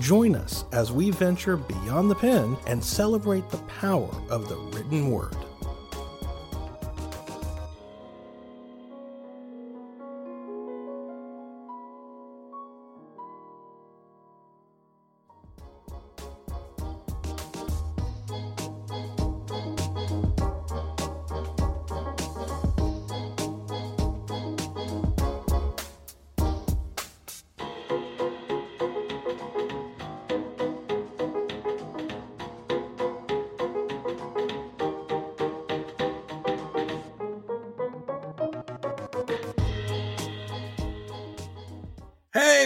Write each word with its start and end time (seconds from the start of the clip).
join 0.00 0.34
us 0.34 0.64
as 0.72 0.92
we 0.92 1.10
venture 1.10 1.56
beyond 1.56 2.10
the 2.10 2.14
pen 2.14 2.56
and 2.66 2.82
celebrate 2.82 3.48
the 3.50 3.58
power 3.58 4.10
of 4.28 4.48
the 4.48 4.56
written 4.56 5.10
word. 5.10 5.36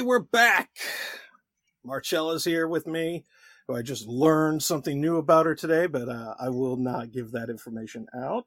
We're 0.02 0.20
back. 0.20 0.70
Marcella's 1.84 2.44
here 2.44 2.66
with 2.68 2.86
me, 2.86 3.24
who 3.66 3.76
I 3.76 3.82
just 3.82 4.06
learned 4.06 4.62
something 4.62 5.00
new 5.00 5.16
about 5.19 5.47
her 5.47 5.54
today, 5.54 5.86
but 5.86 6.08
uh, 6.08 6.34
I 6.41 6.48
will 6.48 6.76
not 6.76 7.12
give 7.12 7.32
that 7.32 7.50
information 7.50 8.06
out. 8.14 8.47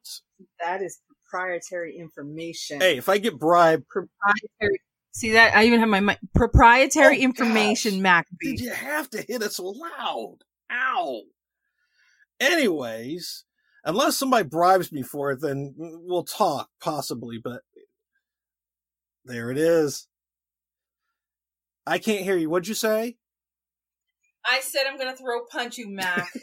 That 0.60 0.82
is 0.82 1.00
proprietary 1.30 1.96
information. 1.96 2.80
Hey, 2.80 2.96
if 2.96 3.08
I 3.08 3.18
get 3.18 3.38
bribed, 3.38 3.88
proprietary. 3.88 4.80
See 5.12 5.32
that? 5.32 5.54
I 5.56 5.64
even 5.64 5.80
have 5.80 5.88
my, 5.88 6.00
my 6.00 6.18
proprietary 6.34 7.18
Oh, 7.20 7.22
information, 7.22 7.94
gosh. 7.94 8.00
Maccabee. 8.02 8.56
did 8.56 8.60
you 8.60 8.70
have 8.72 9.08
to 9.10 9.18
hit 9.22 9.42
it 9.42 9.52
so 9.52 9.66
loud? 9.66 10.38
Ow. 10.72 11.22
Anyways, 12.40 13.44
unless 13.84 14.16
somebody 14.16 14.48
bribes 14.48 14.90
me 14.90 15.02
for 15.02 15.30
it, 15.30 15.40
then 15.40 15.74
we'll 15.76 16.24
talk, 16.24 16.68
possibly, 16.80 17.38
but 17.42 17.62
there 19.24 19.50
it 19.52 19.58
is. 19.58 20.08
I 21.86 21.98
can't 21.98 22.22
hear 22.24 22.36
you. 22.36 22.48
What'd 22.50 22.68
you 22.68 22.74
say? 22.74 23.16
I 24.50 24.60
said 24.60 24.82
I'm 24.88 24.98
gonna 24.98 25.16
throw 25.16 25.44
punch 25.50 25.78
you, 25.78 25.88
Mac. 25.88 26.28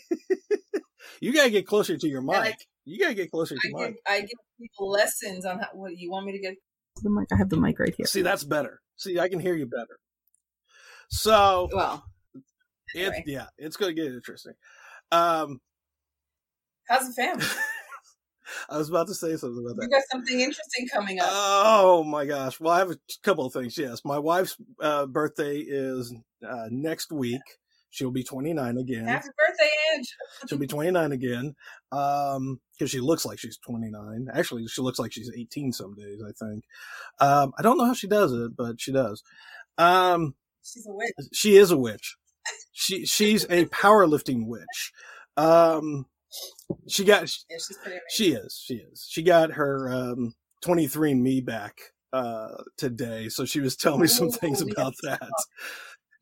You 1.20 1.34
gotta 1.34 1.50
get 1.50 1.68
closer 1.68 1.98
to 1.98 2.08
your 2.08 2.22
mic. 2.22 2.36
I- 2.36 2.56
you 2.86 3.00
gotta 3.00 3.14
get 3.16 3.30
closer 3.32 3.56
to 3.56 3.62
I 3.64 3.70
your 3.70 3.80
give, 3.80 3.90
mic. 3.90 4.02
I 4.08 4.20
give 4.22 4.30
people 4.60 4.90
lessons 4.90 5.46
on 5.46 5.60
how. 5.60 5.68
What 5.74 5.96
you 5.98 6.10
want 6.12 6.26
me 6.26 6.32
to 6.34 6.40
get? 6.40 6.56
The 7.04 7.10
mic. 7.12 7.28
I 7.32 7.38
have 7.38 7.50
the 7.50 7.58
mic 7.58 7.80
right 7.80 7.94
here. 7.96 8.06
See, 8.08 8.22
that's 8.24 8.44
better. 8.44 8.82
See, 8.98 9.20
I 9.20 9.28
can 9.30 9.40
hear 9.40 9.56
you 9.56 9.66
better. 9.68 10.00
So, 11.10 11.70
Well, 11.72 12.04
it, 12.96 13.00
anyway. 13.02 13.24
yeah, 13.28 13.46
it's 13.58 13.78
gonna 13.78 13.94
get 13.94 14.06
interesting. 14.08 14.54
Um, 15.12 15.60
how's 16.88 17.08
the 17.08 17.14
family? 17.14 17.46
I 18.70 18.78
was 18.78 18.90
about 18.90 19.08
to 19.08 19.14
say 19.14 19.36
something 19.36 19.64
about 19.66 19.76
that. 19.78 19.84
You 19.84 19.90
got 19.90 20.04
something 20.12 20.40
interesting 20.40 20.88
coming 20.94 21.20
up. 21.20 21.28
Oh 21.30 22.04
my 22.04 22.26
gosh! 22.26 22.60
Well, 22.60 22.74
I 22.74 22.80
have 22.80 22.92
a 22.92 22.98
couple 23.24 23.46
of 23.46 23.54
things. 23.54 23.78
Yes, 23.78 24.04
my 24.06 24.20
wife's 24.20 24.56
uh, 24.82 25.06
birthday 25.06 25.58
is 25.58 26.14
uh, 26.48 26.68
next 26.72 27.12
week. 27.12 27.42
She'll 27.94 28.10
be 28.12 28.24
29 28.24 28.78
again. 28.78 29.06
Happy 29.06 29.28
birthday, 29.38 29.70
Ange. 29.98 30.16
She'll 30.48 30.58
be 30.58 30.66
29 30.68 31.12
again. 31.12 31.56
Um, 31.92 32.62
because 32.74 32.90
she 32.90 33.02
looks 33.02 33.26
like 33.26 33.38
she's 33.38 33.58
29. 33.58 34.28
Actually, 34.34 34.66
she 34.68 34.82
looks 34.82 34.98
like 34.98 35.12
she's 35.12 35.30
18 35.38 35.74
some 35.74 35.94
days. 35.96 36.22
I 36.26 36.32
think. 36.32 36.64
Um, 37.20 37.52
I 37.58 37.62
don't 37.62 37.78
know 37.78 37.86
how 37.86 37.94
she 37.94 38.08
does 38.08 38.32
it, 38.32 38.56
but 38.56 38.80
she 38.80 38.92
does. 38.94 39.24
Um, 39.78 40.36
She's 40.64 40.86
a 40.88 40.94
witch. 40.94 41.12
she 41.34 41.58
is 41.58 41.72
a 41.72 41.78
witch. 41.78 42.16
She 42.72 43.06
she's 43.06 43.44
a 43.50 43.66
powerlifting 43.66 44.46
witch. 44.48 44.94
Um, 45.38 46.06
she 46.88 47.04
got 47.04 47.22
Yeah, 47.50 47.58
she's 47.58 47.78
pretty 47.84 48.00
she 48.10 48.34
is. 48.34 48.62
She 48.64 48.76
is. 48.76 49.08
She 49.10 49.24
got 49.24 49.52
her 49.54 49.90
um 49.92 50.34
23 50.62 51.14
me 51.16 51.42
back 51.42 51.80
uh 52.14 52.64
today, 52.78 53.30
so 53.30 53.46
she 53.46 53.60
was 53.60 53.76
telling 53.76 54.02
me 54.02 54.08
some 54.08 54.28
Ooh, 54.28 54.32
things 54.32 54.62
about 54.62 54.94
that. 55.04 55.30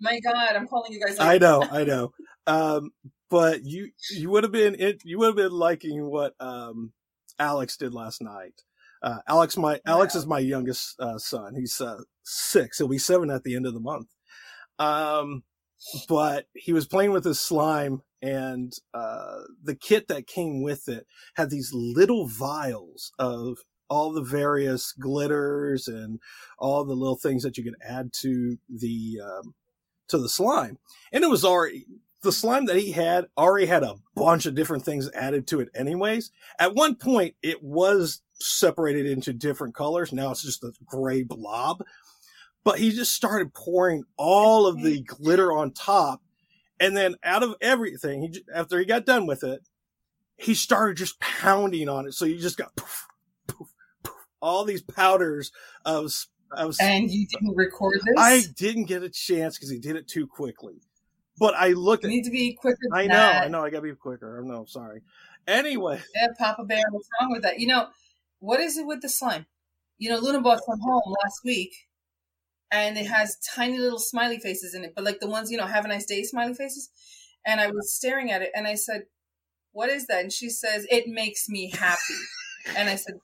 My 0.01 0.19
God, 0.19 0.55
I'm 0.55 0.67
calling 0.67 0.93
you 0.93 0.99
guys. 0.99 1.17
I 1.19 1.37
know, 1.37 1.63
I 1.69 1.83
know. 1.83 2.11
Um 2.47 2.91
but 3.29 3.63
you 3.63 3.91
you 4.11 4.29
would 4.29 4.43
have 4.43 4.51
been 4.51 4.75
it, 4.79 5.01
you 5.03 5.19
would 5.19 5.27
have 5.27 5.35
been 5.35 5.51
liking 5.51 6.05
what 6.05 6.33
um 6.39 6.93
Alex 7.37 7.77
did 7.77 7.93
last 7.93 8.21
night. 8.21 8.63
Uh 9.01 9.19
Alex 9.27 9.57
my 9.57 9.79
Alex 9.85 10.15
is 10.15 10.25
my 10.25 10.39
youngest 10.39 10.99
uh 10.99 11.17
son. 11.17 11.55
He's 11.55 11.79
uh 11.81 12.01
6. 12.23 12.77
He'll 12.77 12.87
be 12.87 12.97
7 12.97 13.29
at 13.29 13.43
the 13.43 13.55
end 13.55 13.65
of 13.65 13.73
the 13.73 13.79
month. 13.79 14.07
Um 14.77 15.43
but 16.07 16.45
he 16.53 16.73
was 16.73 16.87
playing 16.87 17.11
with 17.11 17.23
his 17.23 17.39
slime 17.39 18.01
and 18.21 18.73
uh 18.93 19.39
the 19.63 19.75
kit 19.75 20.07
that 20.07 20.27
came 20.27 20.61
with 20.61 20.89
it 20.89 21.05
had 21.35 21.49
these 21.49 21.71
little 21.73 22.27
vials 22.27 23.11
of 23.17 23.59
all 23.89 24.11
the 24.11 24.23
various 24.23 24.93
glitters 24.93 25.87
and 25.87 26.19
all 26.57 26.85
the 26.85 26.93
little 26.93 27.17
things 27.17 27.43
that 27.43 27.57
you 27.57 27.63
could 27.63 27.75
add 27.83 28.13
to 28.13 28.57
the 28.69 29.19
um, 29.23 29.53
to 30.07 30.17
the 30.17 30.29
slime. 30.29 30.77
And 31.11 31.23
it 31.23 31.29
was 31.29 31.43
already 31.43 31.85
the 32.21 32.31
slime 32.31 32.65
that 32.65 32.77
he 32.77 32.91
had 32.91 33.27
already 33.37 33.65
had 33.65 33.83
a 33.83 33.95
bunch 34.15 34.45
of 34.45 34.55
different 34.55 34.83
things 34.83 35.09
added 35.13 35.47
to 35.47 35.59
it 35.59 35.69
anyways. 35.73 36.31
At 36.59 36.75
one 36.75 36.95
point 36.95 37.35
it 37.41 37.63
was 37.63 38.21
separated 38.33 39.05
into 39.05 39.33
different 39.33 39.75
colors. 39.75 40.13
Now 40.13 40.31
it's 40.31 40.43
just 40.43 40.63
a 40.63 40.71
gray 40.85 41.23
blob. 41.23 41.83
But 42.65 42.79
he 42.79 42.91
just 42.91 43.13
started 43.13 43.53
pouring 43.53 44.03
all 44.17 44.67
of 44.67 44.83
the 44.83 45.01
glitter 45.01 45.53
on 45.53 45.71
top 45.71 46.21
and 46.79 46.95
then 46.95 47.15
out 47.23 47.43
of 47.43 47.55
everything 47.61 48.21
he 48.21 48.43
after 48.53 48.79
he 48.79 48.85
got 48.85 49.05
done 49.05 49.25
with 49.25 49.43
it 49.43 49.61
he 50.37 50.53
started 50.53 50.95
just 50.97 51.19
pounding 51.19 51.89
on 51.89 52.07
it 52.07 52.13
so 52.13 52.25
you 52.25 52.37
just 52.37 52.57
got 52.57 52.75
poof, 52.75 53.07
poof, 53.47 53.67
poof, 54.03 54.15
all 54.41 54.63
these 54.65 54.81
powders 54.81 55.51
of 55.85 56.11
of 56.51 56.75
And 56.81 57.11
you 57.11 57.27
didn't 57.27 57.55
record 57.55 57.99
this. 58.03 58.15
I 58.17 58.41
didn't 58.55 58.85
get 58.85 59.03
a 59.03 59.09
chance 59.09 59.55
because 59.57 59.69
he 59.69 59.77
did 59.77 59.95
it 59.95 60.07
too 60.07 60.25
quickly. 60.25 60.81
But 61.37 61.53
I 61.53 61.69
looked 61.73 62.03
You 62.03 62.09
at. 62.09 62.13
need 62.13 62.23
to 62.23 62.31
be 62.31 62.53
quicker. 62.53 62.79
Than 62.89 62.99
I 62.99 63.05
know, 63.05 63.13
that. 63.13 63.43
I 63.43 63.47
know. 63.49 63.63
I 63.63 63.69
gotta 63.69 63.83
be 63.83 63.93
quicker. 63.93 64.41
I 64.43 64.47
know. 64.47 64.65
Sorry. 64.65 65.01
Anyway, 65.47 66.01
Yeah, 66.15 66.27
Papa 66.39 66.63
Bear, 66.63 66.81
what's 66.89 67.07
wrong 67.21 67.31
with 67.31 67.43
that? 67.43 67.59
You 67.59 67.67
know, 67.67 67.89
what 68.39 68.59
is 68.59 68.77
it 68.77 68.87
with 68.87 69.01
the 69.03 69.09
slime? 69.09 69.45
You 69.99 70.09
know, 70.09 70.17
Luna 70.17 70.41
bought 70.41 70.59
some 70.65 70.79
home 70.79 71.13
last 71.23 71.41
week, 71.45 71.87
and 72.71 72.97
it 72.97 73.07
has 73.07 73.37
tiny 73.55 73.77
little 73.77 73.99
smiley 73.99 74.39
faces 74.39 74.73
in 74.73 74.83
it, 74.83 74.93
but 74.95 75.03
like 75.03 75.19
the 75.19 75.29
ones, 75.29 75.51
you 75.51 75.57
know, 75.57 75.65
have 75.65 75.85
a 75.85 75.87
nice 75.87 76.05
day 76.05 76.23
smiley 76.23 76.53
faces. 76.53 76.89
And 77.45 77.59
I 77.59 77.71
was 77.71 77.93
staring 77.93 78.31
at 78.31 78.41
it, 78.41 78.51
and 78.53 78.67
I 78.67 78.75
said, 78.75 79.03
"What 79.71 79.89
is 79.89 80.07
that?" 80.07 80.21
And 80.21 80.33
she 80.33 80.49
says, 80.49 80.85
"It 80.89 81.07
makes 81.07 81.47
me 81.49 81.71
happy." 81.71 82.19
and 82.75 82.89
I 82.89 82.95
said, 82.95 83.15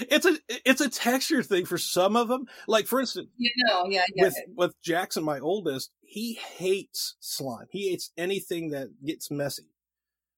it's 0.00 0.26
a 0.26 0.38
it's 0.48 0.80
a 0.80 0.88
texture 0.88 1.42
thing 1.42 1.66
for 1.66 1.78
some 1.78 2.16
of 2.16 2.28
them. 2.28 2.46
Like 2.66 2.86
for 2.86 3.00
instance, 3.00 3.28
"You 3.36 3.50
know, 3.66 3.86
yeah, 3.88 4.04
yeah." 4.14 4.24
with 4.24 4.36
with 4.56 4.82
Jackson, 4.82 5.24
my 5.24 5.38
oldest, 5.38 5.90
he 6.00 6.34
hates 6.34 7.16
slime. 7.20 7.66
He 7.70 7.90
hates 7.90 8.10
anything 8.16 8.70
that 8.70 8.88
gets 9.04 9.30
messy. 9.30 9.68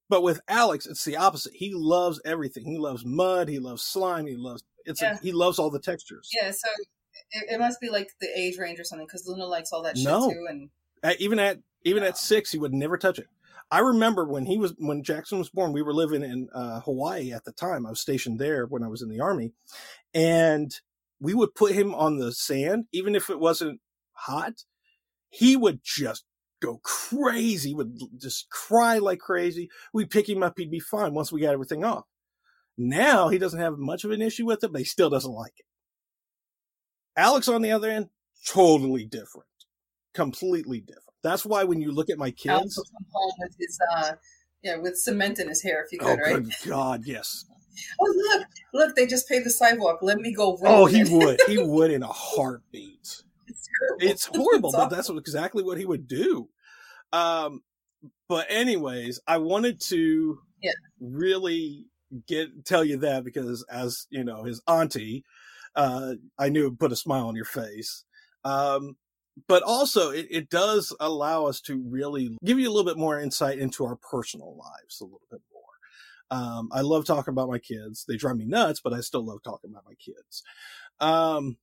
But 0.08 0.22
with 0.22 0.40
Alex, 0.48 0.86
it's 0.86 1.04
the 1.04 1.16
opposite. 1.16 1.54
He 1.54 1.72
loves 1.74 2.20
everything. 2.24 2.64
He 2.64 2.78
loves 2.78 3.04
mud. 3.04 3.48
He 3.48 3.58
loves 3.58 3.82
slime. 3.82 4.26
He 4.26 4.36
loves 4.36 4.62
it's. 4.84 5.00
Yeah. 5.00 5.14
A, 5.14 5.18
he 5.18 5.32
loves 5.32 5.58
all 5.58 5.70
the 5.70 5.80
textures. 5.80 6.30
Yeah, 6.34 6.50
so 6.50 6.68
it, 7.32 7.54
it 7.54 7.60
must 7.60 7.80
be 7.80 7.90
like 7.90 8.08
the 8.20 8.28
age 8.36 8.58
range 8.58 8.78
or 8.80 8.84
something 8.84 9.06
because 9.06 9.26
Luna 9.26 9.46
likes 9.46 9.72
all 9.72 9.82
that 9.82 9.96
shit 9.96 10.06
No. 10.06 10.30
too. 10.30 10.46
And 10.48 10.70
At, 11.02 11.20
even 11.20 11.38
at 11.38 11.58
even 11.84 12.02
at 12.02 12.16
six, 12.16 12.50
he 12.52 12.58
would 12.58 12.72
never 12.72 12.96
touch 12.96 13.18
it. 13.18 13.26
I 13.70 13.80
remember 13.80 14.26
when 14.26 14.46
he 14.46 14.58
was 14.58 14.74
when 14.78 15.02
Jackson 15.02 15.38
was 15.38 15.50
born. 15.50 15.72
We 15.72 15.82
were 15.82 15.94
living 15.94 16.22
in 16.22 16.48
uh, 16.54 16.80
Hawaii 16.80 17.32
at 17.32 17.44
the 17.44 17.52
time. 17.52 17.86
I 17.86 17.90
was 17.90 18.00
stationed 18.00 18.38
there 18.38 18.66
when 18.66 18.82
I 18.82 18.88
was 18.88 19.02
in 19.02 19.08
the 19.08 19.20
army, 19.20 19.52
and 20.12 20.72
we 21.20 21.34
would 21.34 21.54
put 21.54 21.72
him 21.72 21.94
on 21.94 22.18
the 22.18 22.32
sand, 22.32 22.84
even 22.92 23.14
if 23.14 23.30
it 23.30 23.40
wasn't 23.40 23.80
hot. 24.12 24.64
He 25.30 25.56
would 25.56 25.80
just 25.82 26.24
go 26.60 26.80
crazy. 26.84 27.70
He 27.70 27.74
would 27.74 27.98
just 28.20 28.48
cry 28.50 28.98
like 28.98 29.18
crazy. 29.18 29.68
We'd 29.92 30.10
pick 30.10 30.28
him 30.28 30.42
up. 30.42 30.54
He'd 30.56 30.70
be 30.70 30.80
fine 30.80 31.12
once 31.14 31.32
we 31.32 31.40
got 31.40 31.52
everything 31.54 31.84
off. 31.84 32.04
Now 32.76 33.28
he 33.28 33.38
doesn't 33.38 33.60
have 33.60 33.78
much 33.78 34.04
of 34.04 34.10
an 34.10 34.22
issue 34.22 34.46
with 34.46 34.62
it, 34.64 34.72
but 34.72 34.80
he 34.80 34.84
still 34.84 35.10
doesn't 35.10 35.30
like 35.32 35.54
it. 35.58 35.66
Alex, 37.16 37.48
on 37.48 37.62
the 37.62 37.72
other 37.72 37.90
end, 37.90 38.08
totally 38.46 39.04
different, 39.04 39.48
completely 40.14 40.80
different. 40.80 41.04
That's 41.22 41.46
why 41.46 41.64
when 41.64 41.80
you 41.80 41.90
look 41.92 42.10
at 42.10 42.18
my 42.18 42.26
Alex 42.26 42.74
kids, 42.74 42.76
will 42.76 42.84
come 42.84 43.06
home 43.12 43.32
with 43.38 43.56
his 43.58 43.78
uh, 43.96 44.12
yeah, 44.62 44.76
with 44.76 44.96
cement 44.96 45.38
in 45.38 45.48
his 45.48 45.62
hair 45.62 45.84
if 45.84 45.90
he 45.90 45.98
oh 46.00 46.16
could, 46.16 46.20
right? 46.20 46.42
good 46.42 46.52
God, 46.66 47.02
yes. 47.04 47.44
Oh 48.00 48.14
look, 48.36 48.46
look, 48.72 48.96
they 48.96 49.04
just 49.04 49.28
paved 49.28 49.44
the 49.44 49.50
sidewalk. 49.50 49.98
Let 50.00 50.18
me 50.18 50.32
go. 50.32 50.56
Oh, 50.64 50.86
he 50.86 51.02
would, 51.12 51.40
he 51.48 51.58
would 51.66 51.90
in 51.90 52.04
a 52.04 52.06
heartbeat. 52.06 53.22
It's 53.48 53.68
terrible. 53.78 54.10
It's 54.12 54.24
horrible, 54.32 54.68
It's 54.68 54.76
but 54.76 54.84
awful. 54.84 54.96
that's 54.96 55.10
exactly 55.10 55.64
what 55.64 55.76
he 55.76 55.84
would 55.84 56.06
do. 56.06 56.48
Um, 57.12 57.62
but 58.28 58.46
anyways, 58.48 59.18
I 59.26 59.38
wanted 59.38 59.80
to 59.88 60.38
Yeah. 60.62 60.70
really 61.00 61.86
get 62.28 62.64
tell 62.64 62.84
you 62.84 62.98
that 62.98 63.24
because 63.24 63.64
as 63.68 64.06
you 64.10 64.22
know, 64.22 64.44
his 64.44 64.62
auntie, 64.68 65.24
uh, 65.76 66.14
I 66.38 66.48
knew 66.48 66.66
it 66.66 66.70
would 66.70 66.80
put 66.80 66.92
a 66.92 66.96
smile 66.96 67.26
on 67.26 67.36
your 67.36 67.44
face. 67.44 68.04
Um, 68.44 68.96
but 69.48 69.62
also 69.62 70.10
it, 70.10 70.26
it 70.30 70.50
does 70.50 70.94
allow 71.00 71.46
us 71.46 71.60
to 71.62 71.82
really 71.88 72.36
give 72.44 72.58
you 72.58 72.68
a 72.68 72.72
little 72.72 72.84
bit 72.84 72.98
more 72.98 73.18
insight 73.18 73.58
into 73.58 73.84
our 73.84 73.96
personal 73.96 74.56
lives 74.56 75.00
a 75.00 75.04
little 75.04 75.20
bit 75.30 75.40
more. 75.52 76.38
Um, 76.38 76.68
I 76.72 76.80
love 76.82 77.04
talking 77.04 77.32
about 77.32 77.48
my 77.48 77.58
kids. 77.58 78.04
They 78.06 78.16
drive 78.16 78.36
me 78.36 78.44
nuts, 78.44 78.80
but 78.82 78.92
I 78.92 79.00
still 79.00 79.24
love 79.24 79.42
talking 79.42 79.70
about 79.70 79.84
my 79.86 79.94
kids. 79.94 80.42
Um, 81.00 81.56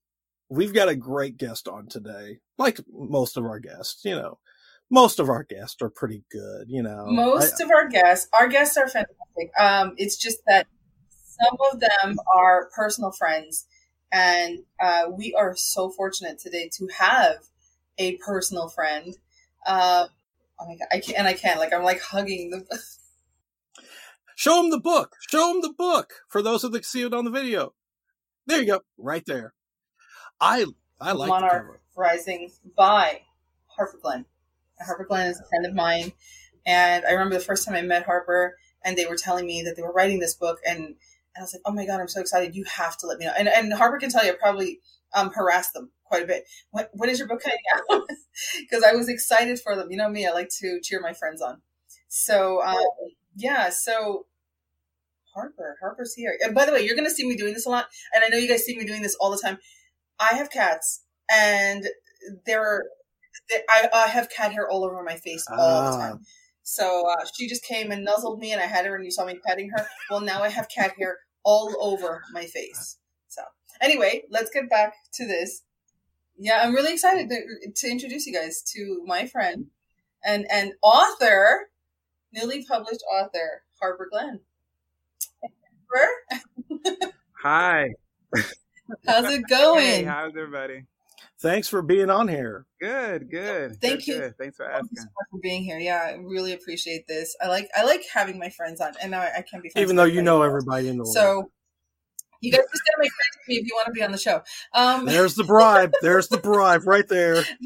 we've 0.48 0.74
got 0.74 0.88
a 0.88 0.96
great 0.96 1.36
guest 1.38 1.66
on 1.66 1.86
today, 1.88 2.38
like 2.58 2.78
most 2.90 3.36
of 3.36 3.44
our 3.44 3.58
guests, 3.58 4.04
you 4.04 4.14
know, 4.14 4.38
most 4.90 5.18
of 5.18 5.30
our 5.30 5.42
guests 5.42 5.80
are 5.80 5.88
pretty 5.88 6.24
good, 6.30 6.66
you 6.68 6.82
know. 6.82 7.06
Most 7.06 7.60
of 7.60 7.70
our 7.70 7.88
guests, 7.88 8.28
our 8.38 8.48
guests 8.48 8.76
are 8.76 8.88
fantastic. 8.88 9.50
Um, 9.58 9.94
it's 9.96 10.16
just 10.16 10.40
that 10.46 10.66
some 11.40 11.56
of 11.72 11.80
them 11.80 12.18
are 12.36 12.68
personal 12.76 13.10
friends, 13.10 13.66
and 14.12 14.60
uh, 14.78 15.04
we 15.10 15.34
are 15.34 15.56
so 15.56 15.90
fortunate 15.90 16.38
today 16.38 16.70
to 16.74 16.86
have 16.98 17.36
a 17.98 18.16
personal 18.18 18.68
friend. 18.68 19.16
Uh, 19.66 20.06
oh 20.60 20.66
my 20.66 20.76
god, 20.76 20.88
I 20.92 21.00
can't, 21.00 21.18
and 21.18 21.26
I 21.26 21.32
can't. 21.32 21.58
Like 21.58 21.72
I'm 21.72 21.82
like 21.82 22.00
hugging 22.00 22.50
the. 22.50 22.78
Show 24.36 24.56
them 24.56 24.70
the 24.70 24.80
book. 24.80 25.16
Show 25.30 25.52
them 25.52 25.62
the 25.62 25.72
book 25.72 26.12
for 26.28 26.42
those 26.42 26.64
of 26.64 26.72
that 26.72 26.84
see 26.84 27.02
it 27.02 27.14
on 27.14 27.24
the 27.24 27.30
video. 27.30 27.74
There 28.46 28.60
you 28.60 28.66
go, 28.66 28.80
right 28.98 29.24
there. 29.26 29.54
I 30.40 30.66
I 31.00 31.12
like 31.12 31.28
the 31.28 31.40
Monarch. 31.40 31.80
Rising 31.96 32.50
by 32.76 33.22
Harper 33.66 33.98
Glenn. 34.02 34.26
Harper 34.80 35.04
Glenn 35.04 35.28
is 35.28 35.40
a 35.40 35.44
friend 35.44 35.64
of 35.66 35.74
mine, 35.74 36.12
and 36.66 37.04
I 37.04 37.12
remember 37.12 37.34
the 37.34 37.44
first 37.44 37.66
time 37.66 37.76
I 37.76 37.82
met 37.82 38.04
Harper, 38.04 38.56
and 38.84 38.98
they 38.98 39.06
were 39.06 39.16
telling 39.16 39.46
me 39.46 39.62
that 39.62 39.76
they 39.76 39.82
were 39.82 39.92
writing 39.92 40.18
this 40.18 40.34
book, 40.34 40.58
and, 40.66 40.96
and 41.34 41.42
I 41.42 41.44
was 41.44 41.52
like, 41.54 41.62
"Oh 41.66 41.72
my 41.72 41.86
god, 41.86 42.00
I'm 42.00 42.08
so 42.08 42.20
excited! 42.20 42.54
You 42.54 42.64
have 42.64 42.96
to 42.98 43.06
let 43.06 43.18
me 43.18 43.26
know." 43.26 43.32
And 43.38 43.48
and 43.48 43.72
Harper 43.72 43.98
can 43.98 44.10
tell 44.10 44.24
you, 44.24 44.32
I 44.32 44.36
probably 44.40 44.80
um, 45.14 45.30
harassed 45.32 45.72
them 45.74 45.90
quite 46.04 46.22
a 46.22 46.26
bit. 46.26 46.44
When, 46.70 46.86
when 46.92 47.10
is 47.10 47.18
your 47.18 47.28
book 47.28 47.42
coming 47.42 47.58
out? 47.90 48.02
Because 48.60 48.82
I 48.82 48.92
was 48.94 49.08
excited 49.10 49.60
for 49.60 49.76
them. 49.76 49.90
You 49.90 49.98
know 49.98 50.08
me, 50.08 50.26
I 50.26 50.32
like 50.32 50.48
to 50.60 50.80
cheer 50.82 51.00
my 51.00 51.12
friends 51.12 51.42
on. 51.42 51.60
So 52.08 52.62
um, 52.62 52.78
yeah, 53.36 53.68
so 53.70 54.26
Harper, 55.34 55.76
Harper's 55.80 56.14
here. 56.14 56.36
And 56.42 56.54
by 56.54 56.66
the 56.66 56.72
way, 56.72 56.82
you're 56.84 56.94
going 56.96 57.08
to 57.08 57.14
see 57.14 57.26
me 57.26 57.36
doing 57.36 57.54
this 57.54 57.66
a 57.66 57.70
lot, 57.70 57.86
and 58.14 58.22
I 58.24 58.28
know 58.28 58.36
you 58.36 58.48
guys 58.48 58.64
see 58.64 58.76
me 58.76 58.84
doing 58.84 59.02
this 59.02 59.14
all 59.20 59.30
the 59.30 59.38
time. 59.38 59.58
I 60.18 60.34
have 60.34 60.50
cats, 60.50 61.04
and 61.30 61.86
they're, 62.46 62.84
they 63.50 63.62
I, 63.68 63.88
I 63.92 64.06
have 64.08 64.28
cat 64.30 64.52
hair 64.52 64.68
all 64.68 64.84
over 64.84 65.02
my 65.02 65.16
face 65.16 65.44
all 65.50 65.56
the 65.56 65.62
Ah. 65.62 65.96
time. 65.98 66.20
So 66.62 67.08
uh, 67.10 67.24
she 67.36 67.48
just 67.48 67.64
came 67.64 67.90
and 67.90 68.04
nuzzled 68.04 68.38
me, 68.38 68.52
and 68.52 68.60
I 68.60 68.66
had 68.66 68.86
her, 68.86 68.94
and 68.94 69.04
you 69.04 69.10
saw 69.10 69.24
me 69.24 69.38
petting 69.44 69.70
her. 69.70 69.86
Well, 70.10 70.20
now 70.20 70.42
I 70.42 70.48
have 70.48 70.68
cat 70.68 70.92
hair 70.98 71.18
all 71.44 71.74
over 71.80 72.22
my 72.32 72.44
face. 72.44 72.98
So 73.28 73.42
anyway, 73.80 74.22
let's 74.30 74.50
get 74.50 74.70
back 74.70 74.94
to 75.14 75.26
this. 75.26 75.62
Yeah, 76.38 76.60
I'm 76.62 76.74
really 76.74 76.92
excited 76.92 77.28
to, 77.28 77.72
to 77.74 77.90
introduce 77.90 78.26
you 78.26 78.32
guys 78.32 78.62
to 78.74 79.02
my 79.06 79.26
friend 79.26 79.66
and 80.24 80.46
and 80.50 80.72
author, 80.82 81.68
newly 82.32 82.64
published 82.64 83.02
author 83.12 83.62
Harper 83.80 84.08
Glenn. 84.10 84.40
Harper, 85.90 87.10
Hi. 87.42 87.88
how's 89.06 89.30
it 89.32 89.42
going? 89.48 89.80
Hey, 89.80 90.04
how's 90.04 90.32
everybody? 90.36 90.84
Thanks 91.40 91.68
for 91.68 91.82
being 91.82 92.10
on 92.10 92.28
here. 92.28 92.66
Good, 92.80 93.30
good. 93.30 93.80
Thank 93.80 94.00
good, 94.00 94.06
you. 94.06 94.18
good. 94.18 94.38
Thanks 94.38 94.56
for 94.56 94.64
Thank 94.64 94.76
so 94.76 94.80
asking. 94.84 95.04
much 95.04 95.26
for 95.30 95.40
being 95.40 95.64
here. 95.64 95.78
Yeah, 95.78 96.10
I 96.10 96.12
really 96.14 96.52
appreciate 96.52 97.06
this. 97.06 97.36
I 97.42 97.48
like 97.48 97.68
I 97.76 97.84
like 97.84 98.02
having 98.12 98.38
my 98.38 98.50
friends 98.50 98.80
on, 98.80 98.92
and 99.02 99.10
now 99.10 99.20
I, 99.20 99.38
I 99.38 99.42
can't 99.42 99.62
be 99.62 99.70
Even 99.76 99.96
though 99.96 100.04
you 100.04 100.22
know 100.22 100.42
everybody 100.42 100.88
in 100.88 100.96
the 100.96 101.02
world. 101.02 101.14
So 101.14 101.50
you 102.40 102.50
guys 102.50 102.60
just 102.70 102.82
gotta 102.84 102.98
make 102.98 103.12
friends 103.12 103.38
with 103.38 103.48
me 103.48 103.54
if 103.56 103.66
you 103.66 103.74
want 103.74 103.86
to 103.86 103.92
be 103.92 104.02
on 104.02 104.12
the 104.12 104.18
show. 104.18 104.42
Um, 104.74 105.06
There's 105.06 105.34
the 105.34 105.44
bribe. 105.44 105.92
There's 106.02 106.28
the 106.28 106.38
bribe 106.38 106.86
right 106.86 107.06
there. 107.08 107.42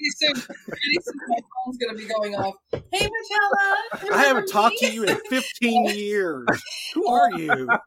pretty 0.00 0.10
soon, 0.16 0.34
pretty 0.34 0.98
soon 1.02 1.14
my 1.28 1.38
phone's 1.64 1.78
gonna 1.78 1.98
be 1.98 2.06
going 2.06 2.34
off. 2.34 2.54
Hey, 2.72 3.08
Marcella. 3.08 4.14
I 4.14 4.24
haven't 4.24 4.48
talked 4.48 4.78
to 4.78 4.92
you 4.92 5.04
in 5.04 5.16
15 5.30 5.86
years. 5.86 6.46
Who 6.94 7.06
are 7.08 7.32
you? 7.32 7.68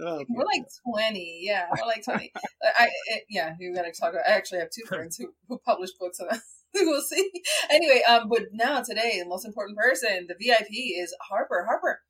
Oh, 0.00 0.24
We're 0.28 0.44
like 0.44 0.64
twenty, 0.86 1.40
yeah. 1.42 1.66
We're 1.70 1.86
like 1.86 2.04
twenty. 2.04 2.32
I, 2.62 2.84
I 2.84 3.20
yeah, 3.28 3.54
you 3.58 3.74
gotta 3.74 3.92
talk. 3.92 4.10
About, 4.10 4.26
i 4.26 4.32
actually 4.32 4.60
have 4.60 4.70
two 4.70 4.84
friends 4.88 5.16
who, 5.16 5.34
who 5.48 5.58
publish 5.58 5.90
books, 6.00 6.18
and 6.18 6.30
we'll 6.74 7.02
see. 7.02 7.30
Anyway, 7.70 8.02
um, 8.08 8.28
but 8.28 8.44
now 8.52 8.80
today, 8.80 9.20
the 9.22 9.28
most 9.28 9.44
important 9.44 9.76
person, 9.76 10.26
the 10.28 10.34
VIP, 10.34 10.68
is 10.70 11.14
Harper. 11.28 11.64
Harper, 11.68 12.00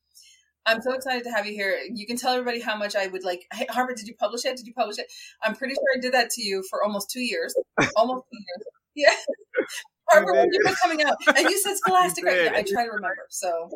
I'm 0.64 0.80
so 0.80 0.92
excited 0.92 1.24
to 1.24 1.30
have 1.30 1.46
you 1.46 1.52
here. 1.52 1.80
You 1.92 2.06
can 2.06 2.16
tell 2.16 2.32
everybody 2.32 2.60
how 2.60 2.76
much 2.76 2.94
I 2.94 3.08
would 3.08 3.24
like. 3.24 3.46
Hey, 3.52 3.66
Harper, 3.68 3.94
did 3.94 4.06
you 4.06 4.14
publish 4.14 4.44
it? 4.44 4.56
Did 4.56 4.66
you 4.66 4.74
publish 4.74 4.98
it? 4.98 5.06
I'm 5.42 5.56
pretty 5.56 5.74
sure 5.74 5.82
I 5.96 6.00
did 6.00 6.14
that 6.14 6.30
to 6.30 6.42
you 6.42 6.62
for 6.70 6.84
almost 6.84 7.10
two 7.10 7.20
years. 7.20 7.54
Almost 7.96 8.24
two 8.30 8.38
years. 8.38 8.66
Yeah. 8.94 9.64
Harper, 10.10 10.32
when's 10.32 10.54
your 10.54 10.64
book 10.64 10.78
coming 10.80 11.02
out? 11.02 11.16
And 11.36 11.48
you 11.48 11.58
said 11.58 11.76
Scholastic, 11.76 12.24
right? 12.24 12.44
Yeah, 12.44 12.52
I 12.54 12.62
try 12.62 12.84
to 12.84 12.90
remember. 12.92 13.26
So. 13.30 13.70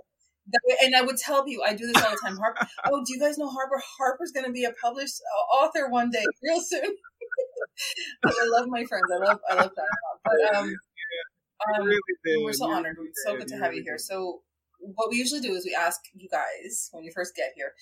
That 0.49 0.79
and 0.83 0.95
I 0.95 1.03
would 1.03 1.17
tell 1.17 1.45
people, 1.45 1.65
I 1.67 1.75
do 1.75 1.87
this 1.87 2.03
all 2.03 2.11
the 2.11 2.19
time. 2.23 2.37
Harper, 2.37 2.67
oh, 2.87 3.03
do 3.05 3.13
you 3.13 3.21
guys 3.21 3.37
know 3.39 3.49
Harper? 3.49 3.83
Harper's 3.99 4.31
going 4.33 4.47
to 4.47 4.53
be 4.53 4.65
a 4.65 4.73
published 4.73 5.21
uh, 5.21 5.57
author 5.57 5.89
one 5.89 6.11
day, 6.11 6.25
real 6.43 6.61
soon. 6.61 6.95
I 8.25 8.47
love 8.53 8.67
my 8.69 8.85
friends. 8.85 9.05
I 9.13 9.19
love, 9.19 9.41
I 9.51 9.55
love 9.55 9.73
that. 9.75 9.87
But 10.25 10.57
um, 10.57 10.69
You 10.69 11.75
um, 11.81 11.87
really 11.87 12.45
we're 12.45 12.53
so 12.53 12.71
honored. 12.71 12.97
We're 12.99 13.11
so 13.25 13.37
good 13.37 13.49
to 13.49 13.57
have 13.57 13.75
you 13.75 13.83
here. 13.83 13.99
So, 13.99 14.43
what 14.79 15.11
we 15.11 15.17
usually 15.17 15.41
do 15.41 15.53
is 15.55 15.65
we 15.65 15.75
ask 15.75 16.01
you 16.15 16.29
guys 16.29 16.91
when 16.93 17.03
you 17.05 17.11
first 17.13 17.35
get 17.35 17.53
here 17.57 17.73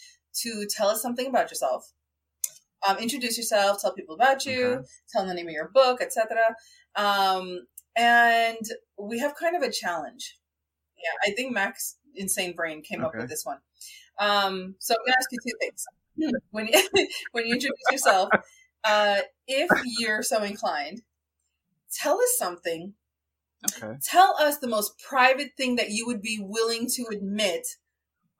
to 0.42 0.66
tell 0.66 0.88
us 0.88 1.02
something 1.02 1.26
about 1.26 1.50
yourself. 1.50 1.92
Um, 2.86 2.98
introduce 2.98 3.36
yourself, 3.38 3.80
tell 3.80 3.94
people 3.94 4.14
about 4.14 4.44
you, 4.44 4.64
Okay. 4.64 4.86
tell 5.10 5.22
them 5.22 5.28
the 5.28 5.34
name 5.34 5.48
of 5.48 5.54
your 5.54 5.70
book, 5.72 6.00
etc. 6.02 6.36
Um, 6.96 7.66
and 7.96 8.58
we 8.98 9.18
have 9.20 9.34
kind 9.36 9.56
of 9.56 9.62
a 9.62 9.70
challenge. 9.70 10.36
Yeah, 10.96 11.30
I 11.30 11.34
think 11.34 11.52
Mac's 11.52 11.96
Insane 12.16 12.54
Brain 12.54 12.82
came 12.82 13.04
up 13.04 13.14
with 13.16 13.28
this 13.28 13.44
one. 13.44 13.58
Um, 14.18 14.74
so 14.78 14.94
I'm 14.94 15.00
gonna 15.06 15.16
ask 15.18 15.30
you 15.32 15.38
two 15.46 15.56
things. 15.60 15.84
When 16.52 16.68
you 16.68 16.88
when 17.32 17.46
you 17.46 17.54
introduce 17.54 17.76
yourself, 17.90 18.28
uh, 18.84 19.18
if 19.48 19.68
you're 19.98 20.22
so 20.22 20.42
inclined, 20.44 21.02
tell 21.92 22.20
us 22.20 22.36
something 22.38 22.94
Okay. 23.66 23.96
tell 24.02 24.36
us 24.38 24.58
the 24.58 24.68
most 24.68 24.98
private 24.98 25.52
thing 25.56 25.76
that 25.76 25.90
you 25.90 26.06
would 26.06 26.20
be 26.20 26.38
willing 26.40 26.86
to 26.90 27.06
admit 27.10 27.66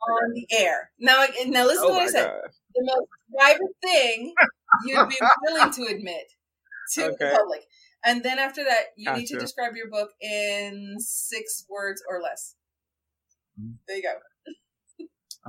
on 0.06 0.32
the 0.34 0.46
air. 0.50 0.90
Now, 0.98 1.24
now 1.46 1.64
listen 1.64 1.84
Oh 1.84 1.88
to 1.88 1.94
what 1.94 2.02
I 2.02 2.10
said. 2.10 2.26
gosh. 2.26 2.52
The 2.74 2.82
most 2.84 3.08
private 3.34 3.76
thing 3.82 4.34
you'd 4.86 5.08
be 5.08 5.16
willing 5.42 5.72
to 5.72 5.82
admit 5.86 6.24
to 6.94 7.02
the 7.18 7.36
public. 7.38 7.62
And 8.04 8.22
then 8.22 8.38
after 8.38 8.62
that, 8.64 8.88
you 8.96 9.10
need 9.12 9.26
to 9.28 9.38
describe 9.38 9.76
your 9.76 9.88
book 9.88 10.10
in 10.20 10.96
six 10.98 11.64
words 11.70 12.02
or 12.08 12.20
less. 12.20 12.54
There 13.88 13.96
you 13.96 14.02
go. 14.02 14.32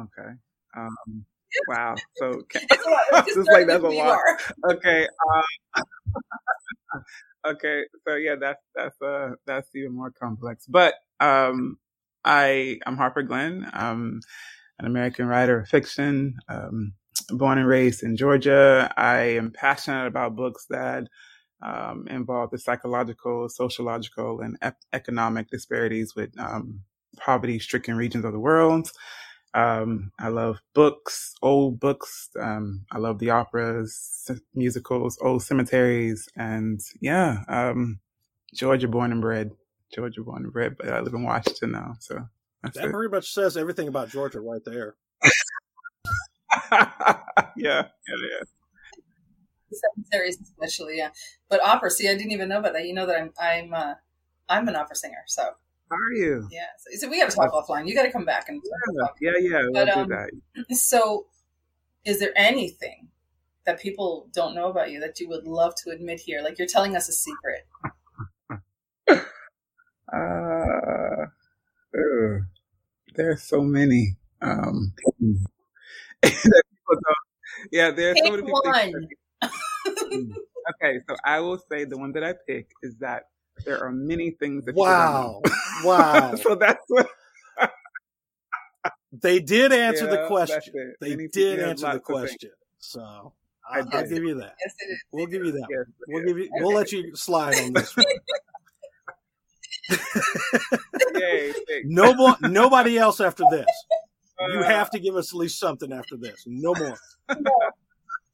Okay. 0.04 0.30
Um, 0.76 1.26
wow. 1.70 1.96
So, 2.18 2.42
can, 2.50 2.62
It's 2.70 2.86
a 2.86 2.90
lot. 2.90 3.00
Let's 3.12 3.26
just 3.28 3.38
Just 3.38 3.52
like 3.52 3.68
that's 3.68 3.84
a 3.84 3.88
lot. 3.88 4.18
are. 4.20 4.40
okay. 4.74 5.08
Um, 5.76 7.04
okay. 7.48 7.84
So 8.08 8.16
yeah, 8.16 8.36
that's 8.40 8.62
that's 8.76 9.02
uh 9.02 9.32
that's 9.46 9.70
even 9.76 9.94
more 9.94 10.12
complex. 10.12 10.66
But 10.68 10.96
um, 11.20 11.78
I 12.24 12.80
I'm 12.86 12.98
Harper 12.98 13.24
Glenn. 13.24 13.70
I'm 13.74 14.22
an 14.80 14.86
American 14.86 15.28
writer 15.28 15.60
of 15.60 15.70
fiction. 15.70 16.36
Um, 16.50 16.94
born 17.30 17.58
and 17.58 17.68
raised 17.68 18.04
in 18.04 18.18
Georgia. 18.18 18.94
I 18.98 19.38
am 19.38 19.52
passionate 19.52 20.08
about 20.08 20.36
books 20.36 20.66
that 20.70 21.08
um, 21.62 22.08
involve 22.10 22.52
the 22.52 22.60
psychological, 22.60 23.50
sociological, 23.50 24.42
and 24.42 24.58
ep- 24.62 24.78
economic 24.94 25.50
disparities 25.50 26.14
with 26.16 26.32
um, 26.40 26.82
poverty-stricken 27.18 27.96
regions 27.96 28.26
of 28.26 28.32
the 28.34 28.40
world. 28.40 28.90
Um, 29.56 30.12
I 30.20 30.28
love 30.28 30.60
books, 30.74 31.34
old 31.42 31.80
books. 31.80 32.30
Um, 32.40 32.86
I 32.92 32.98
love 32.98 33.20
the 33.20 33.30
operas, 33.30 34.30
musicals, 34.54 35.18
old 35.22 35.44
cemeteries, 35.44 36.28
and 36.36 36.82
yeah, 37.00 37.44
um, 37.48 38.00
Georgia 38.54 38.90
born 38.90 39.14
and 39.14 39.22
bred. 39.22 39.52
Georgia 39.94 40.22
born 40.24 40.44
and 40.44 40.52
bred, 40.52 40.76
but 40.78 40.90
I 40.90 41.00
live 41.00 41.14
in 41.14 41.24
Washington 41.24 41.72
now, 41.72 41.96
so 42.00 42.28
that 42.64 42.76
it. 42.76 42.92
pretty 42.92 43.10
much 43.10 43.32
says 43.34 43.56
everything 43.56 43.88
about 43.88 44.10
Georgia 44.10 44.42
right 44.42 44.62
there. 44.66 44.96
yeah, 46.72 47.54
yeah, 47.56 47.84
yeah. 48.10 48.44
Cemeteries, 49.72 50.38
especially, 50.42 50.98
yeah. 50.98 51.12
But 51.50 51.64
opera, 51.64 51.92
see, 51.92 52.10
I 52.10 52.16
didn't 52.16 52.32
even 52.32 52.50
know 52.50 52.60
about 52.60 52.74
that. 52.74 52.86
You 52.86 52.94
know 52.94 53.06
that 53.06 53.18
I'm, 53.18 53.32
I'm, 53.40 53.74
uh, 53.74 53.94
I'm 54.50 54.68
an 54.68 54.76
opera 54.76 54.96
singer, 54.96 55.24
so 55.28 55.44
how 55.44 55.50
are 55.96 56.14
you? 56.14 56.48
Yeah. 56.52 56.66
So, 56.78 56.98
so 57.00 57.10
we 57.10 57.20
got 57.20 57.30
to 57.30 57.36
talk 57.36 57.52
offline. 57.52 57.88
You 57.88 57.96
got 57.96 58.04
to 58.04 58.12
come 58.12 58.26
back 58.26 58.50
and 58.50 58.62
yeah, 59.22 59.32
yeah, 59.32 59.50
yeah. 59.50 59.62
We'll 59.64 59.86
but, 59.86 59.90
um, 59.90 60.10
that. 60.10 60.30
So, 60.76 61.28
is 62.06 62.20
there 62.20 62.34
anything 62.36 63.10
that 63.66 63.80
people 63.80 64.30
don't 64.34 64.56
know 64.56 64.70
about 64.70 64.92
you 64.92 65.00
that 65.00 65.20
you 65.20 65.28
would 65.30 65.46
love 65.46 65.74
to 65.84 65.92
admit 65.92 66.20
here? 66.20 66.42
Like 66.42 66.58
you're 66.60 66.68
telling 66.68 66.96
us 66.96 67.10
a 67.10 67.14
secret. 67.14 67.68
uh, 70.14 71.26
uh, 71.98 72.40
there's 73.16 73.44
so 73.44 73.62
many. 73.62 74.16
Um, 74.42 74.94
yeah, 77.72 77.92
there's 77.92 78.18
so 78.24 78.32
many 78.32 78.44
people. 78.44 78.62
One. 78.64 79.08
Hmm. 79.88 80.32
okay, 80.74 81.00
so 81.08 81.16
I 81.24 81.40
will 81.42 81.60
say 81.72 81.86
the 81.86 81.98
one 81.98 82.12
that 82.14 82.24
I 82.24 82.34
pick 82.48 82.72
is 82.82 82.96
that 83.02 83.26
there 83.64 83.84
are 83.84 83.92
many 83.92 84.32
things 84.32 84.66
that 84.66 84.76
wow, 84.76 85.42
wow. 85.84 86.36
so 86.42 86.56
that's 86.56 86.84
what. 86.88 87.08
they 89.12 89.40
did 89.40 89.72
answer 89.72 90.06
yeah, 90.06 90.22
the 90.22 90.28
question. 90.28 90.96
They 91.00 91.12
many 91.12 91.28
did 91.30 91.60
answer 91.60 91.94
the 91.94 92.00
question. 92.00 92.52
So 92.80 93.34
I'll, 93.70 93.88
I'll, 93.94 94.08
give 94.08 94.24
you 94.24 94.36
that. 94.36 94.56
Yes, 94.64 94.76
we'll 95.12 95.28
give 95.28 95.44
you 95.46 95.52
that. 95.54 95.68
Yes, 95.70 95.86
we'll 96.08 96.26
give 96.26 96.38
you. 96.38 96.50
We'll 96.54 96.76
let 96.76 96.92
you 96.92 97.16
slide 97.16 97.56
on 97.56 97.74
this 97.74 97.96
one. 97.96 98.06
Yay, 101.16 101.54
no 101.86 102.14
more. 102.14 102.36
Nobody 102.42 102.98
else 102.98 103.22
after 103.22 103.44
this. 103.50 103.66
You 104.40 104.60
uh, 104.60 104.64
have 104.64 104.90
to 104.92 105.00
give 105.00 105.16
us 105.16 105.34
at 105.34 105.38
least 105.38 105.60
something 105.60 105.94
after 105.94 106.18
this. 106.18 106.44
No 106.46 106.74
more. 106.76 106.98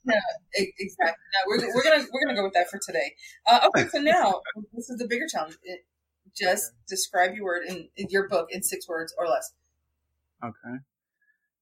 No, 0.04 0.16
exactly. 0.54 1.06
No, 1.08 1.48
we're, 1.48 1.76
we're 1.76 1.84
gonna 1.84 2.06
we're 2.12 2.26
gonna 2.26 2.38
go 2.38 2.44
with 2.44 2.54
that 2.54 2.70
for 2.70 2.80
today. 2.86 3.14
Uh, 3.50 3.68
okay, 3.68 3.88
so 3.88 4.00
now 4.00 4.42
this 4.74 4.90
is 4.90 4.98
the 4.98 5.08
bigger 5.08 5.26
challenge. 5.28 5.58
It, 5.64 5.82
just 6.36 6.72
describe 6.88 7.36
your 7.36 7.44
word 7.44 7.64
in, 7.68 7.90
in, 7.98 8.08
your 8.10 8.28
book 8.28 8.48
in 8.52 8.64
six 8.64 8.88
words 8.88 9.14
or 9.18 9.28
less. 9.28 9.52
Okay. 10.44 10.78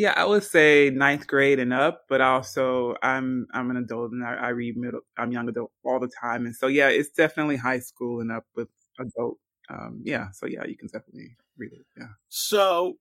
Yeah, 0.00 0.14
I 0.16 0.24
would 0.24 0.44
say 0.44 0.88
ninth 0.88 1.26
grade 1.26 1.58
and 1.58 1.74
up, 1.74 2.06
but 2.08 2.22
also 2.22 2.94
I'm 3.02 3.46
I'm 3.52 3.70
an 3.70 3.76
adult 3.76 4.12
and 4.12 4.24
I, 4.24 4.32
I 4.32 4.48
read 4.48 4.78
middle 4.78 5.00
I'm 5.18 5.30
young 5.30 5.46
adult 5.46 5.72
all 5.84 6.00
the 6.00 6.08
time, 6.22 6.46
and 6.46 6.56
so 6.56 6.68
yeah, 6.68 6.88
it's 6.88 7.10
definitely 7.10 7.56
high 7.56 7.80
school 7.80 8.22
and 8.22 8.32
up 8.32 8.46
with 8.56 8.68
adult. 8.98 9.36
Um, 9.68 10.00
yeah, 10.02 10.30
so 10.30 10.46
yeah, 10.46 10.64
you 10.64 10.74
can 10.74 10.88
definitely 10.88 11.36
read 11.58 11.72
it. 11.74 11.84
Yeah. 11.98 12.06
So 12.30 12.94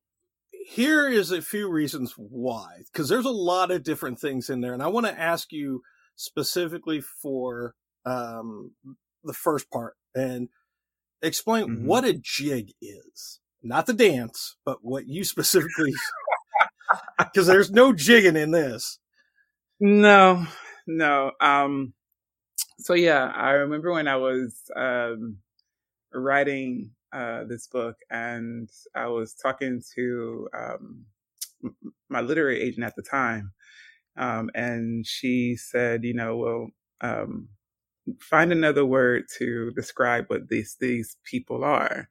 here 0.52 1.08
is 1.08 1.32
a 1.32 1.42
few 1.42 1.72
reasons 1.72 2.16
why, 2.18 2.82
because 2.92 3.08
there's 3.08 3.24
a 3.24 3.30
lot 3.30 3.72
of 3.72 3.84
different 3.84 4.20
things 4.20 4.50
in 4.50 4.60
there, 4.60 4.74
and 4.74 4.84
I 4.84 4.88
want 4.88 5.06
to 5.06 5.18
ask 5.18 5.54
you 5.54 5.84
specifically 6.18 7.00
for 7.00 7.76
um, 8.06 8.72
the 9.24 9.32
first 9.32 9.72
part 9.72 9.96
and 10.14 10.50
explain 11.22 11.66
mm-hmm. 11.66 11.86
what 11.86 12.04
a 12.04 12.12
jig 12.12 12.74
is, 12.82 13.40
not 13.64 13.86
the 13.86 13.94
dance, 13.94 14.58
but 14.66 14.80
what 14.82 15.08
you 15.08 15.24
specifically 15.36 15.94
because 17.20 17.48
there's 17.48 17.72
no 17.72 17.94
jigging 17.94 18.38
in 18.38 18.52
this. 18.52 19.00
No, 19.80 20.46
no. 20.88 21.32
Um, 21.42 21.94
so 22.80 22.94
yeah, 22.96 23.32
I 23.36 23.52
remember 23.52 23.92
when 23.94 24.08
I 24.08 24.18
was 24.18 24.56
um, 24.76 25.38
writing 26.14 26.92
uh, 27.14 27.46
this 27.46 27.68
book, 27.68 27.98
and 28.12 28.70
I 28.96 29.08
was 29.08 29.34
talking 29.36 29.84
to 29.96 30.50
um, 30.58 31.06
my 32.10 32.22
literary 32.22 32.62
agent 32.62 32.86
at 32.86 32.96
the 32.96 33.04
time, 33.04 33.54
um, 34.18 34.50
and 34.56 35.06
she 35.08 35.56
said, 35.58 36.04
you 36.06 36.14
know, 36.16 36.38
well, 36.38 36.70
um, 37.02 37.50
find 38.22 38.52
another 38.52 38.86
word 38.86 39.26
to 39.40 39.72
describe 39.72 40.26
what 40.28 40.50
these 40.50 40.78
these 40.80 41.18
people 41.26 41.64
are. 41.64 42.10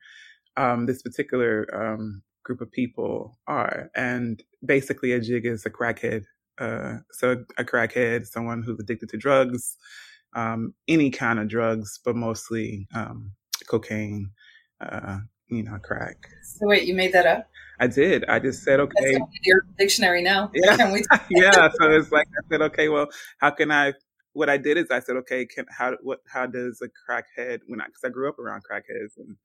Um, 0.56 0.87
this 0.87 1.02
particular 1.02 1.66
um, 1.75 2.23
group 2.49 2.62
of 2.62 2.73
people 2.73 3.38
are. 3.47 3.90
And 3.95 4.43
basically, 4.64 5.12
a 5.12 5.21
jig 5.21 5.45
is 5.45 5.67
a 5.67 5.71
crackhead. 5.71 6.25
Uh, 6.59 6.97
so 7.12 7.45
a 7.59 7.64
crackhead, 7.64 8.26
someone 8.26 8.62
who's 8.62 8.81
addicted 8.81 9.11
to 9.11 9.19
drugs, 9.19 9.76
um, 10.35 10.75
any 10.88 11.11
kind 11.11 11.38
of 11.38 11.49
drugs, 11.49 12.00
but 12.05 12.17
mostly 12.17 12.88
um, 12.95 13.33
cocaine, 13.69 14.31
uh, 14.81 15.19
you 15.49 15.62
know, 15.62 15.78
crack. 15.83 16.17
So 16.43 16.67
wait, 16.67 16.88
you 16.88 16.95
made 16.95 17.12
that 17.12 17.26
up? 17.26 17.49
I 17.81 17.87
did. 17.87 18.25
I 18.25 18.40
just 18.40 18.64
said, 18.64 18.81
okay. 18.81 19.19
your 19.43 19.61
dictionary 19.78 20.23
now. 20.23 20.50
Yeah. 20.55 20.76
yeah. 21.31 21.69
So 21.78 21.90
it's 21.90 22.11
like 22.11 22.26
I 22.26 22.49
said, 22.50 22.62
okay, 22.62 22.88
well, 22.88 23.09
how 23.38 23.50
can 23.50 23.71
I? 23.71 23.93
What 24.33 24.49
I 24.49 24.57
did 24.57 24.78
is 24.78 24.87
I 24.90 25.00
said, 25.00 25.17
okay, 25.17 25.47
can 25.47 25.67
how 25.71 25.97
what 26.02 26.21
how 26.26 26.47
does 26.47 26.83
a 26.83 26.88
crackhead 26.88 27.61
when 27.67 27.81
I 27.81 27.87
because 27.87 28.05
I 28.05 28.09
grew 28.09 28.28
up 28.28 28.38
around 28.38 28.62
crackheads 28.69 29.17
and 29.19 29.37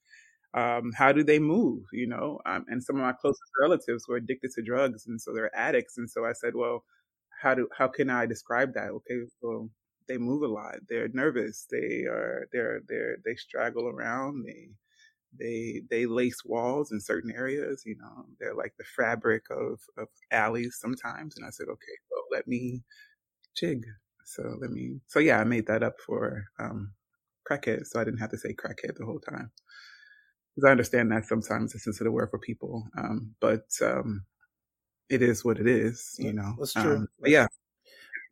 um, 0.53 0.91
how 0.95 1.11
do 1.11 1.23
they 1.23 1.39
move? 1.39 1.83
You 1.93 2.07
know, 2.07 2.39
um, 2.45 2.65
and 2.67 2.83
some 2.83 2.97
of 2.97 3.01
my 3.03 3.13
closest 3.13 3.51
relatives 3.61 4.07
were 4.07 4.17
addicted 4.17 4.51
to 4.55 4.61
drugs, 4.63 5.07
and 5.07 5.19
so 5.21 5.33
they're 5.33 5.55
addicts. 5.55 5.97
And 5.97 6.09
so 6.09 6.25
I 6.25 6.33
said, 6.33 6.53
well, 6.55 6.83
how 7.41 7.55
do 7.55 7.67
how 7.77 7.87
can 7.87 8.09
I 8.09 8.25
describe 8.25 8.73
that? 8.75 8.89
Okay, 8.91 9.21
well, 9.41 9.69
they 10.07 10.17
move 10.17 10.43
a 10.43 10.47
lot. 10.47 10.75
They're 10.89 11.09
nervous. 11.13 11.65
They 11.71 12.03
are 12.07 12.47
they're 12.53 12.81
they're 12.87 13.17
they 13.25 13.35
straggle 13.35 13.87
around. 13.87 14.45
They 14.45 14.69
they 15.39 15.81
they 15.89 16.05
lace 16.05 16.43
walls 16.45 16.91
in 16.91 16.99
certain 17.01 17.31
areas. 17.31 17.83
You 17.85 17.95
know, 17.97 18.25
they're 18.39 18.55
like 18.55 18.73
the 18.77 18.85
fabric 18.95 19.43
of 19.51 19.79
of 19.97 20.07
alleys 20.31 20.77
sometimes. 20.79 21.35
And 21.37 21.45
I 21.45 21.49
said, 21.49 21.67
okay, 21.69 21.97
well, 22.11 22.23
let 22.31 22.47
me 22.47 22.83
jig. 23.55 23.85
So 24.25 24.43
let 24.61 24.71
me. 24.71 24.99
So 25.07 25.19
yeah, 25.19 25.39
I 25.39 25.43
made 25.45 25.67
that 25.67 25.83
up 25.83 25.95
for 26.05 26.45
um, 26.59 26.93
crackhead, 27.49 27.85
so 27.87 27.99
I 27.99 28.03
didn't 28.05 28.19
have 28.19 28.31
to 28.31 28.37
say 28.37 28.53
crackhead 28.53 28.97
the 28.97 29.05
whole 29.05 29.19
time 29.19 29.51
because 30.55 30.67
I 30.67 30.71
understand 30.71 31.11
that 31.11 31.25
sometimes 31.25 31.73
it's 31.73 31.83
sensitive 31.83 32.13
word 32.13 32.29
for 32.29 32.39
people, 32.39 32.87
um, 32.97 33.33
but 33.39 33.65
um, 33.81 34.25
it 35.09 35.21
is 35.21 35.43
what 35.43 35.59
it 35.59 35.67
is, 35.67 36.15
you 36.17 36.33
know. 36.33 36.53
That's 36.57 36.73
true. 36.73 36.95
Um, 36.97 37.07
yeah, 37.25 37.47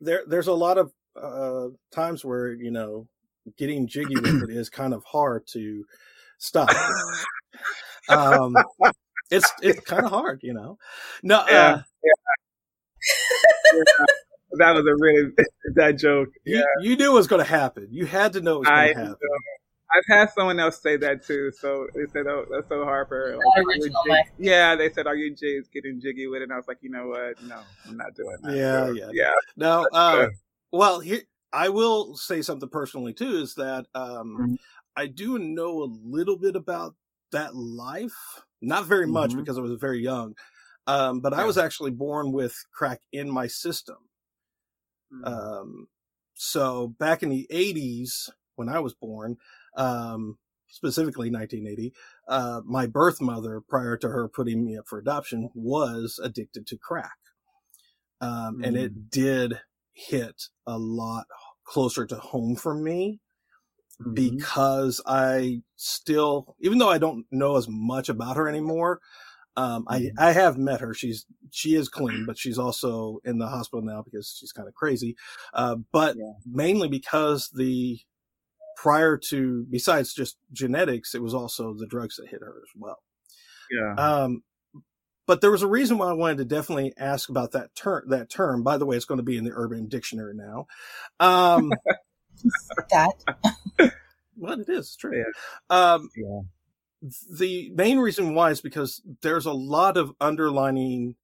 there 0.00 0.22
there's 0.26 0.46
a 0.46 0.52
lot 0.52 0.78
of 0.78 0.92
uh, 1.20 1.68
times 1.90 2.24
where 2.24 2.52
you 2.52 2.70
know 2.70 3.08
getting 3.58 3.86
jiggy 3.86 4.14
with 4.14 4.42
it 4.44 4.50
is 4.50 4.70
kind 4.70 4.94
of 4.94 5.04
hard 5.04 5.46
to 5.48 5.84
stop. 6.38 6.70
um, 8.08 8.56
it's 9.30 9.50
it's 9.62 9.80
kind 9.80 10.04
of 10.04 10.10
hard, 10.10 10.40
you 10.42 10.52
know. 10.52 10.78
No, 11.22 11.38
uh, 11.40 11.46
yeah, 11.50 11.82
yeah. 12.04 12.12
yeah. 13.74 14.04
that 14.58 14.72
was 14.72 14.86
a 14.86 14.94
really 14.98 15.32
that 15.74 15.98
joke. 15.98 16.28
You, 16.44 16.64
you 16.80 16.96
knew 16.96 17.10
it 17.10 17.14
was 17.14 17.26
going 17.26 17.44
to 17.44 17.50
happen. 17.50 17.88
You 17.90 18.06
had 18.06 18.34
to 18.34 18.40
know 18.40 18.56
it 18.56 18.60
was 18.60 18.68
going 18.68 18.88
to 18.88 18.94
happen. 18.94 19.12
Know. 19.12 19.51
I've 19.94 20.04
had 20.08 20.30
someone 20.30 20.58
else 20.58 20.80
say 20.80 20.96
that 20.96 21.24
too. 21.24 21.52
So 21.52 21.86
they 21.94 22.06
said, 22.12 22.26
"Oh, 22.26 22.46
that's 22.50 22.68
so 22.68 22.84
Harper." 22.84 23.36
Like, 23.56 23.66
original, 23.66 24.02
yeah, 24.38 24.74
they 24.74 24.90
said, 24.90 25.06
"Are 25.06 25.16
you 25.16 25.34
Jay's 25.34 25.68
getting 25.68 26.00
jiggy 26.00 26.26
with 26.26 26.40
it?" 26.40 26.44
And 26.44 26.52
I 26.52 26.56
was 26.56 26.68
like, 26.68 26.78
"You 26.80 26.90
know 26.90 27.08
what? 27.08 27.42
No, 27.42 27.60
I'm 27.86 27.96
not 27.96 28.14
doing 28.14 28.36
that." 28.42 28.56
Yeah, 28.56 28.86
so, 28.86 28.92
yeah, 28.92 29.08
yeah. 29.12 29.32
No, 29.56 29.86
uh, 29.92 30.28
well, 30.70 31.00
here 31.00 31.22
I 31.52 31.68
will 31.68 32.16
say 32.16 32.42
something 32.42 32.68
personally 32.68 33.12
too. 33.12 33.36
Is 33.36 33.54
that 33.56 33.86
um, 33.94 34.36
mm-hmm. 34.40 34.54
I 34.96 35.06
do 35.06 35.38
know 35.38 35.82
a 35.82 35.90
little 36.04 36.38
bit 36.38 36.56
about 36.56 36.94
that 37.32 37.54
life, 37.54 38.42
not 38.60 38.86
very 38.86 39.06
much 39.06 39.30
mm-hmm. 39.30 39.40
because 39.40 39.58
I 39.58 39.62
was 39.62 39.72
very 39.80 40.02
young. 40.02 40.34
Um, 40.86 41.20
but 41.20 41.32
yeah. 41.32 41.42
I 41.42 41.44
was 41.44 41.58
actually 41.58 41.92
born 41.92 42.32
with 42.32 42.56
crack 42.72 43.00
in 43.12 43.30
my 43.30 43.46
system. 43.46 43.98
Mm-hmm. 45.12 45.24
Um, 45.24 45.88
so 46.34 46.88
back 46.98 47.22
in 47.22 47.28
the 47.28 47.46
80s, 47.52 48.30
when 48.56 48.68
I 48.68 48.80
was 48.80 48.94
born, 48.94 49.36
um, 49.76 50.38
specifically 50.68 51.30
1980, 51.30 51.92
uh, 52.28 52.60
my 52.64 52.86
birth 52.86 53.20
mother, 53.20 53.60
prior 53.60 53.96
to 53.98 54.08
her 54.08 54.28
putting 54.28 54.64
me 54.64 54.76
up 54.76 54.88
for 54.88 54.98
adoption, 54.98 55.50
was 55.54 56.18
addicted 56.22 56.66
to 56.66 56.78
crack. 56.78 57.18
Um, 58.20 58.58
mm. 58.58 58.66
and 58.66 58.76
it 58.76 58.94
mm. 58.94 59.10
did 59.10 59.60
hit 59.92 60.44
a 60.66 60.78
lot 60.78 61.26
closer 61.64 62.06
to 62.06 62.16
home 62.16 62.56
for 62.56 62.74
me 62.74 63.20
mm-hmm. 64.00 64.14
because 64.14 65.00
I 65.06 65.62
still, 65.76 66.56
even 66.60 66.78
though 66.78 66.88
I 66.88 66.98
don't 66.98 67.26
know 67.30 67.56
as 67.56 67.68
much 67.68 68.08
about 68.08 68.36
her 68.36 68.48
anymore, 68.48 69.00
um, 69.56 69.84
I, 69.88 70.00
mm-hmm. 70.00 70.18
I 70.18 70.32
have 70.32 70.56
met 70.56 70.80
her. 70.80 70.94
She's, 70.94 71.26
she 71.50 71.74
is 71.74 71.88
clean, 71.88 72.24
but 72.26 72.38
she's 72.38 72.58
also 72.58 73.18
in 73.24 73.38
the 73.38 73.48
hospital 73.48 73.84
now 73.84 74.02
because 74.02 74.34
she's 74.38 74.52
kind 74.52 74.66
of 74.66 74.74
crazy. 74.74 75.16
Uh, 75.52 75.76
but 75.92 76.16
yeah. 76.16 76.32
mainly 76.46 76.88
because 76.88 77.50
the, 77.54 78.00
prior 78.76 79.16
to, 79.28 79.66
besides 79.70 80.14
just 80.14 80.36
genetics, 80.52 81.14
it 81.14 81.22
was 81.22 81.34
also 81.34 81.74
the 81.74 81.86
drugs 81.86 82.16
that 82.16 82.28
hit 82.28 82.40
her 82.40 82.62
as 82.62 82.70
well. 82.76 82.98
Yeah. 83.70 83.94
Um, 83.94 84.42
but 85.26 85.40
there 85.40 85.50
was 85.50 85.62
a 85.62 85.68
reason 85.68 85.98
why 85.98 86.08
I 86.08 86.14
wanted 86.14 86.38
to 86.38 86.44
definitely 86.44 86.92
ask 86.98 87.28
about 87.28 87.52
that 87.52 87.74
term. 87.74 88.04
That 88.08 88.28
term, 88.28 88.62
by 88.62 88.76
the 88.76 88.84
way, 88.84 88.96
it's 88.96 89.04
going 89.04 89.18
to 89.18 89.24
be 89.24 89.36
in 89.36 89.44
the 89.44 89.52
Urban 89.54 89.88
Dictionary 89.88 90.34
now. 90.34 90.66
Um, 91.20 91.72
that. 92.90 93.92
well, 94.36 94.60
it 94.60 94.68
is 94.68 94.96
true. 94.96 95.16
Yeah. 95.16 95.24
Um, 95.70 96.10
yeah 96.16 96.40
the 97.30 97.70
main 97.74 97.98
reason 97.98 98.34
why 98.34 98.50
is 98.50 98.60
because 98.60 99.02
there's 99.22 99.46
a 99.46 99.52
lot 99.52 99.96
of 99.96 100.12
underlining 100.20 101.16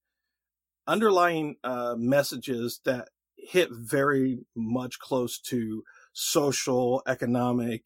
underlying 0.87 1.57
uh, 1.62 1.95
messages 1.97 2.81
that 2.85 3.09
hit 3.37 3.69
very 3.71 4.40
much 4.57 4.99
close 4.99 5.38
to 5.38 5.83
social, 6.18 7.02
economic, 7.06 7.82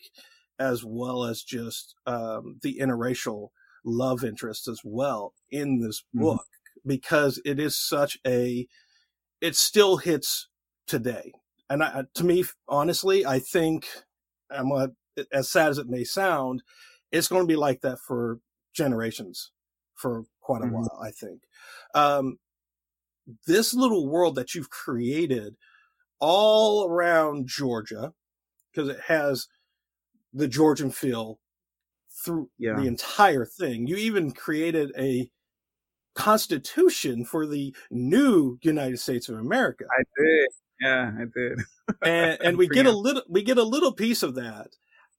as 0.59 0.85
well 0.85 1.25
as 1.25 1.43
just 1.43 1.95
um, 2.07 2.59
the 2.63 2.79
interracial 2.81 3.49
love 3.85 4.25
interest 4.25 4.69
as 4.69 4.81
well 4.85 5.35
in 5.51 5.81
this 5.81 6.01
mm-hmm. 6.01 6.25
book 6.25 6.47
mm-hmm. 6.47 6.89
because 6.89 7.41
it 7.45 7.59
is 7.59 7.77
such 7.77 8.19
a 8.27 8.67
it 9.41 9.57
still 9.57 9.97
hits 9.97 10.49
today 10.87 11.33
and 11.69 11.83
I, 11.83 12.05
to 12.15 12.23
me 12.25 12.45
honestly 12.69 13.27
i 13.27 13.41
think 13.41 13.89
i'm 14.53 14.71
as 15.33 15.51
sad 15.51 15.71
as 15.71 15.79
it 15.79 15.89
may 15.89 16.05
sound 16.05 16.63
it's 17.11 17.27
going 17.27 17.43
to 17.43 17.47
be 17.47 17.57
like 17.57 17.81
that 17.81 17.99
for 17.99 18.39
generations 18.73 19.51
for 19.95 20.25
quite 20.41 20.63
a 20.63 20.65
mm-hmm. 20.65 20.75
while, 20.75 21.01
I 21.01 21.11
think. 21.11 21.43
Um, 21.95 22.39
this 23.47 23.73
little 23.73 24.09
world 24.09 24.35
that 24.35 24.55
you've 24.55 24.71
created 24.71 25.55
all 26.19 26.87
around 26.89 27.47
Georgia, 27.47 28.13
because 28.73 28.89
it 28.89 29.01
has 29.07 29.49
the 30.33 30.49
Georgian 30.49 30.91
feel 30.91 31.39
through 32.25 32.51
yeah. 32.59 32.75
the 32.75 32.87
entire 32.87 33.45
thing. 33.45 33.87
You 33.87 33.97
even 33.97 34.33
created 34.33 34.93
a 34.99 35.29
constitution 36.15 37.25
for 37.25 37.47
the 37.47 37.75
new 37.91 38.59
United 38.63 38.99
States 38.99 39.29
of 39.29 39.39
America. 39.39 39.85
I 39.91 40.03
did. 40.19 40.49
Yeah, 40.81 41.13
I 41.17 41.25
did. 41.35 41.59
and 42.05 42.39
and 42.43 42.59
we 42.59 42.69
get 42.69 42.87
a 42.87 42.93
little 42.93 43.23
we 43.29 43.43
get 43.43 43.59
a 43.59 43.63
little 43.63 43.93
piece 43.93 44.23
of 44.23 44.35
that 44.35 44.69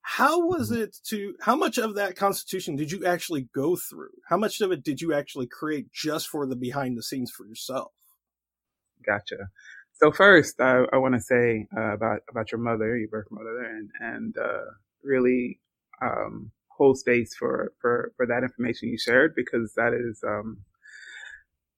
how 0.04 0.46
was 0.46 0.70
mm-hmm. 0.70 0.84
it 0.84 0.98
to 1.06 1.34
how 1.42 1.56
much 1.56 1.78
of 1.78 1.96
that 1.96 2.16
constitution 2.16 2.76
did 2.76 2.92
you 2.92 3.06
actually 3.06 3.48
go 3.56 3.76
through 3.76 4.12
how 4.28 4.38
much 4.38 4.62
of 4.62 4.72
it 4.72 4.84
did 4.84 5.02
you 5.02 5.14
actually 5.14 5.48
create 5.48 5.92
just 5.92 6.28
for 6.28 6.46
the 6.46 6.56
behind 6.56 6.98
the 6.98 7.04
scenes 7.04 7.32
for 7.32 7.48
yourself 7.48 7.92
gotcha 9.06 9.48
so 10.04 10.12
first 10.12 10.60
i, 10.60 10.84
I 10.92 10.98
want 10.98 11.16
to 11.16 11.22
say 11.22 11.68
uh, 11.76 11.94
about 11.94 12.22
about 12.30 12.52
your 12.52 12.60
mother 12.60 12.98
your 12.98 13.08
birth 13.08 13.28
mother 13.32 13.64
and 13.64 13.90
and 14.00 14.38
uh, 14.38 14.72
really 15.04 15.60
um, 16.02 16.52
hold 16.68 16.98
space 16.98 17.34
for 17.36 17.72
for 17.80 18.12
for 18.18 18.26
that 18.28 18.44
information 18.44 18.90
you 18.90 18.98
shared 18.98 19.34
because 19.36 19.74
that 19.76 19.94
is 19.94 20.22
um, 20.28 20.58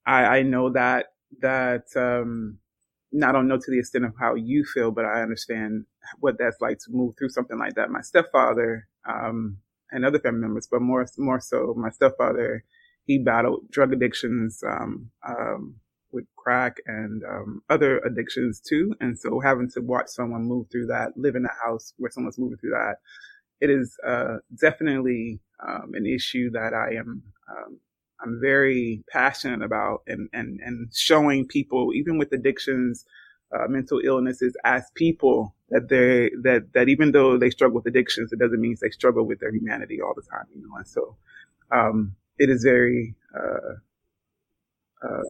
i 0.06 0.38
i 0.38 0.42
know 0.42 0.72
that 0.72 1.08
that 1.42 1.86
um, 1.96 2.58
I 3.24 3.32
don't 3.32 3.48
know 3.48 3.58
to 3.58 3.72
the 3.72 3.80
extent 3.80 4.06
of 4.06 4.14
how 4.20 4.36
you 4.36 4.66
feel, 4.66 4.92
but 4.92 5.06
I 5.06 5.22
understand 5.22 5.86
what 6.20 6.38
that's 6.38 6.60
like 6.62 6.80
to 6.80 6.92
move 6.92 7.16
through 7.18 7.30
something 7.30 7.58
like 7.58 7.76
that. 7.76 7.90
My 7.90 8.02
stepfather, 8.02 8.88
um, 9.08 9.58
and 9.92 10.06
other 10.06 10.20
family 10.20 10.42
members, 10.42 10.68
but 10.70 10.82
more, 10.82 11.06
more 11.18 11.40
so 11.40 11.74
my 11.78 11.90
stepfather, 11.90 12.64
he 13.06 13.20
battled 13.20 13.70
drug 13.72 13.94
addictions, 13.94 14.62
um, 14.68 15.12
um, 15.28 15.76
with 16.16 16.26
crack 16.38 16.78
and, 16.88 17.24
um, 17.26 17.62
other 17.70 18.00
addictions 18.00 18.62
too. 18.62 18.96
And 19.02 19.20
so 19.20 19.40
having 19.42 19.70
to 19.72 19.82
watch 19.82 20.08
someone 20.10 20.44
move 20.46 20.68
through 20.72 20.88
that, 20.88 21.18
live 21.18 21.36
in 21.36 21.46
a 21.46 21.66
house 21.66 21.94
where 21.98 22.12
someone's 22.12 22.40
moving 22.40 22.58
through 22.60 22.72
that, 22.72 22.96
it 23.62 23.70
is, 23.70 23.98
uh, 24.08 24.38
definitely, 24.60 25.40
um, 25.68 25.92
an 25.96 26.06
issue 26.08 26.50
that 26.52 26.74
I 26.74 26.96
am, 26.96 27.24
um, 27.50 27.80
I'm 28.22 28.40
very 28.42 29.04
passionate 29.12 29.64
about 29.64 30.04
and, 30.08 30.30
and, 30.34 30.60
and 30.62 30.90
showing 30.96 31.48
people, 31.48 31.92
even 31.94 32.18
with 32.18 32.32
addictions, 32.34 33.06
uh, 33.56 33.68
mental 33.70 34.02
illnesses 34.04 34.56
as 34.66 34.84
people 34.96 35.56
that 35.70 35.90
they, 35.90 36.32
that, 36.44 36.74
that 36.74 36.90
even 36.90 37.12
though 37.12 37.38
they 37.38 37.50
struggle 37.52 37.76
with 37.78 37.88
addictions, 37.88 38.34
it 38.34 38.40
doesn't 38.40 38.62
mean 38.62 38.76
they 38.82 38.90
struggle 38.90 39.26
with 39.26 39.40
their 39.42 39.54
humanity 39.54 40.02
all 40.02 40.14
the 40.16 40.24
time, 40.24 40.46
you 40.56 40.62
know, 40.64 40.76
and 40.78 40.88
so, 40.88 41.18
um, 41.72 42.16
it 42.40 42.50
is 42.50 42.64
very, 42.64 43.16
uh, 43.40 43.74
uh, 45.08 45.24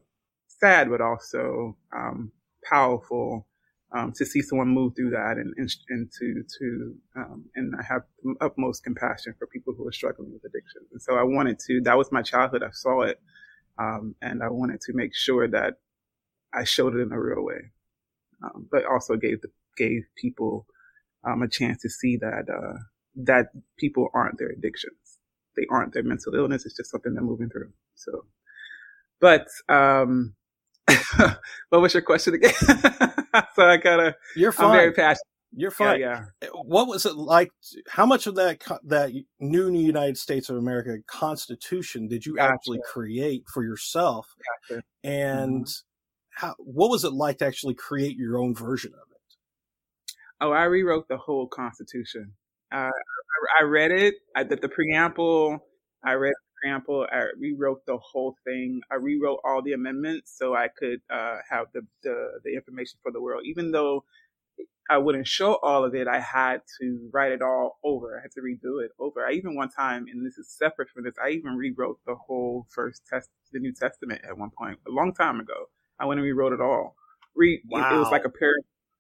sad, 0.66 0.90
but 0.90 1.02
also, 1.02 1.78
um, 1.96 2.32
powerful, 2.64 3.48
um, 3.96 4.12
to 4.14 4.26
see 4.26 4.42
someone 4.42 4.68
move 4.68 4.94
through 4.96 5.12
that 5.12 5.38
and, 5.38 5.54
and, 5.58 5.70
and 5.90 6.12
to, 6.12 6.44
to, 6.58 6.96
um, 7.16 7.46
and 7.56 7.76
I 7.80 7.84
have 7.84 8.02
utmost 8.42 8.84
compassion 8.84 9.36
for 9.38 9.48
people 9.48 9.74
who 9.78 9.88
are 9.88 9.92
struggling 9.92 10.34
with 10.34 10.44
addiction. 10.44 10.82
And 10.92 11.02
so 11.02 11.16
I 11.16 11.24
wanted 11.24 11.60
to, 11.68 11.82
that 11.82 11.98
was 11.98 12.12
my 12.12 12.22
childhood. 12.22 12.64
I 12.64 12.72
saw 12.72 13.02
it. 13.02 13.22
Um, 13.78 14.16
and 14.22 14.42
I 14.42 14.50
wanted 14.50 14.82
to 14.82 14.94
make 14.94 15.14
sure 15.14 15.48
that 15.48 15.76
I 16.54 16.64
showed 16.64 16.96
it 16.96 17.02
in 17.02 17.12
a 17.12 17.20
real 17.20 17.44
way. 17.44 17.72
Um, 18.44 18.68
but 18.72 18.86
also 18.86 19.16
gave 19.16 19.42
the, 19.42 19.50
gave 19.78 20.02
people, 20.16 20.66
um, 21.24 21.42
a 21.42 21.48
chance 21.48 21.82
to 21.84 21.90
see 21.90 22.18
that, 22.18 22.46
uh, 22.50 22.80
that 23.16 23.48
people 23.78 24.10
aren't 24.14 24.40
their 24.40 24.50
addictions. 24.50 25.20
They 25.56 25.66
aren't 25.70 25.94
their 25.94 26.04
mental 26.04 26.34
illness. 26.36 26.66
It's 26.66 26.76
just 26.76 26.92
something 26.92 27.14
they're 27.14 27.24
moving 27.24 27.50
through. 27.50 27.72
So, 27.96 28.26
but, 29.22 29.48
um, 29.70 30.36
what 31.70 31.82
was 31.82 31.94
your 31.94 32.04
question 32.04 32.36
again? 32.36 32.54
so 33.56 33.66
I 33.66 33.78
gotta. 33.78 34.16
You're 34.36 34.52
fine. 34.52 34.68
I'm 34.68 34.76
very 34.76 34.92
passionate. 34.94 35.20
You're 35.58 35.72
fine. 35.72 36.00
Yeah, 36.02 36.26
yeah, 36.42 36.50
What 36.50 36.88
was 36.88 37.06
it 37.06 37.16
like? 37.16 37.50
How 37.88 38.06
much 38.06 38.28
of 38.28 38.36
that 38.36 38.62
that 38.86 39.12
new 39.40 39.72
United 39.72 40.18
States 40.18 40.50
of 40.50 40.58
America 40.58 40.98
Constitution 41.08 42.08
did 42.08 42.26
you 42.26 42.36
gotcha. 42.36 42.54
actually 42.54 42.80
create 42.86 43.44
for 43.52 43.64
yourself? 43.64 44.28
Gotcha. 44.70 44.84
And 45.04 45.66
mm-hmm. 45.66 46.46
how? 46.48 46.56
What 46.60 46.90
was 46.90 47.04
it 47.04 47.14
like 47.14 47.38
to 47.40 47.46
actually 47.46 47.76
create 47.76 48.18
your 48.18 48.38
own 48.38 48.54
version 48.54 48.92
of 48.94 49.08
it? 49.12 50.16
Oh, 50.42 50.52
I 50.52 50.64
rewrote 50.64 51.08
the 51.08 51.18
whole 51.18 51.48
Constitution. 51.48 52.34
Uh, 52.72 52.90
I, 52.90 53.62
I 53.62 53.64
read 53.64 53.92
it. 53.92 54.16
I 54.36 54.44
did 54.44 54.62
the 54.62 54.70
preamble. 54.70 55.60
I 56.04 56.14
read 56.14 56.34
example, 56.66 57.08
I 57.12 57.28
rewrote 57.38 57.86
the 57.86 57.98
whole 57.98 58.36
thing. 58.44 58.82
I 58.92 58.96
rewrote 58.96 59.40
all 59.44 59.62
the 59.62 59.74
amendments 59.74 60.36
so 60.38 60.56
I 60.56 60.68
could 60.68 61.02
uh, 61.10 61.38
have 61.50 61.68
the, 61.74 61.82
the, 62.04 62.40
the 62.44 62.54
information 62.56 63.00
for 63.04 63.12
the 63.12 63.22
world. 63.22 63.44
Even 63.46 63.72
though 63.72 64.04
I 64.90 64.98
wouldn't 64.98 65.28
show 65.28 65.56
all 65.56 65.84
of 65.84 65.96
it, 65.96 66.08
I 66.08 66.20
had 66.20 66.62
to 66.80 67.10
write 67.12 67.32
it 67.32 67.42
all 67.42 67.80
over. 67.84 68.18
I 68.18 68.22
had 68.22 68.32
to 68.34 68.42
redo 68.42 68.84
it 68.84 68.92
over. 69.00 69.26
I 69.26 69.32
even 69.32 69.56
one 69.56 69.70
time, 69.70 70.06
and 70.12 70.26
this 70.26 70.38
is 70.38 70.50
separate 70.50 70.90
from 70.90 71.04
this, 71.04 71.16
I 71.24 71.30
even 71.30 71.56
rewrote 71.56 72.00
the 72.06 72.16
whole 72.16 72.68
first 72.70 73.02
test, 73.08 73.30
the 73.52 73.60
New 73.60 73.74
Testament 73.74 74.22
at 74.28 74.38
one 74.38 74.52
point, 74.58 74.80
a 74.88 74.92
long 74.92 75.14
time 75.14 75.40
ago. 75.40 75.70
I 76.00 76.06
went 76.06 76.20
and 76.20 76.26
rewrote 76.26 76.54
it 76.54 76.62
all. 76.62 76.96
Re- 77.36 77.62
wow. 77.68 77.92
it, 77.92 77.96
it 77.96 78.00
was 78.00 78.12
like 78.12 78.26
a 78.26 78.30
pair. 78.30 78.54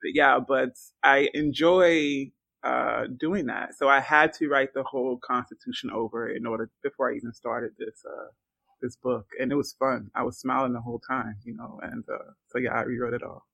Yeah, 0.03 0.39
but 0.39 0.77
I 1.03 1.29
enjoy 1.33 2.31
uh, 2.65 3.05
doing 3.19 3.45
that. 3.45 3.75
So 3.77 3.87
I 3.87 3.99
had 3.99 4.33
to 4.33 4.49
write 4.49 4.73
the 4.73 4.83
whole 4.83 5.19
Constitution 5.23 5.91
over 5.91 6.27
in 6.27 6.47
order 6.47 6.71
before 6.81 7.11
I 7.11 7.15
even 7.15 7.31
started 7.31 7.71
this 7.77 8.03
uh, 8.05 8.29
this 8.81 8.95
book, 8.95 9.27
and 9.39 9.51
it 9.51 9.55
was 9.55 9.75
fun. 9.77 10.09
I 10.15 10.23
was 10.23 10.39
smiling 10.39 10.73
the 10.73 10.81
whole 10.81 10.99
time, 10.99 11.35
you 11.43 11.55
know, 11.55 11.79
and 11.83 12.03
uh, 12.11 12.31
so 12.47 12.57
yeah, 12.57 12.73
I 12.73 12.81
rewrote 12.81 13.13
it 13.13 13.23
all. 13.23 13.45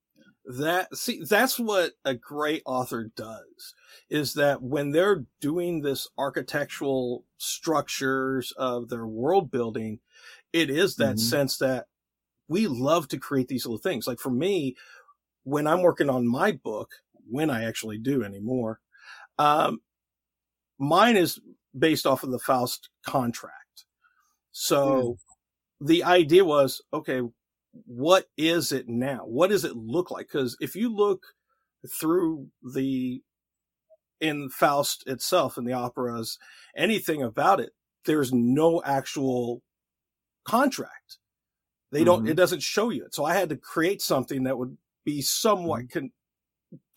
that 0.45 0.95
see 0.95 1.21
that's 1.29 1.59
what 1.59 1.91
a 2.05 2.15
great 2.15 2.63
author 2.65 3.11
does 3.15 3.75
is 4.09 4.33
that 4.35 4.61
when 4.61 4.91
they're 4.91 5.25
doing 5.39 5.81
this 5.81 6.07
architectural 6.17 7.25
structures 7.37 8.51
of 8.57 8.89
their 8.89 9.05
world 9.05 9.51
building 9.51 9.99
it 10.51 10.69
is 10.69 10.95
that 10.95 11.17
mm-hmm. 11.17 11.29
sense 11.29 11.57
that 11.57 11.85
we 12.47 12.65
love 12.65 13.07
to 13.07 13.19
create 13.19 13.49
these 13.49 13.65
little 13.65 13.77
things 13.77 14.07
like 14.07 14.19
for 14.19 14.31
me 14.31 14.75
when 15.43 15.67
i'm 15.67 15.83
working 15.83 16.09
on 16.09 16.27
my 16.27 16.51
book 16.51 16.89
when 17.29 17.51
i 17.51 17.63
actually 17.63 17.99
do 17.99 18.23
anymore 18.23 18.79
um, 19.37 19.79
mine 20.79 21.17
is 21.17 21.39
based 21.77 22.05
off 22.05 22.23
of 22.23 22.31
the 22.31 22.39
faust 22.39 22.89
contract 23.05 23.85
so 24.51 25.01
mm. 25.01 25.87
the 25.87 26.03
idea 26.03 26.43
was 26.43 26.81
okay 26.93 27.21
what 27.85 28.25
is 28.37 28.71
it 28.71 28.87
now? 28.87 29.21
What 29.25 29.49
does 29.49 29.65
it 29.65 29.75
look 29.75 30.11
like? 30.11 30.27
Because 30.31 30.57
if 30.59 30.75
you 30.75 30.93
look 30.93 31.23
through 31.99 32.47
the 32.61 33.21
in 34.19 34.49
Faust 34.49 35.03
itself 35.07 35.57
in 35.57 35.65
the 35.65 35.73
operas, 35.73 36.37
anything 36.75 37.23
about 37.23 37.59
it, 37.59 37.71
there's 38.05 38.31
no 38.33 38.81
actual 38.85 39.61
contract. 40.43 41.17
They 41.91 42.03
don't. 42.03 42.21
Mm-hmm. 42.21 42.31
It 42.31 42.37
doesn't 42.37 42.63
show 42.63 42.89
you 42.89 43.05
it. 43.05 43.13
So 43.13 43.25
I 43.25 43.33
had 43.33 43.49
to 43.49 43.57
create 43.57 44.01
something 44.01 44.43
that 44.43 44.57
would 44.57 44.77
be 45.05 45.21
somewhat 45.21 45.81
mm-hmm. 45.81 45.99
con- 45.99 46.11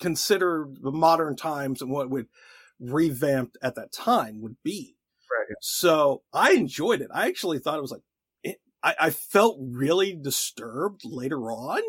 consider 0.00 0.68
the 0.82 0.92
modern 0.92 1.36
times 1.36 1.82
and 1.82 1.90
what 1.90 2.10
would 2.10 2.26
revamped 2.80 3.56
at 3.62 3.74
that 3.76 3.92
time 3.92 4.42
would 4.42 4.56
be. 4.62 4.96
Right. 5.30 5.56
So 5.60 6.22
I 6.32 6.52
enjoyed 6.52 7.00
it. 7.00 7.08
I 7.12 7.26
actually 7.26 7.58
thought 7.58 7.78
it 7.78 7.82
was 7.82 7.92
like 7.92 8.02
I, 8.84 8.94
I 9.00 9.10
felt 9.10 9.56
really 9.58 10.14
disturbed 10.14 11.00
later 11.04 11.50
on 11.50 11.80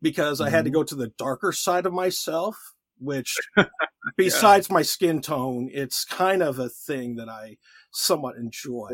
because 0.00 0.38
mm-hmm. 0.38 0.46
I 0.46 0.50
had 0.50 0.64
to 0.64 0.70
mm-hmm. 0.70 0.78
go 0.78 0.84
to 0.84 0.94
the 0.94 1.12
darker 1.18 1.52
side 1.52 1.84
of 1.84 1.92
myself, 1.92 2.56
which 2.98 3.36
besides 4.16 4.68
yeah. 4.70 4.74
my 4.74 4.82
skin 4.82 5.20
tone, 5.20 5.68
it's 5.72 6.04
kind 6.04 6.42
of 6.42 6.58
a 6.58 6.68
thing 6.68 7.16
that 7.16 7.28
I 7.28 7.56
somewhat 7.90 8.36
enjoy. 8.36 8.88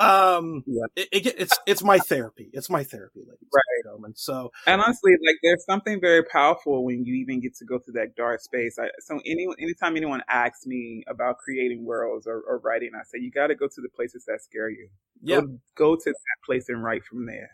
Um, 0.00 0.64
yeah. 0.66 0.84
it, 0.96 1.08
it, 1.12 1.34
it's, 1.38 1.58
it's 1.66 1.82
my 1.82 1.98
therapy. 1.98 2.50
It's 2.52 2.68
my 2.68 2.84
therapy, 2.84 3.20
ladies 3.20 3.48
right. 3.54 3.62
and 3.76 3.84
gentlemen. 3.84 4.12
So, 4.14 4.50
and 4.66 4.80
honestly, 4.80 5.12
like 5.26 5.36
there's 5.42 5.64
something 5.64 6.00
very 6.00 6.22
powerful 6.24 6.84
when 6.84 7.04
you 7.04 7.14
even 7.14 7.40
get 7.40 7.54
to 7.56 7.64
go 7.64 7.78
to 7.78 7.92
that 7.92 8.16
dark 8.16 8.40
space. 8.40 8.78
I, 8.78 8.88
so 9.00 9.20
any, 9.26 9.46
anytime 9.58 9.96
anyone 9.96 10.22
asks 10.28 10.66
me 10.66 11.04
about 11.08 11.38
creating 11.38 11.84
worlds 11.84 12.26
or, 12.26 12.42
or 12.46 12.58
writing, 12.58 12.90
I 12.94 13.04
say, 13.04 13.18
you 13.20 13.30
got 13.30 13.48
to 13.48 13.54
go 13.54 13.66
to 13.66 13.80
the 13.80 13.88
places 13.88 14.24
that 14.26 14.42
scare 14.42 14.70
you. 14.70 14.88
Yeah. 15.22 15.40
Go, 15.40 15.58
go 15.74 15.96
to 15.96 16.04
that 16.10 16.44
place 16.44 16.68
and 16.68 16.82
write 16.82 17.04
from 17.04 17.26
there. 17.26 17.50